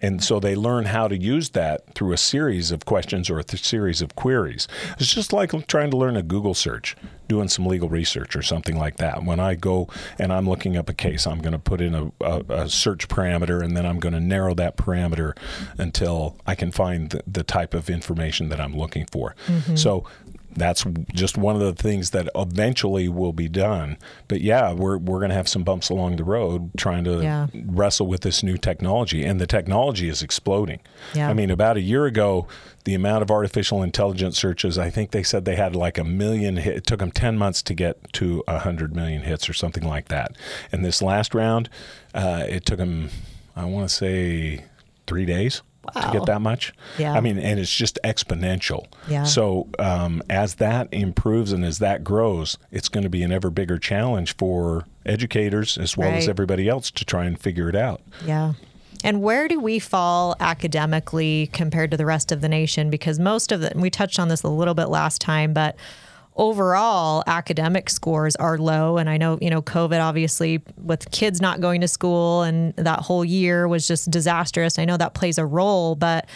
And 0.00 0.22
so 0.22 0.38
they 0.38 0.54
learn 0.54 0.84
how 0.86 1.08
to 1.08 1.16
use 1.16 1.50
that 1.50 1.94
through 1.94 2.12
a 2.12 2.16
series 2.16 2.70
of 2.70 2.84
questions 2.84 3.28
or 3.28 3.38
a 3.38 3.44
th- 3.44 3.64
series 3.64 4.00
of 4.00 4.14
queries. 4.14 4.68
It's 4.98 5.12
just 5.12 5.32
like 5.32 5.50
trying 5.66 5.90
to 5.90 5.96
learn 5.96 6.16
a 6.16 6.22
Google 6.22 6.54
search, 6.54 6.96
doing 7.26 7.48
some 7.48 7.66
legal 7.66 7.88
research 7.88 8.36
or 8.36 8.42
something 8.42 8.76
like 8.76 8.98
that. 8.98 9.24
When 9.24 9.40
I 9.40 9.56
go 9.56 9.88
and 10.18 10.32
I'm 10.32 10.48
looking 10.48 10.76
up 10.76 10.88
a 10.88 10.94
case, 10.94 11.26
I'm 11.26 11.40
going 11.40 11.52
to 11.52 11.58
put 11.58 11.80
in 11.80 11.94
a, 11.94 12.12
a, 12.20 12.44
a 12.48 12.68
search 12.68 13.08
parameter 13.08 13.62
and 13.62 13.76
then 13.76 13.84
I'm 13.84 13.98
going 13.98 14.12
to 14.14 14.20
narrow 14.20 14.54
that 14.54 14.76
parameter 14.76 15.36
until 15.78 16.36
I 16.46 16.54
can 16.54 16.70
find 16.70 17.10
the, 17.10 17.22
the 17.26 17.42
type 17.42 17.74
of 17.74 17.90
information 17.90 18.50
that 18.50 18.60
I'm 18.60 18.76
looking 18.76 19.06
for. 19.06 19.34
Mm-hmm. 19.48 19.74
So 19.74 20.04
that's 20.60 20.84
just 21.12 21.36
one 21.38 21.54
of 21.54 21.60
the 21.60 21.72
things 21.74 22.10
that 22.10 22.28
eventually 22.34 23.08
will 23.08 23.32
be 23.32 23.48
done. 23.48 23.96
But 24.28 24.40
yeah, 24.40 24.72
we're, 24.72 24.98
we're 24.98 25.18
going 25.18 25.30
to 25.30 25.34
have 25.36 25.48
some 25.48 25.64
bumps 25.64 25.90
along 25.90 26.16
the 26.16 26.24
road 26.24 26.70
trying 26.76 27.04
to 27.04 27.22
Yeah. 27.22 27.46
wrestle 27.66 28.06
with 28.06 28.20
this 28.22 28.42
new 28.42 28.56
technology. 28.56 29.24
And 29.24 29.40
the 29.40 29.46
technology 29.46 30.08
is 30.08 30.22
exploding. 30.22 30.80
Yeah. 31.14 31.28
I 31.30 31.34
mean, 31.34 31.50
about 31.50 31.76
a 31.76 31.80
year 31.80 32.06
ago, 32.06 32.46
the 32.84 32.94
amount 32.94 33.22
of 33.22 33.30
artificial 33.30 33.82
intelligence 33.82 34.38
searches, 34.38 34.78
I 34.78 34.90
think 34.90 35.10
they 35.10 35.22
said 35.22 35.44
they 35.44 35.56
had 35.56 35.76
like 35.76 35.98
a 35.98 36.04
million 36.04 36.56
hit. 36.56 36.76
It 36.76 36.86
took 36.86 37.00
them 37.00 37.10
10 37.10 37.36
months 37.36 37.62
to 37.62 37.74
get 37.74 38.12
to 38.14 38.42
100 38.46 38.94
million 38.96 39.22
hits 39.22 39.48
or 39.48 39.52
something 39.52 39.84
like 39.84 40.08
that. 40.08 40.36
And 40.72 40.84
this 40.84 41.02
last 41.02 41.34
round, 41.34 41.68
uh, 42.14 42.44
it 42.48 42.64
took 42.64 42.78
them, 42.78 43.10
I 43.54 43.64
want 43.66 43.88
to 43.88 43.94
say, 43.94 44.64
three 45.06 45.24
days 45.26 45.62
to 45.94 46.10
get 46.12 46.26
that 46.26 46.40
much. 46.40 46.72
Yeah. 46.98 47.12
I 47.12 47.20
mean, 47.20 47.38
and 47.38 47.58
it's 47.58 47.74
just 47.74 47.98
exponential. 48.04 48.86
Yeah. 49.08 49.24
So 49.24 49.68
um, 49.78 50.22
as 50.28 50.56
that 50.56 50.88
improves 50.92 51.52
and 51.52 51.64
as 51.64 51.78
that 51.78 52.04
grows, 52.04 52.58
it's 52.70 52.88
going 52.88 53.04
to 53.04 53.10
be 53.10 53.22
an 53.22 53.32
ever 53.32 53.50
bigger 53.50 53.78
challenge 53.78 54.36
for 54.36 54.84
educators 55.06 55.78
as 55.78 55.96
well 55.96 56.10
as 56.10 56.28
everybody 56.28 56.68
else 56.68 56.90
to 56.90 57.04
try 57.04 57.24
and 57.24 57.38
figure 57.38 57.68
it 57.68 57.76
out. 57.76 58.02
Yeah. 58.24 58.54
And 59.04 59.22
where 59.22 59.46
do 59.48 59.60
we 59.60 59.78
fall 59.78 60.34
academically 60.40 61.50
compared 61.52 61.90
to 61.92 61.96
the 61.96 62.06
rest 62.06 62.32
of 62.32 62.40
the 62.40 62.48
nation? 62.48 62.90
Because 62.90 63.18
most 63.18 63.52
of 63.52 63.60
the, 63.60 63.70
and 63.70 63.80
we 63.80 63.90
touched 63.90 64.18
on 64.18 64.28
this 64.28 64.42
a 64.42 64.48
little 64.48 64.74
bit 64.74 64.86
last 64.86 65.20
time, 65.20 65.52
but 65.52 65.76
overall 66.38 67.24
academic 67.26 67.90
scores 67.90 68.36
are 68.36 68.56
low. 68.56 68.96
And 68.96 69.10
I 69.10 69.16
know, 69.16 69.38
you 69.42 69.50
know, 69.50 69.60
COVID 69.60 70.00
obviously 70.00 70.62
with 70.76 71.10
kids 71.10 71.40
not 71.40 71.60
going 71.60 71.80
to 71.80 71.88
school 71.88 72.42
and 72.42 72.74
that 72.76 73.00
whole 73.00 73.24
year 73.24 73.68
was 73.68 73.86
just 73.86 74.10
disastrous. 74.10 74.78
I 74.78 74.84
know 74.84 74.96
that 74.96 75.14
plays 75.14 75.36
a 75.36 75.44
role, 75.44 75.96
but 75.96 76.28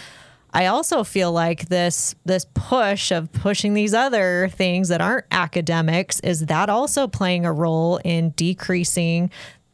I 0.52 0.66
also 0.66 1.02
feel 1.02 1.32
like 1.32 1.68
this 1.68 2.14
this 2.26 2.44
push 2.52 3.10
of 3.10 3.32
pushing 3.32 3.72
these 3.72 3.94
other 3.94 4.50
things 4.52 4.88
that 4.88 5.00
aren't 5.00 5.24
academics 5.30 6.20
is 6.20 6.46
that 6.46 6.68
also 6.68 7.06
playing 7.08 7.46
a 7.46 7.52
role 7.52 7.98
in 8.04 8.30
decreasing 8.30 9.30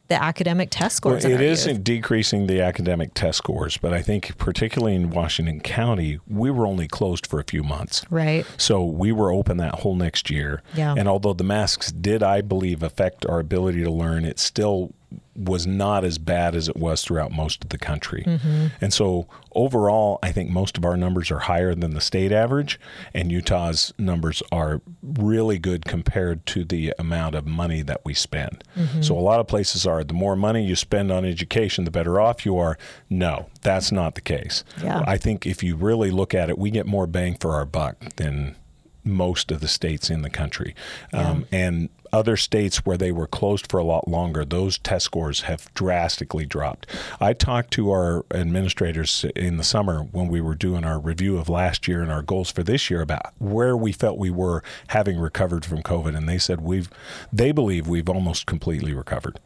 the 0.09 0.21
academic 0.21 0.69
test 0.71 0.97
scores. 0.97 1.23
in 1.23 1.31
It 1.31 1.35
our 1.37 1.41
is 1.43 1.65
youth? 1.67 1.83
decreasing 1.83 2.47
the 2.47 2.61
academic 2.61 3.13
test 3.13 3.37
scores, 3.37 3.77
but 3.77 3.93
I 3.93 4.01
think 4.01 4.37
particularly 4.37 4.95
in 4.95 5.11
Washington 5.11 5.59
County, 5.61 6.19
we 6.27 6.51
were 6.51 6.65
only 6.67 6.87
closed 6.87 7.25
for 7.27 7.39
a 7.39 7.43
few 7.43 7.63
months. 7.63 8.03
right. 8.09 8.45
So 8.57 8.83
we 8.83 9.11
were 9.11 9.31
open 9.31 9.57
that 9.57 9.75
whole 9.75 9.95
next 9.95 10.29
year. 10.29 10.61
Yeah. 10.75 10.95
And 10.97 11.07
although 11.07 11.33
the 11.33 11.43
masks 11.43 11.91
did, 11.91 12.21
I 12.23 12.41
believe, 12.41 12.83
affect 12.83 13.25
our 13.27 13.39
ability 13.39 13.83
to 13.83 13.91
learn, 13.91 14.25
it 14.25 14.39
still 14.39 14.91
was 15.39 15.65
not 15.65 16.03
as 16.03 16.17
bad 16.17 16.53
as 16.53 16.67
it 16.67 16.75
was 16.75 17.03
throughout 17.03 17.31
most 17.31 17.63
of 17.63 17.69
the 17.69 17.77
country. 17.77 18.23
Mm-hmm. 18.27 18.67
And 18.81 18.93
so 18.93 19.27
overall, 19.53 20.19
I 20.21 20.31
think 20.31 20.49
most 20.49 20.77
of 20.77 20.83
our 20.83 20.97
numbers 20.97 21.31
are 21.31 21.39
higher 21.39 21.73
than 21.73 21.93
the 21.93 22.01
state 22.01 22.31
average, 22.31 22.79
and 23.13 23.31
Utah's 23.31 23.93
numbers 23.97 24.43
are 24.51 24.81
really 25.01 25.57
good 25.57 25.85
compared 25.85 26.45
to 26.47 26.63
the 26.65 26.93
amount 26.99 27.35
of 27.35 27.47
money 27.47 27.81
that 27.83 28.01
we 28.03 28.13
spend. 28.13 28.63
Mm-hmm. 28.75 29.01
So 29.01 29.17
a 29.17 29.21
lot 29.21 29.39
of 29.39 29.47
places 29.47 29.87
are 29.87 30.03
the 30.03 30.13
more 30.13 30.35
money 30.35 30.65
you 30.65 30.75
spend 30.75 31.11
on 31.11 31.23
education, 31.23 31.85
the 31.85 31.91
better 31.91 32.19
off 32.19 32.45
you 32.45 32.57
are. 32.57 32.77
No, 33.09 33.47
that's 33.61 33.91
not 33.91 34.15
the 34.15 34.21
case. 34.21 34.63
Yeah. 34.83 35.03
I 35.07 35.17
think 35.17 35.45
if 35.45 35.63
you 35.63 35.75
really 35.75 36.11
look 36.11 36.33
at 36.33 36.49
it, 36.49 36.57
we 36.57 36.69
get 36.69 36.85
more 36.85 37.07
bang 37.07 37.35
for 37.35 37.53
our 37.53 37.65
buck 37.65 37.97
than 38.15 38.55
most 39.03 39.51
of 39.51 39.61
the 39.61 39.67
states 39.67 40.09
in 40.09 40.21
the 40.21 40.29
country. 40.29 40.75
Um, 41.13 41.45
and 41.51 41.89
other 42.11 42.37
states 42.37 42.85
where 42.85 42.97
they 42.97 43.11
were 43.11 43.27
closed 43.27 43.69
for 43.69 43.77
a 43.77 43.83
lot 43.83 44.07
longer, 44.07 44.45
those 44.45 44.77
test 44.77 45.05
scores 45.05 45.41
have 45.41 45.73
drastically 45.73 46.45
dropped. 46.45 46.87
I 47.19 47.33
talked 47.33 47.71
to 47.71 47.91
our 47.91 48.25
administrators 48.33 49.25
in 49.35 49.57
the 49.57 49.63
summer 49.63 50.01
when 50.01 50.27
we 50.27 50.41
were 50.41 50.55
doing 50.55 50.83
our 50.83 50.99
review 50.99 51.37
of 51.37 51.49
last 51.49 51.87
year 51.87 52.01
and 52.01 52.11
our 52.11 52.21
goals 52.21 52.51
for 52.51 52.63
this 52.63 52.89
year 52.89 53.01
about 53.01 53.33
where 53.39 53.75
we 53.75 53.91
felt 53.91 54.17
we 54.17 54.29
were 54.29 54.63
having 54.87 55.19
recovered 55.19 55.65
from 55.65 55.83
COVID, 55.83 56.15
and 56.15 56.27
they 56.27 56.37
said 56.37 56.61
we've, 56.61 56.89
they 57.31 57.51
believe 57.51 57.87
we've 57.87 58.09
almost 58.09 58.45
completely 58.45 58.93
recovered. 58.93 59.39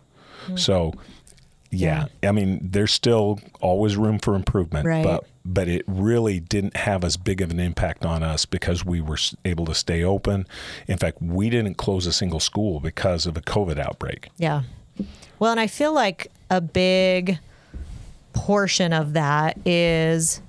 Hmm. 0.47 0.57
So, 0.57 0.93
yeah, 1.73 2.05
I 2.21 2.31
mean, 2.31 2.59
there's 2.61 2.93
still 2.93 3.39
always 3.61 3.97
room 3.97 4.19
for 4.19 4.35
improvement, 4.35 4.85
Right. 4.85 5.03
but 5.03 5.25
but 5.45 5.67
it 5.67 5.83
really 5.87 6.39
didn't 6.39 6.77
have 6.77 7.03
as 7.03 7.17
big 7.17 7.41
of 7.41 7.51
an 7.51 7.59
impact 7.59 8.05
on 8.05 8.23
us 8.23 8.45
because 8.45 8.85
we 8.85 9.01
were 9.01 9.17
able 9.43 9.65
to 9.65 9.75
stay 9.75 10.01
open. 10.01 10.47
In 10.87 10.97
fact, 10.97 11.21
we 11.21 11.49
didn't 11.49 11.75
close 11.75 12.07
a 12.07 12.13
single 12.13 12.39
school 12.39 12.79
because 12.79 13.25
of 13.25 13.35
a 13.35 13.41
COVID 13.41 13.77
outbreak. 13.77 14.29
Yeah. 14.37 14.61
Well, 15.39 15.51
and 15.51 15.59
I 15.59 15.67
feel 15.67 15.91
like 15.91 16.31
a 16.49 16.61
big 16.61 17.39
portion 18.31 18.93
of 18.93 19.13
that 19.13 19.57
is 19.65 20.39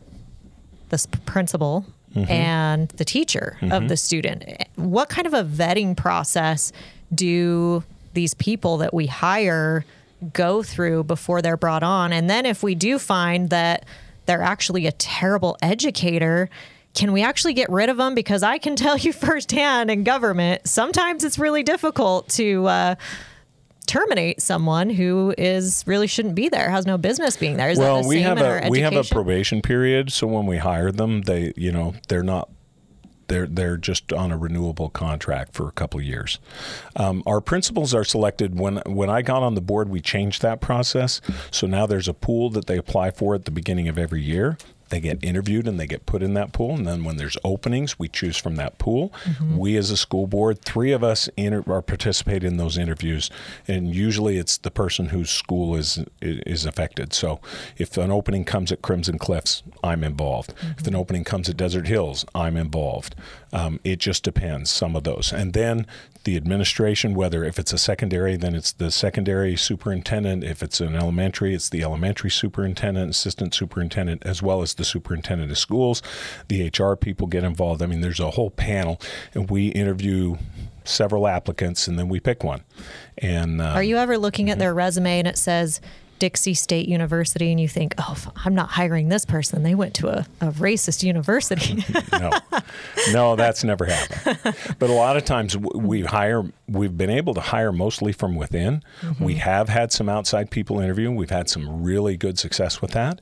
the 0.90 1.08
principal 1.26 1.84
mm-hmm. 2.14 2.30
and 2.30 2.88
the 2.90 3.04
teacher 3.04 3.56
of 3.62 3.68
mm-hmm. 3.68 3.86
the 3.88 3.96
student. 3.96 4.44
What 4.76 5.08
kind 5.08 5.26
of 5.26 5.34
a 5.34 5.42
vetting 5.42 5.96
process 5.96 6.72
do 7.12 7.82
these 8.14 8.34
people 8.34 8.78
that 8.78 8.94
we 8.94 9.06
hire 9.06 9.84
go 10.32 10.62
through 10.62 11.04
before 11.04 11.42
they're 11.42 11.56
brought 11.56 11.82
on? 11.82 12.12
And 12.12 12.28
then 12.28 12.46
if 12.46 12.62
we 12.62 12.74
do 12.74 12.98
find 12.98 13.50
that 13.50 13.84
they're 14.26 14.42
actually 14.42 14.86
a 14.86 14.92
terrible 14.92 15.56
educator, 15.62 16.48
can 16.94 17.12
we 17.12 17.22
actually 17.22 17.54
get 17.54 17.68
rid 17.70 17.88
of 17.88 17.96
them? 17.96 18.14
Because 18.14 18.42
I 18.42 18.58
can 18.58 18.76
tell 18.76 18.96
you 18.96 19.12
firsthand 19.12 19.90
in 19.90 20.04
government, 20.04 20.66
sometimes 20.66 21.24
it's 21.24 21.38
really 21.38 21.62
difficult 21.62 22.28
to 22.30 22.66
uh, 22.66 22.94
terminate 23.86 24.40
someone 24.40 24.90
who 24.90 25.34
is 25.36 25.84
really 25.86 26.06
shouldn't 26.06 26.34
be 26.34 26.48
there, 26.48 26.70
has 26.70 26.86
no 26.86 26.96
business 26.96 27.36
being 27.36 27.56
there. 27.56 27.70
Is 27.70 27.78
that 27.78 27.84
well, 27.84 28.02
the 28.02 28.08
we 28.08 28.16
same 28.16 28.24
have 28.24 28.38
in 28.38 28.44
our 28.44 28.58
a 28.64 28.68
we 28.68 28.80
have 28.80 28.94
a 28.94 29.04
probation 29.04 29.62
period, 29.62 30.12
so 30.12 30.26
when 30.26 30.46
we 30.46 30.58
hire 30.58 30.90
them, 30.90 31.22
they 31.22 31.52
you 31.56 31.72
know 31.72 31.94
they're 32.08 32.22
not 32.22 32.48
they're 33.28 33.46
they're 33.46 33.76
just 33.76 34.12
on 34.12 34.30
a 34.30 34.36
renewable 34.36 34.88
contract 34.90 35.54
for 35.54 35.68
a 35.68 35.72
couple 35.72 36.00
years. 36.00 36.38
Um, 36.96 37.22
our 37.26 37.40
principals 37.40 37.94
are 37.94 38.04
selected 38.04 38.58
when 38.58 38.78
when 38.86 39.10
I 39.10 39.22
got 39.22 39.42
on 39.42 39.54
the 39.54 39.60
board. 39.60 39.88
We 39.88 40.00
changed 40.00 40.42
that 40.42 40.60
process, 40.60 41.20
so 41.50 41.66
now 41.66 41.86
there's 41.86 42.08
a 42.08 42.14
pool 42.14 42.50
that 42.50 42.66
they 42.66 42.76
apply 42.76 43.10
for 43.10 43.34
at 43.34 43.44
the 43.44 43.50
beginning 43.50 43.88
of 43.88 43.98
every 43.98 44.22
year. 44.22 44.56
They 44.95 45.01
get 45.01 45.24
interviewed 45.24 45.66
and 45.66 45.80
they 45.80 45.88
get 45.88 46.07
put 46.07 46.22
in 46.22 46.34
that 46.34 46.53
pool, 46.53 46.76
and 46.76 46.86
then 46.86 47.03
when 47.03 47.16
there's 47.16 47.36
openings, 47.42 47.99
we 47.99 48.07
choose 48.07 48.36
from 48.36 48.55
that 48.55 48.78
pool. 48.78 49.12
Mm-hmm. 49.24 49.57
We, 49.57 49.76
as 49.76 49.90
a 49.90 49.97
school 49.97 50.28
board, 50.28 50.64
three 50.64 50.92
of 50.92 51.03
us 51.03 51.28
inter- 51.36 51.64
are 51.66 51.82
participate 51.82 52.45
in 52.45 52.59
those 52.59 52.78
interviews, 52.78 53.28
and 53.66 53.92
usually 53.92 54.38
it's 54.38 54.57
the 54.57 54.70
person 54.70 55.09
whose 55.09 55.30
school 55.30 55.74
is 55.74 56.05
is 56.20 56.64
affected. 56.64 57.12
So, 57.12 57.40
if 57.76 57.99
an 57.99 58.12
opening 58.12 58.45
comes 58.45 58.70
at 58.70 58.82
Crimson 58.82 59.18
Cliffs, 59.18 59.64
I'm 59.82 60.05
involved. 60.05 60.55
If 60.78 60.86
an 60.86 60.95
opening 60.95 61.24
comes 61.24 61.49
at 61.49 61.57
Desert 61.57 61.88
Hills, 61.88 62.24
I'm 62.32 62.57
involved. 62.57 63.16
Um, 63.53 63.80
it 63.82 63.99
just 63.99 64.22
depends. 64.22 64.70
Some 64.70 64.95
of 64.95 65.03
those, 65.03 65.32
and 65.32 65.55
then 65.55 65.88
the 66.24 66.36
administration, 66.36 67.14
whether 67.14 67.45
if 67.45 67.59
it's 67.59 67.72
a 67.72 67.78
secondary, 67.78 68.36
then 68.36 68.55
it's 68.55 68.72
the 68.72 68.90
secondary 68.90 69.57
superintendent. 69.57 70.42
If 70.42 70.62
it's 70.62 70.80
an 70.80 70.97
elementary, 70.97 71.55
it's 71.55 71.68
the 71.68 71.82
elementary 71.82 72.30
superintendent, 72.30 73.11
assistant 73.11 73.55
superintendent, 73.55 74.22
as 74.24 74.42
well 74.42 74.62
as 74.62 74.74
the 74.74 74.84
superintendent 74.85 75.51
of 75.51 75.59
schools. 75.59 76.03
The 76.49 76.70
HR 76.76 76.95
people 76.95 77.26
get 77.26 77.45
involved. 77.45 77.82
I 77.82 77.87
mean, 77.87 78.01
there's 78.01 78.20
a 78.20 78.30
whole 78.30 78.51
panel, 78.51 79.01
and 79.35 79.51
we 79.51 79.68
interview 79.68 80.37
several 80.85 81.26
applicants, 81.26 81.89
and 81.89 81.99
then 81.99 82.09
we 82.09 82.20
pick 82.20 82.45
one. 82.45 82.62
And 83.18 83.61
uh, 83.61 83.66
Are 83.70 83.82
you 83.82 83.97
ever 83.97 84.18
looking 84.18 84.47
Mm-hmm. 84.47 84.53
at 84.53 84.59
their 84.59 84.74
resume 84.74 85.18
and 85.20 85.28
it 85.28 85.39
says 85.39 85.80
Dixie 86.18 86.55
State 86.55 86.87
University 86.89 87.51
and 87.51 87.59
you 87.61 87.66
think, 87.68 87.95
oh, 87.99 88.16
I'm 88.45 88.55
not 88.55 88.68
hiring 88.70 89.09
this 89.09 89.24
person. 89.24 89.62
They 89.62 89.74
went 89.74 89.95
to 89.95 90.09
a, 90.09 90.26
a 90.41 90.51
racist 90.53 91.03
university. 91.03 91.82
no, 92.12 92.30
no, 93.12 93.37
that's 93.37 93.64
never 93.64 93.87
happened. 93.87 94.55
But 94.78 94.91
a 94.91 94.93
lot 94.93 95.16
of 95.16 95.24
times 95.24 95.57
we 95.57 96.03
hire, 96.03 96.45
we've 96.66 96.96
been 96.96 97.10
able 97.10 97.34
to 97.34 97.40
hire 97.40 97.72
mostly 97.72 98.10
from 98.12 98.34
within. 98.36 98.82
We 99.20 99.34
have 99.34 99.68
had 99.68 99.92
some 99.92 100.08
outside 100.08 100.50
people 100.50 100.80
interview. 100.80 101.10
We've 101.10 101.28
had 101.30 101.48
some 101.50 101.82
really 101.82 102.16
good 102.16 102.38
success 102.38 102.80
with 102.80 102.92
that. 102.92 103.20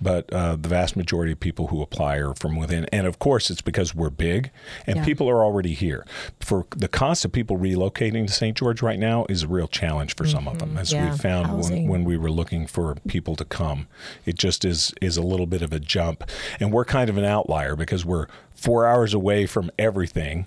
But 0.00 0.32
uh, 0.32 0.56
the 0.56 0.68
vast 0.68 0.94
majority 0.96 1.32
of 1.32 1.40
people 1.40 1.66
who 1.68 1.82
apply 1.82 2.18
are 2.18 2.34
from 2.34 2.54
within. 2.56 2.84
And 2.92 3.06
of 3.06 3.18
course, 3.18 3.50
it's 3.50 3.62
because 3.62 3.94
we're 3.96 4.10
big 4.10 4.50
and 4.86 4.96
Yeah. 4.98 5.04
people 5.04 5.28
are 5.28 5.44
already 5.44 5.74
here. 5.74 6.06
For 6.40 6.66
the 6.70 6.86
cost 6.88 7.24
of 7.24 7.32
people 7.32 7.58
relocating 7.58 8.26
to 8.28 8.32
St. 8.32 8.56
George 8.56 8.80
right 8.80 8.98
now 8.98 9.26
is 9.28 9.42
a 9.42 9.48
real 9.48 9.66
challenge 9.68 10.14
for 10.14 10.24
some 10.26 10.46
of 10.46 10.60
them, 10.60 10.76
as 10.76 10.92
Yeah, 10.92 11.10
we 11.10 11.18
found 11.18 11.62
when, 11.64 11.88
when 11.88 12.04
we 12.04 12.16
were 12.16 12.30
looking 12.30 12.66
for 12.68 12.94
people 13.08 13.34
to 13.36 13.44
come. 13.44 13.88
It 14.24 14.36
just 14.36 14.64
is 14.64 14.92
is 15.02 15.16
a 15.16 15.22
little 15.22 15.46
bit 15.46 15.62
of 15.62 15.72
a 15.72 15.80
jump, 15.80 16.22
and 16.60 16.70
we're 16.72 16.84
kind 16.84 17.10
of 17.10 17.16
an 17.18 17.24
outlier 17.24 17.74
because 17.74 18.04
we're 18.04 18.26
four 18.54 18.86
hours 18.86 19.12
away 19.14 19.46
from 19.46 19.70
everything, 19.78 20.46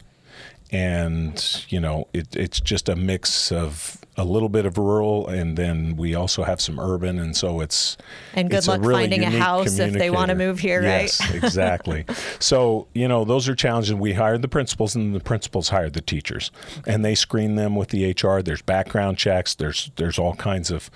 and 0.71 1.65
you 1.69 1.79
know 1.79 2.07
it, 2.13 2.35
it's 2.35 2.59
just 2.59 2.89
a 2.89 2.95
mix 2.95 3.51
of 3.51 3.97
a 4.17 4.25
little 4.25 4.49
bit 4.49 4.65
of 4.65 4.77
rural, 4.77 5.27
and 5.27 5.55
then 5.55 5.95
we 5.95 6.15
also 6.15 6.43
have 6.43 6.59
some 6.59 6.79
urban, 6.79 7.19
and 7.19 7.37
so 7.37 7.59
it's 7.59 7.97
And 8.33 8.49
good 8.49 8.57
it's 8.57 8.67
a 8.67 8.71
luck 8.71 8.81
really 8.81 9.03
finding 9.03 9.23
a 9.23 9.29
house 9.29 9.77
if 9.77 9.93
they 9.93 10.09
wanna 10.09 10.35
move 10.35 10.59
here, 10.59 10.81
right? 10.81 11.03
yes, 11.03 11.33
exactly. 11.33 12.05
So, 12.39 12.87
you 12.93 13.07
know, 13.07 13.25
those 13.25 13.47
are 13.47 13.55
challenges. 13.55 13.93
We 13.93 14.13
hired 14.13 14.41
the 14.41 14.47
principals 14.47 14.95
and 14.95 15.15
the 15.15 15.19
principals 15.19 15.69
hired 15.69 15.93
the 15.93 16.01
teachers. 16.01 16.51
And 16.85 17.03
they 17.03 17.15
screen 17.15 17.55
them 17.55 17.75
with 17.75 17.89
the 17.89 18.11
HR. 18.11 18.41
There's 18.41 18.61
background 18.61 19.17
checks. 19.17 19.55
There's 19.55 19.91
there's 19.95 20.19
all 20.19 20.35
kinds 20.35 20.71
of 20.71 20.89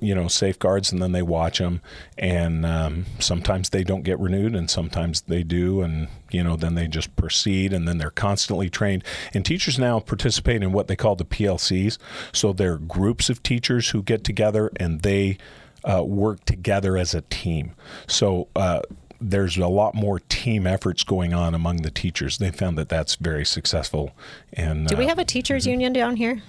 you 0.00 0.14
know, 0.14 0.28
safeguards 0.28 0.92
and 0.92 1.00
then 1.02 1.12
they 1.12 1.22
watch 1.22 1.58
them 1.58 1.80
and 2.18 2.64
um, 2.66 3.06
sometimes 3.18 3.70
they 3.70 3.84
don't 3.84 4.02
get 4.02 4.18
renewed 4.18 4.54
and 4.54 4.70
sometimes 4.70 5.22
they 5.22 5.42
do 5.42 5.82
and 5.82 6.08
you 6.30 6.42
know, 6.42 6.56
then 6.56 6.74
they 6.74 6.86
just 6.86 7.14
proceed 7.14 7.72
and 7.72 7.86
then 7.86 7.98
they're 7.98 8.10
constantly 8.10 8.70
trained. 8.70 9.04
And 9.34 9.44
teachers 9.44 9.78
now 9.78 10.00
participate 10.00 10.62
in 10.62 10.72
what 10.72 10.88
they 10.88 10.96
call 10.96 11.14
the 11.14 11.24
PLCs. 11.24 11.98
So 12.32 12.51
they're 12.52 12.78
groups 12.78 13.30
of 13.30 13.42
teachers 13.42 13.90
who 13.90 14.02
get 14.02 14.24
together 14.24 14.70
and 14.76 15.00
they 15.02 15.38
uh, 15.84 16.02
work 16.04 16.44
together 16.44 16.96
as 16.96 17.14
a 17.14 17.22
team. 17.22 17.72
So 18.06 18.48
uh, 18.54 18.82
there's 19.20 19.56
a 19.56 19.68
lot 19.68 19.94
more 19.94 20.20
team 20.20 20.66
efforts 20.66 21.04
going 21.04 21.32
on 21.32 21.54
among 21.54 21.78
the 21.78 21.90
teachers. 21.90 22.38
They 22.38 22.50
found 22.50 22.76
that 22.78 22.88
that's 22.88 23.16
very 23.16 23.44
successful. 23.44 24.12
And 24.52 24.88
do 24.88 24.96
we 24.96 25.04
uh, 25.04 25.08
have 25.08 25.18
a 25.18 25.24
teachers 25.24 25.66
union 25.66 25.92
down 25.92 26.16
here? 26.16 26.42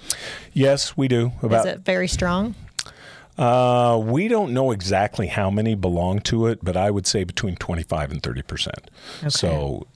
yes, 0.52 0.96
we 0.96 1.08
do. 1.08 1.32
About 1.42 1.66
Is 1.66 1.74
it 1.74 1.80
very 1.80 2.08
strong? 2.08 2.54
Uh, 3.36 4.00
we 4.02 4.28
don't 4.28 4.52
know 4.52 4.70
exactly 4.70 5.26
how 5.26 5.50
many 5.50 5.74
belong 5.74 6.20
to 6.20 6.46
it, 6.46 6.60
but 6.62 6.76
I 6.76 6.90
would 6.90 7.06
say 7.06 7.24
between 7.24 7.56
25 7.56 8.12
and 8.12 8.22
30 8.22 8.42
percent. 8.42 8.90
So 9.28 9.86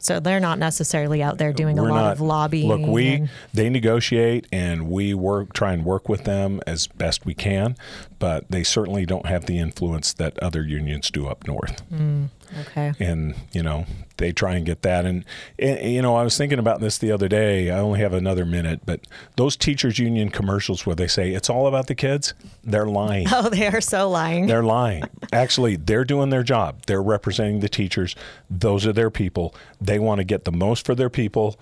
So 0.00 0.20
they're 0.20 0.40
not 0.40 0.58
necessarily 0.58 1.22
out 1.22 1.38
there 1.38 1.52
doing 1.52 1.78
a 1.78 1.82
we're 1.82 1.90
lot 1.90 2.02
not 2.02 2.12
of 2.12 2.20
lobbying. 2.20 2.68
Look, 2.68 2.90
we 2.90 3.08
and- 3.14 3.30
they 3.52 3.68
negotiate 3.68 4.46
and 4.52 4.88
we 4.88 5.14
work 5.14 5.52
try 5.52 5.72
and 5.72 5.84
work 5.84 6.08
with 6.08 6.24
them 6.24 6.60
as 6.66 6.86
best 6.86 7.26
we 7.26 7.34
can, 7.34 7.76
but 8.18 8.50
they 8.50 8.64
certainly 8.64 9.06
don't 9.06 9.26
have 9.26 9.46
the 9.46 9.58
influence 9.58 10.12
that 10.14 10.38
other 10.40 10.62
unions 10.62 11.10
do 11.10 11.26
up 11.28 11.46
north. 11.46 11.82
Mm, 11.90 12.28
okay. 12.60 12.92
and 12.98 13.34
you 13.52 13.62
know 13.62 13.86
they 14.16 14.32
try 14.32 14.54
and 14.56 14.66
get 14.66 14.82
that. 14.82 15.04
And, 15.04 15.24
and 15.58 15.92
you 15.92 16.02
know 16.02 16.16
i 16.16 16.22
was 16.24 16.36
thinking 16.36 16.58
about 16.58 16.80
this 16.80 16.98
the 16.98 17.12
other 17.12 17.28
day. 17.28 17.70
I 17.70 17.78
only 17.78 18.00
have 18.00 18.12
another 18.12 18.44
minute 18.44 18.80
but 18.84 19.00
those 19.36 19.56
teachers 19.56 19.98
union 19.98 20.30
commercials 20.30 20.84
where 20.86 20.96
they 20.96 21.06
say 21.06 21.32
it's 21.32 21.50
all 21.50 21.66
about 21.66 21.86
the 21.86 21.94
kids 21.94 22.34
they're 22.64 22.86
lying. 22.86 23.26
Oh, 23.32 23.48
they 23.48 23.66
are 23.68 23.80
so 23.80 24.08
lying. 24.08 24.46
they're 24.46 24.64
lying. 24.64 25.04
Actually 25.32 25.76
they're 25.76 26.04
doing 26.04 26.30
their 26.30 26.42
job. 26.42 26.82
They're 26.86 27.02
representing 27.02 27.60
the 27.60 27.68
teachers. 27.68 28.16
Those 28.50 28.86
are 28.86 28.92
their 28.92 29.10
people. 29.10 29.54
They 29.80 29.98
want 29.98 30.18
to 30.18 30.24
get 30.24 30.44
the 30.44 30.52
most 30.52 30.84
for 30.84 30.94
their 30.94 31.10
people 31.10 31.58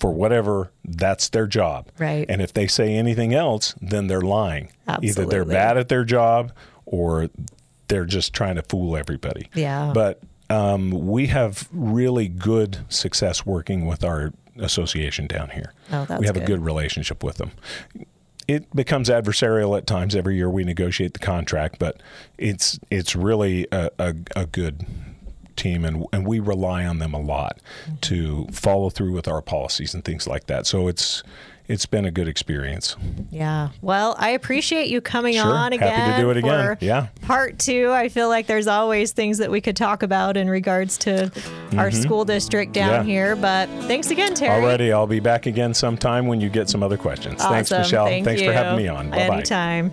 for 0.00 0.10
whatever 0.12 0.72
that's 0.84 1.28
their 1.28 1.46
job 1.46 1.88
Right. 1.98 2.26
and 2.28 2.42
if 2.42 2.52
they 2.52 2.66
say 2.66 2.94
anything 2.96 3.32
else 3.34 3.74
then 3.80 4.06
they're 4.08 4.20
lying 4.22 4.72
either 5.02 5.26
they're 5.26 5.44
bad 5.44 5.76
at 5.78 5.88
their 5.88 6.04
job 6.04 6.52
or 6.86 7.28
they're 7.88 8.04
just 8.06 8.32
trying 8.32 8.56
to 8.56 8.62
fool 8.62 8.96
everybody 8.96 9.48
Yeah. 9.54 9.92
but 9.94 10.20
um, 10.48 10.90
we 10.90 11.28
have 11.28 11.68
really 11.70 12.26
good 12.26 12.78
success 12.88 13.46
working 13.46 13.86
with 13.86 14.02
our 14.02 14.32
association 14.58 15.28
down 15.28 15.50
here. 15.50 15.72
Oh, 15.92 16.04
that's 16.06 16.18
we 16.18 16.26
have 16.26 16.34
good. 16.34 16.42
a 16.42 16.46
good 16.46 16.64
relationship 16.64 17.22
with 17.22 17.36
them. 17.36 17.52
It 18.48 18.74
becomes 18.74 19.08
adversarial 19.08 19.78
at 19.78 19.86
times. 19.86 20.16
Every 20.16 20.34
year 20.34 20.50
we 20.50 20.64
negotiate 20.64 21.12
the 21.12 21.20
contract, 21.20 21.78
but 21.78 22.02
it's 22.36 22.80
it's 22.90 23.14
really 23.14 23.68
a, 23.70 23.90
a, 24.00 24.14
a 24.34 24.46
good 24.46 24.84
team, 25.56 25.84
and 25.84 26.04
and 26.12 26.26
we 26.26 26.40
rely 26.40 26.84
on 26.84 26.98
them 26.98 27.14
a 27.14 27.20
lot 27.20 27.58
Mm-hmm. 27.86 27.96
to 28.02 28.46
follow 28.52 28.90
through 28.90 29.12
with 29.12 29.28
our 29.28 29.40
policies 29.42 29.94
and 29.94 30.04
things 30.04 30.26
like 30.26 30.46
that. 30.46 30.66
So 30.66 30.88
it's 30.88 31.22
it's 31.68 31.86
been 31.86 32.04
a 32.04 32.10
good 32.10 32.26
experience. 32.26 32.96
Yeah. 33.30 33.68
Well, 33.80 34.16
I 34.18 34.30
appreciate 34.30 34.88
you 34.88 35.00
coming 35.00 35.34
Sure. 35.34 35.44
on 35.44 35.70
Happy 35.70 35.78
to 35.78 35.84
again. 35.86 36.20
do 36.20 36.30
it 36.30 36.36
again. 36.38 36.76
Yeah. 36.80 37.06
Part 37.22 37.60
two. 37.60 37.92
I 37.92 38.08
feel 38.08 38.28
like 38.28 38.48
there's 38.48 38.66
always 38.66 39.12
things 39.12 39.38
that 39.38 39.52
we 39.52 39.60
could 39.60 39.76
talk 39.76 40.02
about 40.02 40.36
in 40.36 40.50
regards 40.50 40.98
to 40.98 41.30
our 41.76 41.92
school 41.92 42.24
district 42.24 42.72
down 42.72 42.90
Mm-hmm. 43.02 43.08
Yeah. 43.08 43.14
here. 43.14 43.36
But 43.36 43.68
thanks 43.86 44.10
again, 44.10 44.34
Terry. 44.34 44.60
Alrighty, 44.60 44.92
I'll 44.92 45.06
be 45.06 45.20
back 45.20 45.46
again 45.46 45.72
sometime 45.72 46.26
when 46.26 46.40
you 46.40 46.48
get 46.48 46.68
some 46.68 46.82
other 46.82 46.96
questions. 46.96 47.40
Awesome. 47.40 47.52
Thanks, 47.52 47.70
Michelle. 47.70 48.06
Thank 48.06 48.24
Thanks 48.24 48.42
for 48.42 48.52
having 48.52 48.76
me 48.76 48.88
on. 48.88 49.10
Bye 49.10 49.28
bye. 49.28 49.34
Anytime. 49.36 49.92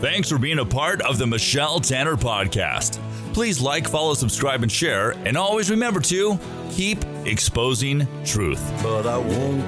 Thanks 0.00 0.30
for 0.30 0.38
being 0.38 0.58
a 0.58 0.64
part 0.64 1.02
of 1.02 1.18
the 1.18 1.26
Michelle 1.26 1.78
Tanner 1.78 2.16
Podcast. 2.16 2.98
Please 3.34 3.60
like, 3.60 3.86
follow, 3.86 4.14
subscribe, 4.14 4.62
and 4.62 4.72
share. 4.72 5.10
And 5.26 5.36
always 5.36 5.70
remember 5.70 6.00
to 6.00 6.38
keep 6.70 7.04
exposing 7.26 8.08
truth. 8.24 8.66
but 8.82 9.06
I 9.06 9.18
won't 9.18 9.60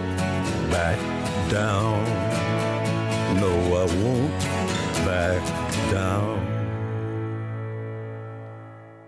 back 0.70 0.98
down. 1.50 2.02
No, 3.38 3.50
I 3.76 3.84
won't 4.02 4.40
back 5.04 5.90
down. 5.90 6.40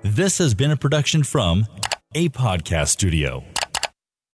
This 0.03 0.37
has 0.39 0.53
been 0.53 0.70
a 0.70 0.77
production 0.77 1.22
from 1.22 1.66
a 2.14 2.29
podcast 2.29 2.89
studio. 2.89 3.45